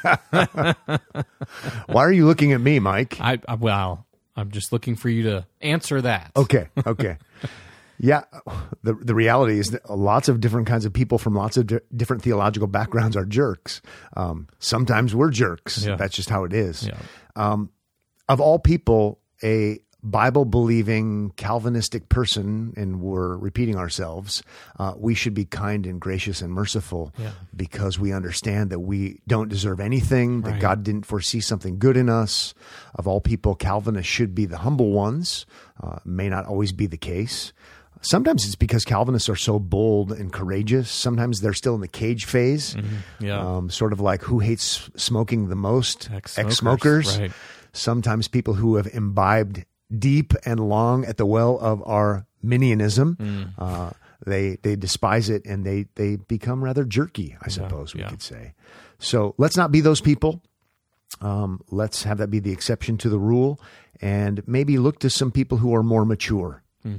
Why 0.30 0.74
are 1.94 2.12
you 2.12 2.26
looking 2.26 2.52
at 2.52 2.60
me, 2.60 2.78
Mike? 2.78 3.20
I, 3.20 3.38
I 3.46 3.54
well, 3.54 4.06
I'm 4.36 4.50
just 4.50 4.72
looking 4.72 4.96
for 4.96 5.08
you 5.08 5.24
to 5.24 5.46
answer 5.60 6.00
that. 6.00 6.32
Okay, 6.36 6.68
okay. 6.86 7.18
Yeah, 7.98 8.22
the 8.82 8.94
the 8.94 9.14
reality 9.14 9.58
is 9.58 9.72
that 9.72 9.90
lots 9.90 10.30
of 10.30 10.40
different 10.40 10.66
kinds 10.66 10.86
of 10.86 10.92
people 10.94 11.18
from 11.18 11.34
lots 11.34 11.58
of 11.58 11.66
di- 11.66 11.80
different 11.94 12.22
theological 12.22 12.66
backgrounds 12.66 13.14
are 13.14 13.26
jerks. 13.26 13.82
Um, 14.16 14.48
sometimes 14.58 15.14
we're 15.14 15.30
jerks. 15.30 15.84
Yeah. 15.84 15.96
That's 15.96 16.14
just 16.14 16.30
how 16.30 16.44
it 16.44 16.54
is. 16.54 16.86
Yeah. 16.86 16.98
Of 18.28 18.40
all 18.40 18.58
people, 18.58 19.20
a 19.42 19.80
Bible 20.02 20.44
believing 20.46 21.32
Calvinistic 21.36 22.08
person, 22.08 22.72
and 22.76 23.00
we're 23.00 23.36
repeating 23.36 23.76
ourselves, 23.76 24.42
uh, 24.78 24.94
we 24.96 25.14
should 25.14 25.34
be 25.34 25.44
kind 25.44 25.84
and 25.86 26.00
gracious 26.00 26.40
and 26.40 26.52
merciful 26.52 27.12
Yeah. 27.18 27.32
because 27.54 27.98
we 27.98 28.12
understand 28.12 28.70
that 28.70 28.80
we 28.80 29.20
don't 29.28 29.48
deserve 29.48 29.78
anything, 29.80 30.40
that 30.42 30.52
Right. 30.52 30.60
God 30.60 30.82
didn't 30.84 31.04
foresee 31.06 31.40
something 31.40 31.78
good 31.78 31.96
in 31.98 32.08
us. 32.08 32.54
Of 32.94 33.06
all 33.06 33.20
people, 33.20 33.54
Calvinists 33.54 34.10
should 34.10 34.34
be 34.34 34.46
the 34.46 34.58
humble 34.58 34.92
ones, 34.92 35.44
uh, 35.82 35.98
may 36.04 36.28
not 36.30 36.46
always 36.46 36.72
be 36.72 36.86
the 36.86 36.96
case. 36.96 37.52
Sometimes 38.02 38.46
it's 38.46 38.54
because 38.56 38.86
Calvinists 38.86 39.28
are 39.28 39.36
so 39.36 39.58
bold 39.58 40.10
and 40.12 40.32
courageous. 40.32 40.90
Sometimes 40.90 41.40
they're 41.40 41.52
still 41.52 41.74
in 41.74 41.82
the 41.82 41.88
cage 41.88 42.24
phase, 42.24 42.74
Mm-hmm. 42.74 43.24
Yeah. 43.26 43.38
um, 43.56 43.68
sort 43.68 43.92
of 43.92 44.00
like 44.00 44.22
who 44.22 44.38
hates 44.38 44.88
smoking 44.96 45.48
the 45.48 45.54
most? 45.56 46.08
Ex-smokers, 46.10 46.46
Ex-smokers. 46.46 47.18
right. 47.18 47.32
Sometimes 47.74 48.26
people 48.26 48.54
who 48.54 48.76
have 48.76 48.88
imbibed 48.94 49.64
deep 49.96 50.34
and 50.44 50.60
long 50.60 51.04
at 51.04 51.16
the 51.16 51.26
well 51.26 51.58
of 51.58 51.82
Arminianism. 51.82 53.16
Mm. 53.16 53.52
Uh, 53.58 53.90
they 54.26 54.56
they 54.62 54.76
despise 54.76 55.30
it 55.30 55.44
and 55.46 55.64
they 55.64 55.86
they 55.94 56.16
become 56.16 56.62
rather 56.62 56.84
jerky. 56.84 57.36
I 57.40 57.48
suppose 57.48 57.94
we 57.94 58.00
yeah. 58.00 58.10
could 58.10 58.22
say. 58.22 58.54
So 58.98 59.34
let's 59.38 59.56
not 59.56 59.72
be 59.72 59.80
those 59.80 60.00
people. 60.00 60.42
Um, 61.20 61.62
let's 61.70 62.04
have 62.04 62.18
that 62.18 62.28
be 62.28 62.38
the 62.38 62.52
exception 62.52 62.96
to 62.98 63.08
the 63.08 63.18
rule, 63.18 63.60
and 64.00 64.46
maybe 64.46 64.78
look 64.78 65.00
to 65.00 65.10
some 65.10 65.30
people 65.32 65.58
who 65.58 65.74
are 65.74 65.82
more 65.82 66.04
mature. 66.04 66.62
Hmm. 66.82 66.96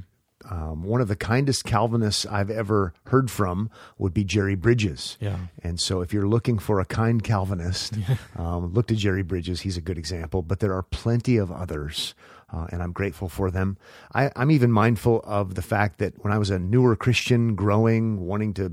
Um, 0.49 0.84
one 0.84 1.01
of 1.01 1.08
the 1.08 1.15
kindest 1.15 1.63
Calvinists 1.63 2.25
I've 2.25 2.49
ever 2.49 2.93
heard 3.06 3.30
from 3.30 3.69
would 3.97 4.13
be 4.13 4.23
Jerry 4.23 4.56
Bridges. 4.56 5.17
Yeah. 5.19 5.38
And 5.63 5.80
so, 5.80 6.01
if 6.01 6.13
you're 6.13 6.27
looking 6.27 6.60
for 6.60 6.80
a 6.80 6.86
kind 6.86 7.23
Calvinist, 7.23 7.95
um, 8.36 8.73
look 8.73 8.88
to 8.88 8.95
Jerry 8.95 9.23
Bridges. 9.23 9.62
He's 9.62 9.77
a 9.77 9.82
good 9.82 9.97
example, 9.97 10.41
but 10.41 10.60
there 10.60 10.73
are 10.73 10.84
plenty 10.84 11.38
of 11.38 11.51
others, 11.51 12.15
uh, 12.52 12.68
and 12.72 12.82
I'm 12.82 12.92
grateful 12.92 13.30
for 13.30 13.52
them. 13.52 13.78
I, 14.14 14.32
I'm 14.36 14.52
even 14.52 14.72
mindful 14.72 15.22
of 15.24 15.56
the 15.56 15.62
fact 15.62 16.00
that 16.00 16.24
when 16.24 16.34
I 16.34 16.38
was 16.38 16.50
a 16.50 16.60
newer 16.60 16.96
Christian, 16.96 17.56
growing, 17.56 18.22
wanting 18.26 18.54
to 18.56 18.72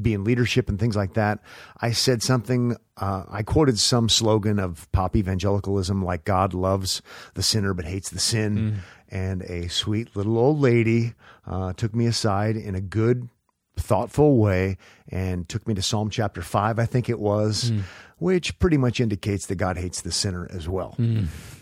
be 0.00 0.14
in 0.14 0.22
leadership 0.24 0.68
and 0.68 0.78
things 0.78 0.96
like 0.96 1.14
that, 1.14 1.40
I 1.80 1.90
said 1.90 2.22
something. 2.22 2.76
Uh, 2.96 3.24
I 3.28 3.42
quoted 3.42 3.78
some 3.78 4.08
slogan 4.08 4.58
of 4.58 4.90
pop 4.92 5.16
evangelicalism, 5.16 6.04
like 6.04 6.24
"God 6.24 6.54
loves 6.54 7.02
the 7.34 7.42
sinner 7.42 7.74
but 7.74 7.84
hates 7.84 8.10
the 8.10 8.20
sin," 8.20 8.80
and 9.08 9.42
a 9.42 9.68
sweet 9.68 10.14
little 10.14 10.38
old 10.38 10.60
lady 10.60 11.14
uh, 11.46 11.72
took 11.72 11.94
me 11.94 12.06
aside 12.06 12.56
in 12.56 12.74
a 12.74 12.80
good 12.80 13.28
thoughtful 13.76 14.36
way 14.38 14.76
and 15.08 15.48
took 15.48 15.66
me 15.66 15.74
to 15.74 15.82
Psalm 15.82 16.10
chapter 16.10 16.42
5, 16.42 16.78
I 16.78 16.84
think 16.86 17.08
it 17.08 17.18
was, 17.18 17.72
which 18.18 18.58
pretty 18.58 18.76
much 18.76 19.00
indicates 19.00 19.46
that 19.46 19.56
God 19.56 19.76
hates 19.76 20.02
the 20.02 20.12
sinner 20.12 20.48
as 20.50 20.68
well. 20.68 20.96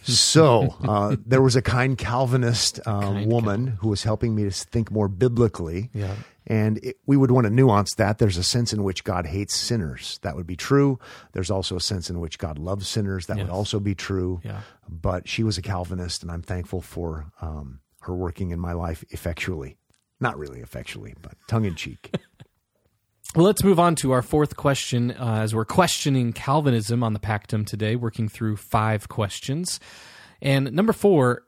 so 0.02 0.74
uh, 0.86 1.16
there 1.26 1.42
was 1.42 1.56
a 1.56 1.62
kind 1.62 1.98
Calvinist 1.98 2.80
uh, 2.86 3.00
kind 3.00 3.30
woman 3.30 3.66
who 3.80 3.88
was 3.88 4.02
helping 4.02 4.34
me 4.34 4.44
to 4.44 4.50
think 4.50 4.90
more 4.90 5.08
biblically. 5.08 5.90
Yeah. 5.92 6.14
And 6.48 6.78
it, 6.78 6.96
we 7.06 7.16
would 7.16 7.32
want 7.32 7.46
to 7.46 7.50
nuance 7.52 7.94
that. 7.96 8.18
There's 8.18 8.36
a 8.36 8.44
sense 8.44 8.72
in 8.72 8.84
which 8.84 9.02
God 9.02 9.26
hates 9.26 9.54
sinners. 9.56 10.20
That 10.22 10.36
would 10.36 10.46
be 10.46 10.54
true. 10.54 11.00
There's 11.32 11.50
also 11.50 11.76
a 11.76 11.80
sense 11.80 12.08
in 12.08 12.20
which 12.20 12.38
God 12.38 12.58
loves 12.58 12.86
sinners. 12.88 13.26
That 13.26 13.38
would 13.38 13.50
also 13.50 13.80
be 13.80 13.96
true. 13.96 14.40
Yeah. 14.44 14.60
But 14.88 15.28
she 15.28 15.42
was 15.42 15.58
a 15.58 15.62
Calvinist, 15.62 16.22
and 16.22 16.30
I'm 16.30 16.42
thankful 16.42 16.80
for 16.80 17.32
um, 17.40 17.80
her 18.02 18.14
working 18.14 18.50
in 18.50 18.60
my 18.60 18.72
life 18.72 19.04
effectually. 19.10 19.76
Not 20.20 20.38
really 20.38 20.60
effectually, 20.60 21.14
but 21.20 21.32
tongue 21.48 21.64
in 21.64 21.74
cheek. 21.74 22.14
Well, 23.36 23.44
let's 23.44 23.62
move 23.62 23.78
on 23.78 23.96
to 23.96 24.12
our 24.12 24.22
fourth 24.22 24.56
question 24.56 25.10
uh, 25.10 25.40
as 25.42 25.54
we're 25.54 25.66
questioning 25.66 26.32
Calvinism 26.32 27.02
on 27.02 27.12
the 27.12 27.18
Pactum 27.18 27.66
today, 27.66 27.94
working 27.94 28.30
through 28.30 28.56
five 28.56 29.10
questions. 29.10 29.78
And 30.40 30.72
number 30.72 30.94
four 30.94 31.42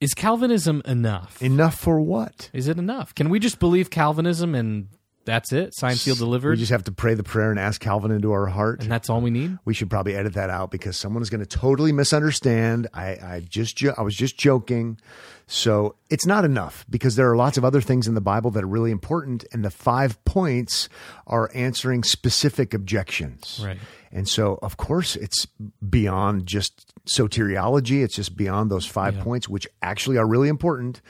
is 0.00 0.14
Calvinism 0.14 0.80
enough? 0.86 1.42
Enough 1.42 1.74
for 1.74 2.00
what? 2.00 2.48
Is 2.54 2.66
it 2.66 2.78
enough? 2.78 3.14
Can 3.14 3.28
we 3.28 3.38
just 3.38 3.58
believe 3.58 3.90
Calvinism 3.90 4.54
and 4.54 4.88
that's 5.24 5.52
it? 5.52 5.74
Sign, 5.74 5.96
seal, 5.96 6.14
We 6.50 6.56
just 6.56 6.70
have 6.70 6.84
to 6.84 6.92
pray 6.92 7.14
the 7.14 7.22
prayer 7.22 7.50
and 7.50 7.58
ask 7.58 7.80
Calvin 7.80 8.10
into 8.10 8.32
our 8.32 8.46
heart. 8.46 8.82
and 8.82 8.90
that's 8.90 9.08
all 9.10 9.20
we 9.20 9.30
need? 9.30 9.58
We 9.64 9.74
should 9.74 9.90
probably 9.90 10.14
edit 10.14 10.34
that 10.34 10.50
out 10.50 10.70
because 10.70 10.96
someone 10.96 11.22
is 11.22 11.30
going 11.30 11.40
to 11.44 11.46
totally 11.46 11.92
misunderstand. 11.92 12.88
I, 12.94 13.06
I 13.22 13.44
just 13.48 13.76
jo- 13.76 13.94
I 13.96 14.02
was 14.02 14.14
just 14.14 14.38
joking. 14.38 14.98
So 15.46 15.96
it's 16.08 16.24
not 16.24 16.44
enough 16.46 16.86
because 16.88 17.16
there 17.16 17.30
are 17.30 17.36
lots 17.36 17.58
of 17.58 17.64
other 17.66 17.82
things 17.82 18.08
in 18.08 18.14
the 18.14 18.20
Bible 18.22 18.50
that 18.52 18.64
are 18.64 18.68
really 18.68 18.90
important, 18.90 19.44
and 19.52 19.62
the 19.62 19.70
five 19.70 20.22
points 20.24 20.88
are 21.26 21.50
answering 21.54 22.02
specific 22.02 22.72
objections. 22.72 23.60
Right. 23.62 23.78
And 24.10 24.26
so, 24.28 24.58
of 24.62 24.76
course, 24.78 25.16
it's 25.16 25.46
beyond 25.86 26.46
just 26.46 26.92
soteriology. 27.06 28.02
It's 28.02 28.14
just 28.14 28.36
beyond 28.36 28.70
those 28.70 28.86
five 28.86 29.18
points, 29.18 29.48
which 29.48 29.66
actually 29.82 30.16
are 30.16 30.26
really 30.26 30.48
important. 30.48 31.02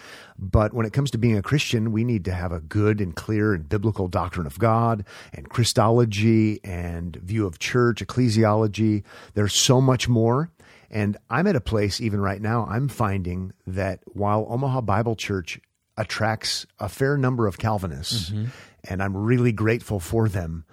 But 0.50 0.74
when 0.74 0.84
it 0.84 0.92
comes 0.92 1.10
to 1.12 1.18
being 1.18 1.36
a 1.36 1.42
Christian, 1.42 1.90
we 1.90 2.04
need 2.04 2.24
to 2.26 2.32
have 2.32 2.52
a 2.52 2.60
good 2.60 3.00
and 3.00 3.14
clear 3.14 3.54
and 3.54 3.68
biblical 3.68 4.08
doctrine 4.08 4.46
of 4.46 4.58
God 4.58 5.04
and 5.32 5.48
Christology 5.48 6.60
and 6.62 7.16
view 7.16 7.46
of 7.46 7.58
church, 7.58 8.04
ecclesiology. 8.04 9.04
There's 9.34 9.54
so 9.54 9.80
much 9.80 10.08
more. 10.08 10.50
And 10.90 11.16
I'm 11.30 11.46
at 11.46 11.56
a 11.56 11.60
place, 11.60 12.00
even 12.00 12.20
right 12.20 12.40
now, 12.40 12.66
I'm 12.70 12.88
finding 12.88 13.52
that 13.66 14.00
while 14.06 14.46
Omaha 14.48 14.82
Bible 14.82 15.16
Church 15.16 15.60
attracts 15.96 16.66
a 16.78 16.88
fair 16.88 17.16
number 17.16 17.46
of 17.46 17.58
Calvinists, 17.58 18.30
mm-hmm. 18.30 18.46
and 18.84 19.02
I'm 19.02 19.16
really 19.16 19.52
grateful 19.52 19.98
for 19.98 20.28
them, 20.28 20.64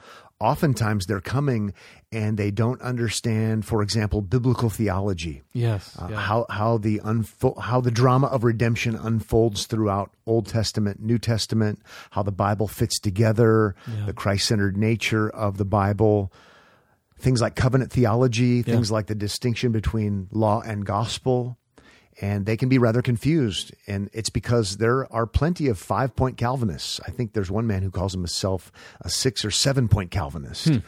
oftentimes 0.41 1.05
they're 1.05 1.21
coming 1.21 1.73
and 2.11 2.37
they 2.37 2.51
don't 2.51 2.81
understand, 2.81 3.65
for 3.65 3.81
example, 3.81 4.21
biblical 4.21 4.69
theology. 4.69 5.43
Yes. 5.53 5.95
Uh, 5.97 6.07
yeah. 6.11 6.19
How 6.19 6.45
how 6.49 6.77
the 6.77 6.99
unfo- 6.99 7.59
how 7.61 7.79
the 7.79 7.91
drama 7.91 8.27
of 8.27 8.43
redemption 8.43 8.95
unfolds 8.95 9.65
throughout 9.67 10.11
Old 10.25 10.47
Testament, 10.47 11.01
New 11.01 11.17
Testament, 11.17 11.79
how 12.09 12.23
the 12.23 12.31
Bible 12.31 12.67
fits 12.67 12.99
together, 12.99 13.75
the 14.05 14.13
Christ 14.13 14.47
centered 14.47 14.75
nature 14.75 15.29
of 15.29 15.57
the 15.57 15.65
Bible, 15.65 16.33
things 17.19 17.39
like 17.39 17.55
covenant 17.55 17.91
theology, 17.91 18.63
things 18.63 18.91
like 18.91 19.05
the 19.07 19.15
distinction 19.15 19.71
between 19.71 20.27
law 20.31 20.61
and 20.61 20.85
gospel, 20.85 21.57
and 22.21 22.45
they 22.45 22.55
can 22.55 22.69
be 22.69 22.77
rather 22.77 23.01
confused. 23.01 23.73
And 23.87 24.09
it's 24.13 24.29
because 24.29 24.77
there 24.77 25.11
are 25.11 25.25
plenty 25.25 25.67
of 25.67 25.77
five 25.79 26.15
point 26.15 26.37
Calvinists. 26.37 27.01
I 27.07 27.11
think 27.11 27.33
there's 27.33 27.51
one 27.51 27.67
man 27.67 27.81
who 27.81 27.91
calls 27.91 28.13
himself 28.13 28.71
a 29.01 29.09
six 29.09 29.43
or 29.43 29.51
seven 29.51 29.87
point 29.89 30.11
Calvinist. 30.11 30.79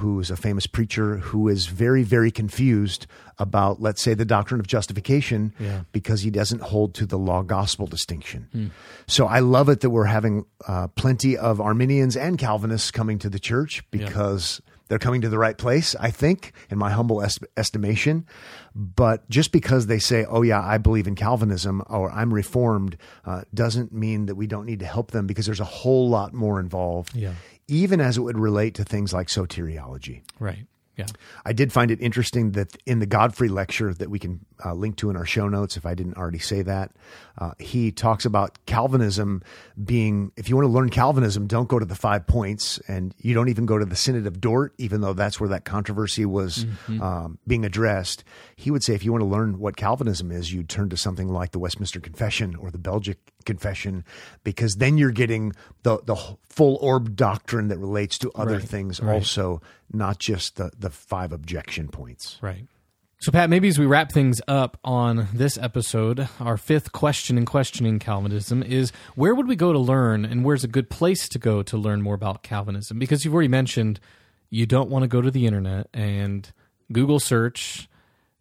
Who 0.00 0.18
is 0.18 0.30
a 0.32 0.36
famous 0.36 0.66
preacher 0.66 1.18
who 1.18 1.46
is 1.48 1.66
very, 1.66 2.02
very 2.02 2.32
confused 2.32 3.06
about, 3.38 3.80
let's 3.80 4.02
say, 4.02 4.14
the 4.14 4.24
doctrine 4.24 4.58
of 4.58 4.66
justification 4.66 5.52
Yeah. 5.60 5.82
because 5.92 6.22
he 6.22 6.30
doesn't 6.30 6.60
hold 6.60 6.92
to 6.94 7.06
the 7.06 7.16
law 7.16 7.42
gospel 7.42 7.86
distinction. 7.86 8.72
So 9.06 9.26
I 9.28 9.38
love 9.38 9.68
it 9.68 9.82
that 9.82 9.90
we're 9.90 10.06
having 10.06 10.44
uh, 10.66 10.88
plenty 10.88 11.36
of 11.36 11.60
Arminians 11.60 12.16
and 12.16 12.36
Calvinists 12.36 12.90
coming 12.90 13.20
to 13.20 13.28
the 13.30 13.38
church 13.38 13.84
because 13.92 14.60
they're 14.88 14.98
coming 14.98 15.20
to 15.20 15.28
the 15.28 15.38
right 15.38 15.56
place, 15.56 15.94
I 16.00 16.10
think, 16.10 16.52
in 16.68 16.78
my 16.78 16.90
humble 16.90 17.22
est- 17.22 17.44
estimation. 17.56 18.26
But 18.78 19.26
just 19.30 19.52
because 19.52 19.86
they 19.86 19.98
say, 19.98 20.26
oh, 20.26 20.42
yeah, 20.42 20.60
I 20.62 20.76
believe 20.76 21.06
in 21.06 21.14
Calvinism 21.14 21.82
or 21.88 22.10
I'm 22.12 22.32
reformed, 22.34 22.98
uh, 23.24 23.42
doesn't 23.54 23.90
mean 23.90 24.26
that 24.26 24.34
we 24.34 24.46
don't 24.46 24.66
need 24.66 24.80
to 24.80 24.86
help 24.86 25.12
them 25.12 25.26
because 25.26 25.46
there's 25.46 25.60
a 25.60 25.64
whole 25.64 26.10
lot 26.10 26.34
more 26.34 26.60
involved, 26.60 27.16
Yeah. 27.16 27.32
even 27.68 28.02
as 28.02 28.18
it 28.18 28.20
would 28.20 28.38
relate 28.38 28.74
to 28.74 28.84
things 28.84 29.14
like 29.14 29.28
soteriology. 29.28 30.20
Right. 30.38 30.66
Yeah. 30.96 31.06
I 31.44 31.52
did 31.52 31.72
find 31.72 31.90
it 31.90 32.00
interesting 32.00 32.52
that 32.52 32.74
in 32.86 33.00
the 33.00 33.06
Godfrey 33.06 33.48
lecture 33.48 33.92
that 33.92 34.08
we 34.08 34.18
can 34.18 34.40
uh, 34.64 34.72
link 34.72 34.96
to 34.96 35.10
in 35.10 35.16
our 35.16 35.26
show 35.26 35.46
notes, 35.46 35.76
if 35.76 35.84
I 35.84 35.94
didn't 35.94 36.16
already 36.16 36.38
say 36.38 36.62
that, 36.62 36.92
uh, 37.36 37.52
he 37.58 37.92
talks 37.92 38.24
about 38.24 38.58
Calvinism 38.64 39.42
being, 39.84 40.32
if 40.36 40.48
you 40.48 40.56
want 40.56 40.66
to 40.66 40.72
learn 40.72 40.88
Calvinism, 40.88 41.46
don't 41.46 41.68
go 41.68 41.78
to 41.78 41.84
the 41.84 41.94
five 41.94 42.26
points 42.26 42.78
and 42.88 43.14
you 43.18 43.34
don't 43.34 43.50
even 43.50 43.66
go 43.66 43.76
to 43.76 43.84
the 43.84 43.96
Synod 43.96 44.26
of 44.26 44.40
Dort, 44.40 44.74
even 44.78 45.02
though 45.02 45.12
that's 45.12 45.38
where 45.38 45.50
that 45.50 45.66
controversy 45.66 46.24
was 46.24 46.64
um, 47.02 47.38
being 47.46 47.66
addressed. 47.66 48.24
He 48.56 48.70
would 48.70 48.82
say, 48.82 48.94
if 48.94 49.04
you 49.04 49.12
want 49.12 49.20
to 49.20 49.26
learn 49.26 49.58
what 49.58 49.76
Calvinism 49.76 50.32
is, 50.32 50.50
you'd 50.50 50.70
turn 50.70 50.88
to 50.88 50.96
something 50.96 51.28
like 51.28 51.50
the 51.50 51.58
Westminster 51.58 52.00
Confession 52.00 52.56
or 52.56 52.70
the 52.70 52.78
Belgic 52.78 53.18
Confession, 53.46 54.04
because 54.44 54.74
then 54.74 54.98
you're 54.98 55.10
getting 55.12 55.52
the, 55.82 55.98
the 56.04 56.16
full 56.48 56.76
orb 56.82 57.16
doctrine 57.16 57.68
that 57.68 57.78
relates 57.78 58.18
to 58.18 58.30
other 58.34 58.58
Right. 58.58 58.62
things 58.68 59.00
Right. 59.00 59.14
also, 59.14 59.62
not 59.92 60.18
just 60.18 60.56
the, 60.56 60.70
the 60.78 60.90
five 60.90 61.32
objection 61.32 61.88
points. 61.88 62.36
Right. 62.42 62.66
So, 63.18 63.32
Pat, 63.32 63.48
maybe 63.48 63.66
as 63.68 63.78
we 63.78 63.86
wrap 63.86 64.12
things 64.12 64.42
up 64.46 64.76
on 64.84 65.28
this 65.32 65.56
episode, 65.56 66.28
our 66.38 66.58
fifth 66.58 66.92
question 66.92 67.38
in 67.38 67.46
questioning 67.46 67.98
Calvinism 67.98 68.62
is 68.62 68.92
where 69.14 69.34
would 69.34 69.48
we 69.48 69.56
go 69.56 69.72
to 69.72 69.78
learn 69.78 70.26
and 70.26 70.44
where's 70.44 70.64
a 70.64 70.68
good 70.68 70.90
place 70.90 71.26
to 71.30 71.38
go 71.38 71.62
to 71.62 71.78
learn 71.78 72.02
more 72.02 72.14
about 72.14 72.42
Calvinism? 72.42 72.98
Because 72.98 73.24
you've 73.24 73.32
already 73.32 73.48
mentioned 73.48 74.00
you 74.50 74.66
don't 74.66 74.90
want 74.90 75.02
to 75.02 75.08
go 75.08 75.22
to 75.22 75.30
the 75.30 75.46
internet 75.46 75.88
and 75.94 76.52
Google 76.92 77.18
search 77.18 77.88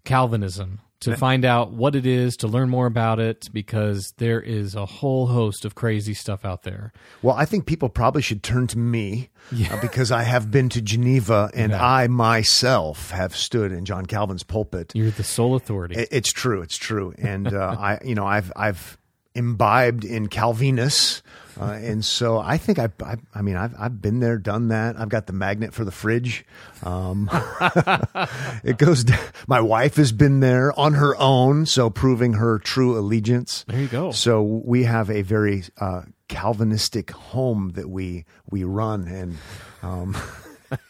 Calvinism 0.04 0.82
to 1.06 1.18
find 1.18 1.46
out 1.46 1.72
what 1.72 1.96
it 1.96 2.06
is, 2.06 2.38
to 2.38 2.48
learn 2.48 2.70
more 2.70 2.86
about 2.86 3.20
it, 3.20 3.48
because 3.54 4.14
there 4.18 4.42
is 4.42 4.76
a 4.76 4.86
whole 4.86 5.28
host 5.28 5.66
of 5.66 5.74
crazy 5.76 6.14
stuff 6.14 6.44
out 6.46 6.64
there. 6.64 6.92
Well, 7.22 7.36
I 7.36 7.46
think 7.46 7.66
people 7.66 7.90
probably 7.90 8.22
should 8.22 8.44
turn 8.44 8.68
to 8.68 8.78
me 8.78 9.30
uh, 9.72 9.80
because 9.82 10.12
I 10.12 10.24
have 10.24 10.52
been 10.52 10.70
to 10.70 10.82
Geneva 10.82 11.50
and 11.54 11.74
I 11.74 12.08
myself 12.08 13.12
have 13.12 13.36
stood 13.36 13.72
in 13.72 13.86
John 13.86 14.06
Calvin's 14.06 14.44
pulpit. 14.44 14.92
You're 14.94 15.12
the 15.12 15.24
sole 15.24 15.56
authority. 15.56 15.96
It- 15.96 16.10
It's 16.12 16.32
true. 16.32 16.62
It's 16.62 16.78
true. 16.78 17.14
And 17.18 17.54
uh, 17.54 17.76
I, 17.80 18.00
you 18.04 18.16
know, 18.16 18.26
I've 18.26 18.52
I've 18.56 18.98
imbibed 19.34 20.06
in 20.06 20.28
Calvinus, 20.28 21.22
uh, 21.60 21.64
and 21.82 22.04
so 22.04 22.38
I 22.40 22.58
think 22.58 22.80
I, 22.80 22.90
I, 23.04 23.16
I 23.34 23.42
mean, 23.42 23.56
I've 23.56 23.74
I've 23.80 24.02
been 24.02 24.20
there, 24.20 24.38
done 24.38 24.68
that. 24.70 25.00
I've 25.00 25.10
got 25.10 25.28
the 25.28 25.34
magnet 25.34 25.74
for 25.74 25.86
the 25.86 25.92
fridge. 25.92 26.46
Um, 26.84 27.30
it 28.64 28.78
goes. 28.78 29.04
d- 29.06 29.14
My 29.48 29.62
wife 29.62 29.96
has 29.96 30.12
been 30.12 30.40
there 30.40 30.78
on 30.80 30.94
her 30.94 31.16
own, 31.18 31.66
so 31.66 31.90
proving 31.90 32.34
her 32.34 32.60
true 32.60 32.98
allegiance. 32.98 33.64
There 33.68 33.80
you 33.80 33.88
go. 33.88 34.12
So 34.12 34.42
we 34.42 34.84
have 34.84 35.10
a 35.10 35.22
very 35.22 35.64
uh, 35.80 36.02
Calvinistic 36.28 37.12
home 37.12 37.72
that 37.76 37.90
we 37.90 38.26
we 38.50 38.64
run, 38.64 39.08
and 39.08 39.38
um, 39.84 40.18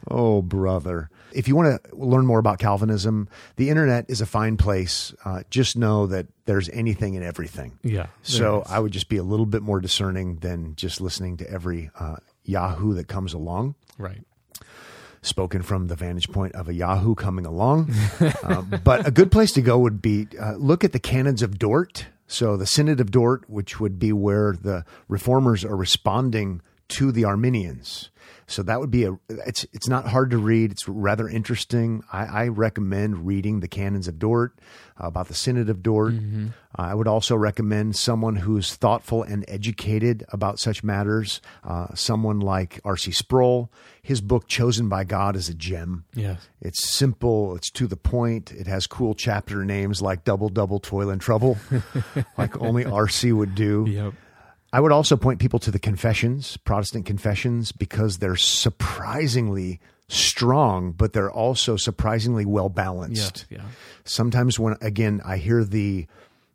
oh 0.10 0.42
brother, 0.42 1.10
if 1.32 1.48
you 1.48 1.56
want 1.56 1.84
to 1.84 1.96
learn 1.96 2.26
more 2.26 2.40
about 2.40 2.60
Calvinism, 2.60 3.28
the 3.56 3.70
internet 3.70 4.06
is 4.08 4.22
a 4.22 4.26
fine 4.26 4.58
place. 4.58 5.14
Uh, 5.26 5.44
just 5.50 5.78
know 5.78 6.08
that 6.08 6.28
there's 6.46 6.70
anything 6.70 7.16
and 7.16 7.26
everything. 7.26 7.78
yeah. 7.84 8.08
So 8.22 8.64
I 8.68 8.80
would 8.80 8.92
just 8.92 9.10
be 9.10 9.18
a 9.18 9.24
little 9.24 9.46
bit 9.46 9.62
more 9.62 9.80
discerning 9.80 10.38
than 10.38 10.76
just 10.76 11.02
listening 11.02 11.38
to 11.38 11.50
every 11.50 11.90
uh, 12.00 12.18
Yahoo 12.44 12.94
that 12.96 13.08
comes 13.08 13.34
along. 13.34 13.76
right. 13.98 14.22
Spoken 15.26 15.62
from 15.62 15.88
the 15.88 15.96
vantage 15.96 16.30
point 16.30 16.54
of 16.54 16.68
a 16.68 16.74
Yahoo 16.74 17.16
coming 17.16 17.46
along. 17.46 17.94
uh, 18.44 18.62
but 18.62 19.08
a 19.08 19.12
good 19.12 19.32
place 19.32 19.54
to 19.54 19.62
go 19.62 19.80
would 19.80 20.02
be 20.02 20.28
uh, 20.38 20.56
look 20.56 20.84
at 20.84 20.92
the 20.92 21.00
canons 21.00 21.42
of 21.42 21.58
Dort. 21.58 22.08
So 22.28 22.58
the 22.58 22.66
Synod 22.66 23.00
of 23.00 23.10
Dort, 23.10 23.50
which 23.50 23.80
would 23.80 24.00
be 24.00 24.12
where 24.12 24.52
the 24.52 24.84
reformers 25.08 25.64
are 25.64 25.78
responding 25.78 26.62
to 26.90 27.12
the 27.12 27.26
Arminians. 27.26 28.10
So 28.46 28.62
that 28.64 28.80
would 28.80 28.92
be 28.92 29.06
a. 29.06 29.18
It's 29.30 29.66
it's 29.74 29.88
not 29.88 30.08
hard 30.08 30.32
to 30.32 30.38
read. 30.38 30.72
It's 30.72 30.88
rather 30.88 31.28
interesting. 31.28 32.04
I, 32.12 32.26
I 32.26 32.48
recommend 32.50 33.26
reading 33.26 33.62
the 33.62 33.68
canons 33.68 34.08
of 34.08 34.20
Dort 34.20 34.54
uh, 35.02 35.08
about 35.08 35.28
the 35.28 35.34
Synod 35.34 35.70
of 35.70 35.82
Dort. 35.82 36.14
Uh, 36.14 36.48
I 36.78 36.94
would 36.94 37.08
also 37.08 37.36
recommend 37.36 37.96
someone 37.96 38.36
who's 38.36 38.76
thoughtful 38.76 39.24
and 39.24 39.46
educated 39.48 40.26
about 40.30 40.60
such 40.60 40.84
matters. 40.84 41.42
Uh, 41.64 41.88
someone 41.96 42.40
like 42.40 42.80
R.C. 42.84 43.12
Sproul. 43.12 43.72
His 44.02 44.20
book 44.20 44.48
"Chosen 44.48 44.90
by 44.90 45.06
God" 45.06 45.36
is 45.36 45.48
a 45.48 45.54
gem. 45.54 46.06
Yes. 46.14 46.48
It's 46.62 46.90
simple. 46.90 47.56
It's 47.56 47.72
to 47.72 47.88
the 47.88 47.98
point. 47.98 48.52
It 48.52 48.68
has 48.68 48.88
cool 48.88 49.16
chapter 49.16 49.64
names 49.64 50.02
like 50.02 50.26
"Double 50.26 50.50
Double 50.50 50.80
Toil 50.80 51.10
and 51.10 51.22
Trouble," 51.22 51.58
like 52.38 52.60
only 52.62 52.86
R.C. 52.86 53.32
would 53.32 53.56
do. 53.56 53.86
Yep. 53.88 54.14
I 54.74 54.80
would 54.82 54.92
also 54.92 55.16
point 55.16 55.40
people 55.40 55.60
to 55.60 55.72
the 55.72 55.80
confessions, 55.80 56.58
Protestant 56.58 57.06
confessions, 57.06 57.72
because 57.72 58.18
they're 58.18 58.36
surprisingly 58.36 59.80
strong, 60.08 60.92
but 60.92 61.14
they're 61.14 61.32
also 61.32 61.78
surprisingly 61.78 62.46
well 62.46 62.66
Yeah. 62.66 62.84
balanced. 62.84 63.46
Yeah. 63.50 63.62
Sometimes 64.04 64.60
when 64.60 64.76
again 64.82 65.22
I 65.26 65.38
hear 65.38 65.64
the 65.64 66.08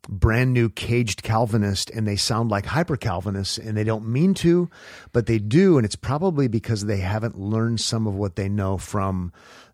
brand 0.08 0.52
new 0.54 0.68
caged 0.70 1.22
Calvinist 1.22 1.90
and 1.90 2.06
they 2.06 2.16
sound 2.16 2.50
like 2.50 2.66
hyper 2.66 2.96
Calvinists 2.96 3.58
and 3.58 3.76
they 3.76 3.84
don't 3.84 4.08
mean 4.08 4.32
to, 4.34 4.68
but 5.12 5.26
they 5.26 5.38
do, 5.38 5.76
and 5.76 5.84
it's 5.84 5.96
probably 5.96 6.48
because 6.48 6.86
they 6.86 6.98
haven't 6.98 7.38
learned 7.38 7.80
some 7.80 8.06
of 8.06 8.14
what 8.14 8.36
they 8.36 8.48
know 8.48 8.78
from 8.78 9.32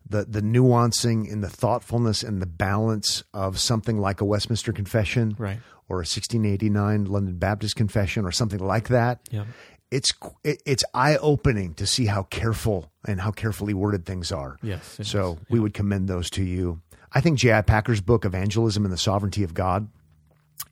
the 0.08 0.24
the 0.24 0.42
nuancing 0.42 1.32
and 1.32 1.42
the 1.42 1.48
thoughtfulness 1.48 2.22
and 2.22 2.42
the 2.42 2.46
balance 2.46 3.22
of 3.32 3.58
something 3.58 3.98
like 3.98 4.20
a 4.20 4.24
Westminster 4.24 4.72
Confession, 4.72 5.34
Right. 5.38 5.60
Or 5.88 5.96
a 5.96 6.06
1689 6.06 7.04
London 7.04 7.36
Baptist 7.36 7.76
Confession, 7.76 8.24
or 8.24 8.32
something 8.32 8.60
like 8.60 8.88
that. 8.88 9.20
Yeah. 9.30 9.44
It's 9.90 10.12
it's 10.42 10.82
eye 10.92 11.16
opening 11.18 11.74
to 11.74 11.86
see 11.86 12.06
how 12.06 12.24
careful 12.24 12.90
and 13.06 13.20
how 13.20 13.30
carefully 13.30 13.74
worded 13.74 14.06
things 14.06 14.32
are. 14.32 14.58
Yes, 14.62 14.98
So 15.02 15.38
we 15.48 15.60
would 15.60 15.74
commend 15.74 16.08
those 16.08 16.30
to 16.30 16.42
you. 16.42 16.80
I 17.12 17.20
think 17.20 17.38
J.I. 17.38 17.62
Packer's 17.62 18.00
book, 18.00 18.24
Evangelism 18.24 18.84
and 18.84 18.92
the 18.92 18.98
Sovereignty 18.98 19.44
of 19.44 19.54
God, 19.54 19.88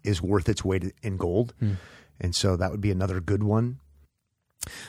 is 0.03 0.21
worth 0.21 0.49
its 0.49 0.65
weight 0.65 0.93
in 1.03 1.17
gold. 1.19 1.55
Hmm. 1.61 1.75
And 2.21 2.35
so 2.35 2.57
that 2.57 2.73
would 2.73 2.81
be 2.81 2.91
another 2.91 3.21
good 3.21 3.45
one. 3.45 3.79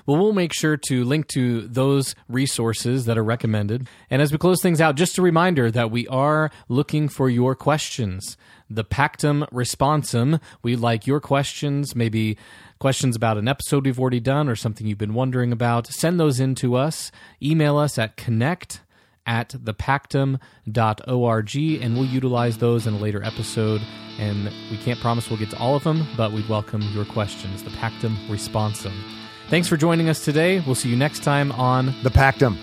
Well, 0.06 0.18
we'll 0.18 0.34
make 0.34 0.54
sure 0.54 0.78
to 0.78 1.04
link 1.04 1.28
to 1.30 1.68
those 1.68 2.16
resources 2.28 3.06
that 3.06 3.18
are 3.18 3.24
recommended. 3.24 3.88
And 4.10 4.22
as 4.22 4.32
we 4.32 4.38
close 4.38 4.62
things 4.62 4.82
out, 4.82 4.96
just 4.96 5.18
a 5.18 5.22
reminder 5.22 5.72
that 5.72 5.92
we 5.92 6.08
are 6.08 6.52
looking 6.70 7.10
for 7.10 7.30
your 7.30 7.56
questions. 7.56 8.38
The 8.70 8.84
Pactum 8.84 9.48
Responsum. 9.52 10.42
We 10.62 10.76
like 10.76 11.06
your 11.06 11.20
questions, 11.20 11.96
maybe 11.96 12.38
questions 12.80 13.16
about 13.16 13.38
an 13.38 13.48
episode 13.48 13.86
we've 13.86 14.00
already 14.00 14.20
done 14.20 14.50
or 14.50 14.56
something 14.56 14.88
you've 14.88 14.98
been 14.98 15.14
wondering 15.14 15.52
about. 15.52 15.88
Send 15.88 16.20
those 16.20 16.40
in 16.40 16.56
to 16.56 16.76
us. 16.76 17.12
Email 17.42 17.78
us 17.78 17.98
at 17.98 18.18
connect 18.18 18.82
at 19.26 19.50
thepactum.org 19.50 21.56
and 21.56 21.96
we'll 21.96 22.06
utilize 22.06 22.58
those 22.58 22.88
in 22.88 22.94
a 22.94 22.98
later 22.98 23.24
episode. 23.24 23.82
And 24.20 24.52
we 24.70 24.78
can't 24.78 25.00
promise 25.00 25.30
we'll 25.30 25.40
get 25.40 25.50
to 25.52 25.58
all 25.58 25.76
of 25.76 25.84
them, 25.84 26.06
but 26.18 26.32
we'd 26.32 26.50
welcome 26.50 26.82
your 26.94 27.06
questions. 27.06 27.64
The 27.64 27.72
Pactum 27.72 28.16
Responsum. 28.28 29.23
Thanks 29.50 29.68
for 29.68 29.78
joining 29.78 30.10
us 30.10 30.24
today. 30.24 30.62
We'll 30.66 30.76
see 30.76 30.90
you 30.90 30.96
next 30.96 31.24
time 31.24 31.52
on 31.52 31.94
The 32.04 32.10
Pactum. 32.10 32.58